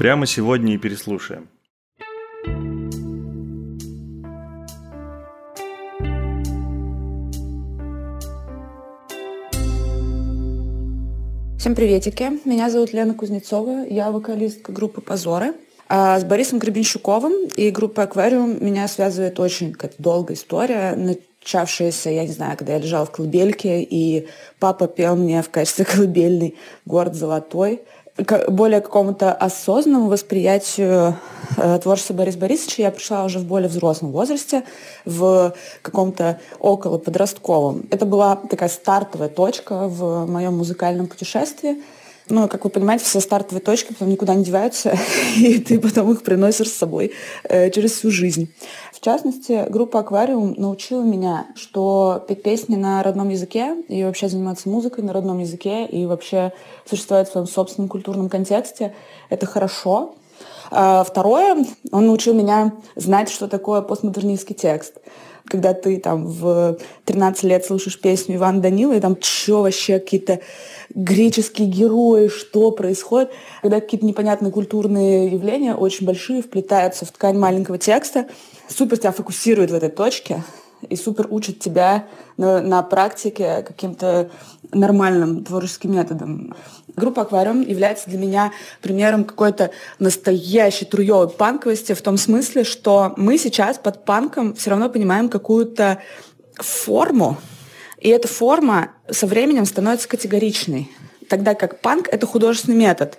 Прямо 0.00 0.24
сегодня 0.24 0.72
и 0.72 0.78
переслушаем. 0.78 1.50
Всем 11.58 11.74
приветики. 11.74 12.30
Меня 12.46 12.70
зовут 12.70 12.94
Лена 12.94 13.12
Кузнецова. 13.12 13.84
Я 13.90 14.10
вокалистка 14.10 14.72
группы 14.72 15.02
«Позоры». 15.02 15.52
А 15.86 16.18
с 16.18 16.24
Борисом 16.24 16.60
Гребенщуковым 16.60 17.48
и 17.54 17.68
группой 17.70 18.04
«Аквариум» 18.04 18.64
меня 18.64 18.88
связывает 18.88 19.38
очень 19.38 19.72
какая-то 19.72 20.02
долгая 20.02 20.34
история, 20.34 20.94
начавшаяся, 20.96 22.08
я 22.08 22.24
не 22.24 22.32
знаю, 22.32 22.56
когда 22.56 22.74
я 22.74 22.78
лежала 22.78 23.04
в 23.04 23.10
колыбельке, 23.10 23.82
и 23.82 24.28
папа 24.60 24.86
пел 24.86 25.16
мне 25.16 25.42
в 25.42 25.50
качестве 25.50 25.84
колыбельной 25.92 26.54
«Город 26.86 27.14
золотой», 27.14 27.82
к 28.24 28.50
более 28.50 28.80
какому-то 28.80 29.32
осознанному 29.32 30.08
восприятию 30.08 31.16
э, 31.56 31.78
творчества 31.82 32.14
Бориса 32.14 32.38
Борисовича 32.38 32.82
я 32.82 32.90
пришла 32.90 33.24
уже 33.24 33.38
в 33.38 33.44
более 33.44 33.68
взрослом 33.68 34.12
возрасте, 34.12 34.64
в 35.04 35.54
каком-то 35.82 36.40
около 36.58 36.98
подростковом. 36.98 37.84
Это 37.90 38.06
была 38.06 38.36
такая 38.36 38.68
стартовая 38.68 39.28
точка 39.28 39.88
в 39.88 40.26
моем 40.26 40.56
музыкальном 40.56 41.06
путешествии. 41.06 41.76
Ну, 42.30 42.46
как 42.46 42.64
вы 42.64 42.70
понимаете, 42.70 43.04
все 43.04 43.18
стартовые 43.18 43.60
точки 43.60 43.92
потом 43.92 44.08
никуда 44.08 44.34
не 44.36 44.44
деваются, 44.44 44.96
и 45.36 45.58
ты 45.58 45.80
потом 45.80 46.12
их 46.12 46.22
приносишь 46.22 46.68
с 46.68 46.76
собой 46.76 47.12
э, 47.42 47.70
через 47.70 47.92
всю 47.92 48.10
жизнь. 48.10 48.52
В 48.92 49.00
частности, 49.00 49.66
группа 49.68 50.00
«Аквариум» 50.00 50.54
научила 50.56 51.02
меня, 51.02 51.46
что 51.56 52.24
петь 52.28 52.42
песни 52.42 52.76
на 52.76 53.02
родном 53.02 53.30
языке 53.30 53.76
и 53.88 54.04
вообще 54.04 54.28
заниматься 54.28 54.68
музыкой 54.68 55.02
на 55.02 55.12
родном 55.12 55.40
языке 55.40 55.86
и 55.86 56.06
вообще 56.06 56.52
существовать 56.88 57.28
в 57.28 57.32
своем 57.32 57.46
собственном 57.48 57.88
культурном 57.88 58.28
контексте— 58.28 58.94
это 59.28 59.46
хорошо. 59.46 60.14
А 60.70 61.02
второе, 61.02 61.64
он 61.90 62.06
научил 62.06 62.32
меня 62.32 62.72
знать, 62.94 63.28
что 63.28 63.48
такое 63.48 63.82
постмодернистский 63.82 64.54
текст 64.54 64.94
когда 65.50 65.74
ты 65.74 65.98
там 65.98 66.26
в 66.26 66.78
13 67.04 67.44
лет 67.44 67.64
слушаешь 67.64 68.00
песню 68.00 68.36
Ивана 68.36 68.60
Данила, 68.60 68.92
и 68.94 69.00
там 69.00 69.16
что 69.20 69.62
вообще 69.62 69.98
какие-то 69.98 70.40
греческие 70.94 71.68
герои, 71.68 72.28
что 72.28 72.70
происходит, 72.70 73.30
когда 73.60 73.80
какие-то 73.80 74.06
непонятные 74.06 74.52
культурные 74.52 75.26
явления 75.26 75.74
очень 75.74 76.06
большие 76.06 76.42
вплетаются 76.42 77.04
в 77.04 77.10
ткань 77.10 77.36
маленького 77.36 77.78
текста, 77.78 78.26
супер 78.68 78.98
тебя 78.98 79.12
фокусирует 79.12 79.70
в 79.70 79.74
этой 79.74 79.90
точке 79.90 80.42
и 80.88 80.96
супер 80.96 81.26
учит 81.30 81.58
тебя 81.58 82.06
на, 82.36 82.60
на 82.60 82.82
практике 82.82 83.62
каким-то 83.62 84.30
нормальным 84.72 85.44
творческим 85.44 85.92
методом. 85.92 86.54
Группа 86.96 87.22
«Аквариум» 87.22 87.62
является 87.62 88.08
для 88.08 88.18
меня 88.18 88.52
примером 88.82 89.24
какой-то 89.24 89.70
настоящей 89.98 90.84
труевой 90.84 91.28
панковости 91.28 91.92
в 91.92 92.02
том 92.02 92.16
смысле, 92.16 92.64
что 92.64 93.14
мы 93.16 93.38
сейчас 93.38 93.78
под 93.78 94.04
панком 94.04 94.54
все 94.54 94.70
равно 94.70 94.88
понимаем 94.88 95.28
какую-то 95.28 96.00
форму, 96.54 97.38
и 97.98 98.08
эта 98.08 98.28
форма 98.28 98.92
со 99.10 99.26
временем 99.26 99.66
становится 99.66 100.08
категоричной 100.08 100.90
тогда 101.30 101.54
как 101.54 101.80
панк— 101.80 102.08
это 102.12 102.26
художественный 102.26 102.76
метод. 102.76 103.18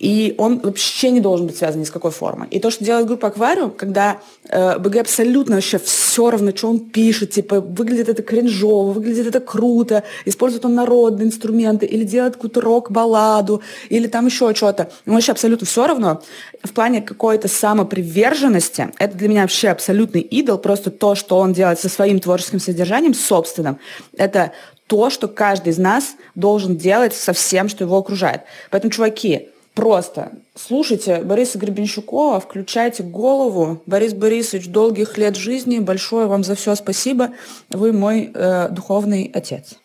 И 0.00 0.34
он 0.38 0.60
вообще 0.60 1.10
не 1.10 1.20
должен 1.20 1.46
быть 1.46 1.58
связан 1.58 1.80
ни 1.80 1.84
с 1.84 1.90
какой 1.90 2.10
формой. 2.10 2.48
И 2.48 2.58
то, 2.58 2.70
что 2.70 2.82
делает 2.82 3.06
группа 3.06 3.28
«Аквариум», 3.28 3.70
когда 3.70 4.18
э, 4.48 4.78
БГ 4.78 4.96
абсолютно 4.96 5.56
вообще 5.56 5.78
все 5.78 6.30
равно, 6.30 6.56
что 6.56 6.70
он 6.70 6.80
пишет, 6.80 7.32
типа, 7.32 7.60
выглядит 7.60 8.08
это 8.08 8.22
кринжово, 8.22 8.92
выглядит 8.92 9.26
это 9.26 9.40
круто, 9.40 10.02
использует 10.24 10.64
он 10.64 10.74
народные 10.74 11.26
инструменты, 11.26 11.84
или 11.84 12.04
делает 12.04 12.36
какую-то 12.36 12.62
рок-балладу, 12.62 13.60
или 13.90 14.06
там 14.06 14.24
еще 14.24 14.54
что-то. 14.54 14.90
Ему 15.04 15.16
вообще 15.16 15.32
абсолютно 15.32 15.66
все 15.66 15.86
равно. 15.86 16.22
В 16.64 16.72
плане 16.72 17.02
какой-то 17.02 17.48
самоприверженности, 17.48 18.88
это 18.98 19.18
для 19.18 19.28
меня 19.28 19.42
вообще 19.42 19.68
абсолютный 19.68 20.22
идол, 20.22 20.56
просто 20.56 20.90
то, 20.90 21.14
что 21.14 21.36
он 21.36 21.52
делает 21.52 21.78
со 21.78 21.90
своим 21.90 22.20
творческим 22.20 22.58
содержанием, 22.58 23.12
собственным, 23.12 23.78
это 24.16 24.52
то, 24.86 25.10
что 25.10 25.28
каждый 25.28 25.68
из 25.68 25.78
нас 25.78 26.14
должен 26.34 26.78
делать 26.78 27.14
со 27.14 27.34
всем, 27.34 27.68
что 27.68 27.84
его 27.84 27.98
окружает. 27.98 28.42
Поэтому, 28.70 28.90
чуваки, 28.90 29.50
Просто 29.80 30.32
слушайте 30.54 31.22
Бориса 31.22 31.58
Гребенщукова, 31.58 32.38
включайте 32.38 33.02
голову. 33.02 33.80
Борис 33.86 34.12
Борисович, 34.12 34.68
долгих 34.68 35.16
лет 35.16 35.36
жизни, 35.36 35.78
большое 35.78 36.26
вам 36.26 36.44
за 36.44 36.54
все 36.54 36.74
спасибо. 36.74 37.30
Вы 37.70 37.94
мой 37.94 38.30
э, 38.34 38.68
духовный 38.68 39.30
отец. 39.32 39.78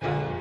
Лепо 0.00 0.06
ли 0.06 0.31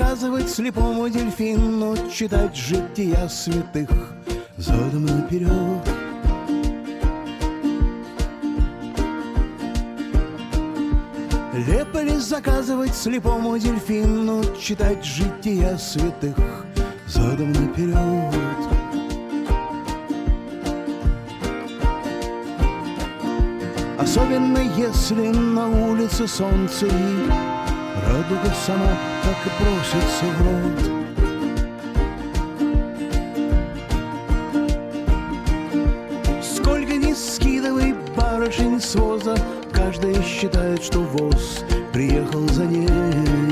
заказывать 0.00 0.48
слепому 0.48 1.08
дельфину 1.10 1.94
Читать 2.10 2.56
жития 2.56 3.28
святых 3.28 3.90
задом 4.56 5.04
наперед? 5.04 5.50
Лепо 11.52 12.18
заказывать 12.18 12.94
слепому 12.94 13.58
дельфину 13.58 14.42
Читать 14.58 15.04
жития 15.04 15.76
святых 15.76 16.64
задом 17.06 17.52
наперед? 17.52 18.34
Особенно 23.98 24.58
если 24.78 25.28
на 25.28 25.68
улице 25.68 26.26
солнце 26.26 26.86
и 26.86 27.59
Радуга 28.20 28.52
сама 28.66 28.92
так 29.22 29.38
и 29.46 29.50
просится 29.56 30.26
в 30.26 30.38
рот. 30.44 30.78
Сколько 36.42 36.92
ни 36.96 37.14
скидывай 37.14 37.94
барышень 38.14 38.78
с 38.78 38.94
воза 38.94 39.36
Каждая 39.72 40.22
считает, 40.22 40.82
что 40.82 40.98
воз 40.98 41.64
приехал 41.94 42.46
за 42.48 42.66
ней 42.66 43.49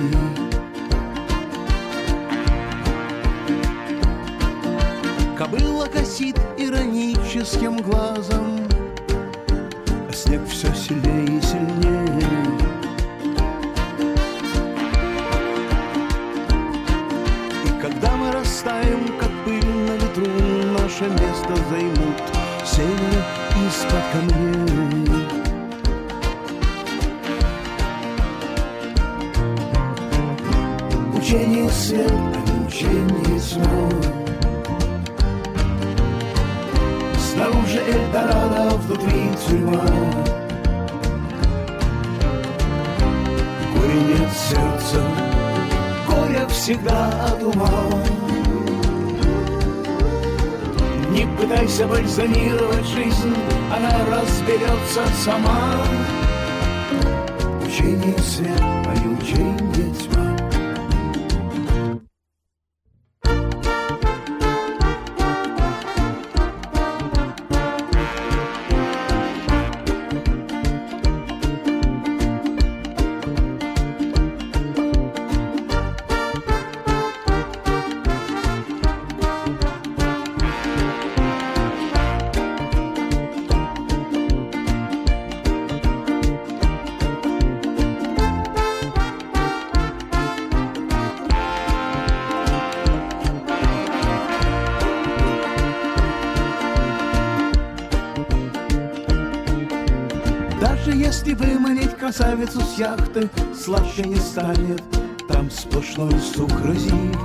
красавицу 102.29 102.61
с 102.61 102.79
яхты 102.79 103.31
слаще 103.55 104.03
не 104.03 104.17
станет, 104.17 104.83
там 105.29 105.51
сплошной 105.51 106.13
сукразит. 106.21 107.17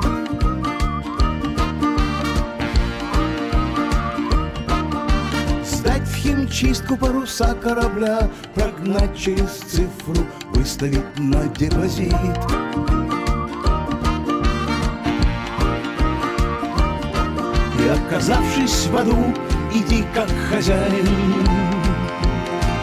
Сдать 5.66 6.08
в 6.08 6.16
химчистку 6.16 6.95
паруса 6.95 7.54
корабля, 7.56 8.30
прогнать 8.56 9.18
через 9.18 9.49
цифру, 9.68 10.26
выставить 10.54 11.20
на 11.20 11.47
депозит. 11.47 12.14
И 17.78 17.88
оказавшись 17.89 18.88
в 18.88 18.95
аду, 18.95 19.34
иди 19.74 20.06
как 20.14 20.30
хозяин, 20.49 21.08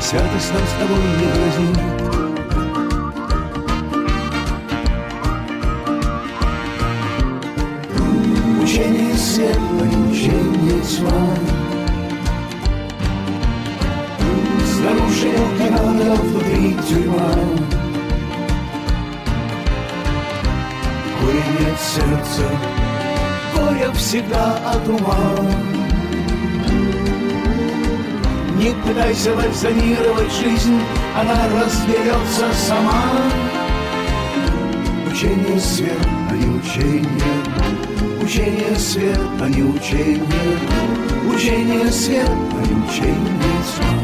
святость 0.02 0.52
нам 0.52 0.66
с 0.66 0.72
тобой 0.78 0.98
не 1.18 1.74
грозит. 1.74 1.99
Тьма. 11.00 11.26
Снаружи 14.72 15.28
Элкинада, 15.28 16.14
внутри 16.22 16.76
тюрьма. 16.88 17.30
Горе 21.20 21.44
нет 21.60 21.78
сердца, 21.80 22.46
горе 23.54 23.92
всегда 23.94 24.58
от 24.72 24.88
ума. 24.88 25.16
Не 28.56 28.70
пытайся 28.86 29.34
вальсонировать 29.34 30.32
жизнь, 30.32 30.80
она 31.16 31.48
разберется 31.62 32.52
сама. 32.52 33.04
Учение 35.10 35.58
свет, 35.58 36.06
а 36.30 36.34
не 36.34 36.58
учение. 36.58 37.89
Учение 38.30 38.76
свет, 38.76 39.18
а 39.40 39.48
не 39.48 39.64
учение. 39.64 40.22
Учение 41.34 41.90
свет, 41.90 42.28
а 42.28 42.64
не 42.64 42.84
учение 42.84 43.26
тьма. 43.76 43.99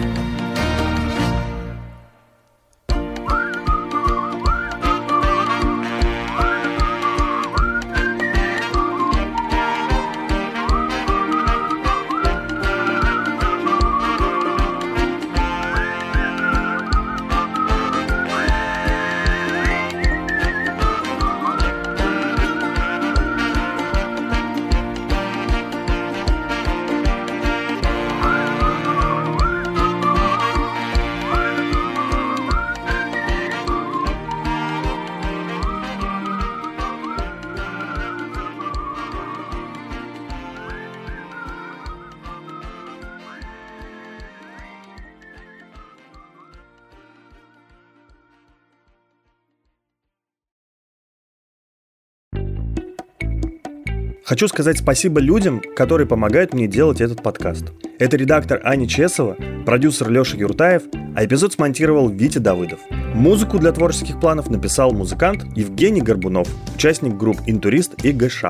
Хочу 54.36 54.48
сказать 54.48 54.76
спасибо 54.76 55.18
людям, 55.18 55.62
которые 55.74 56.06
помогают 56.06 56.52
мне 56.52 56.66
делать 56.66 57.00
этот 57.00 57.22
подкаст. 57.22 57.72
Это 57.98 58.18
редактор 58.18 58.60
Аня 58.64 58.86
Чесова, 58.86 59.34
продюсер 59.64 60.10
Леша 60.10 60.36
Юртаев, 60.36 60.82
а 61.16 61.24
эпизод 61.24 61.54
смонтировал 61.54 62.10
Витя 62.10 62.36
Давыдов. 62.36 62.80
Музыку 63.16 63.58
для 63.58 63.72
творческих 63.72 64.20
планов 64.20 64.50
написал 64.50 64.92
музыкант 64.92 65.46
Евгений 65.56 66.02
Горбунов, 66.02 66.48
участник 66.74 67.16
групп 67.16 67.38
«Интурист» 67.46 67.94
и 68.04 68.12
«ГШ». 68.12 68.44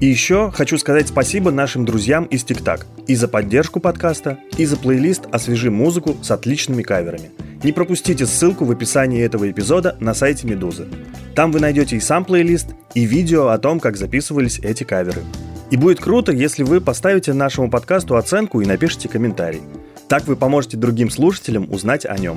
И 0.00 0.06
еще 0.06 0.50
хочу 0.50 0.76
сказать 0.76 1.06
спасибо 1.06 1.52
нашим 1.52 1.84
друзьям 1.84 2.24
из 2.24 2.42
ТикТак 2.42 2.84
и 3.06 3.14
за 3.14 3.28
поддержку 3.28 3.78
подкаста, 3.78 4.36
и 4.56 4.64
за 4.66 4.76
плейлист 4.76 5.28
«Освежи 5.30 5.70
музыку» 5.70 6.16
с 6.20 6.32
отличными 6.32 6.82
каверами. 6.82 7.30
Не 7.62 7.70
пропустите 7.70 8.26
ссылку 8.26 8.64
в 8.64 8.72
описании 8.72 9.22
этого 9.22 9.48
эпизода 9.48 9.96
на 10.00 10.14
сайте 10.14 10.48
Медузы. 10.48 10.88
Там 11.36 11.52
вы 11.52 11.60
найдете 11.60 11.94
и 11.94 12.00
сам 12.00 12.24
плейлист, 12.24 12.74
и 12.94 13.04
видео 13.04 13.48
о 13.48 13.58
том, 13.58 13.78
как 13.78 13.96
записывались 13.96 14.58
эти 14.58 14.82
каверы. 14.82 15.22
И 15.70 15.76
будет 15.76 16.00
круто, 16.00 16.32
если 16.32 16.64
вы 16.64 16.80
поставите 16.80 17.34
нашему 17.34 17.70
подкасту 17.70 18.16
оценку 18.16 18.60
и 18.60 18.66
напишите 18.66 19.08
комментарий. 19.08 19.62
Так 20.08 20.26
вы 20.26 20.34
поможете 20.34 20.76
другим 20.76 21.08
слушателям 21.08 21.70
узнать 21.70 22.04
о 22.04 22.18
нем. 22.18 22.36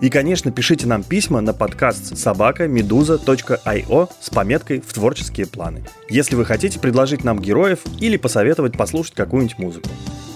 И, 0.00 0.10
конечно, 0.10 0.52
пишите 0.52 0.86
нам 0.86 1.02
письма 1.02 1.40
на 1.40 1.52
подкаст 1.54 2.16
собака 2.18 2.66
meduza.io 2.66 4.10
с 4.20 4.30
пометкой 4.30 4.82
«В 4.86 4.92
творческие 4.92 5.46
планы», 5.46 5.84
если 6.10 6.36
вы 6.36 6.44
хотите 6.44 6.78
предложить 6.78 7.24
нам 7.24 7.40
героев 7.40 7.80
или 7.98 8.16
посоветовать 8.16 8.76
послушать 8.76 9.14
какую-нибудь 9.14 9.58
музыку. 9.58 9.88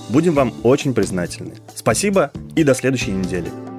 Будем 0.08 0.34
вам 0.34 0.52
очень 0.62 0.94
признательны. 0.94 1.54
Спасибо 1.74 2.32
и 2.56 2.64
до 2.64 2.74
следующей 2.74 3.12
недели. 3.12 3.69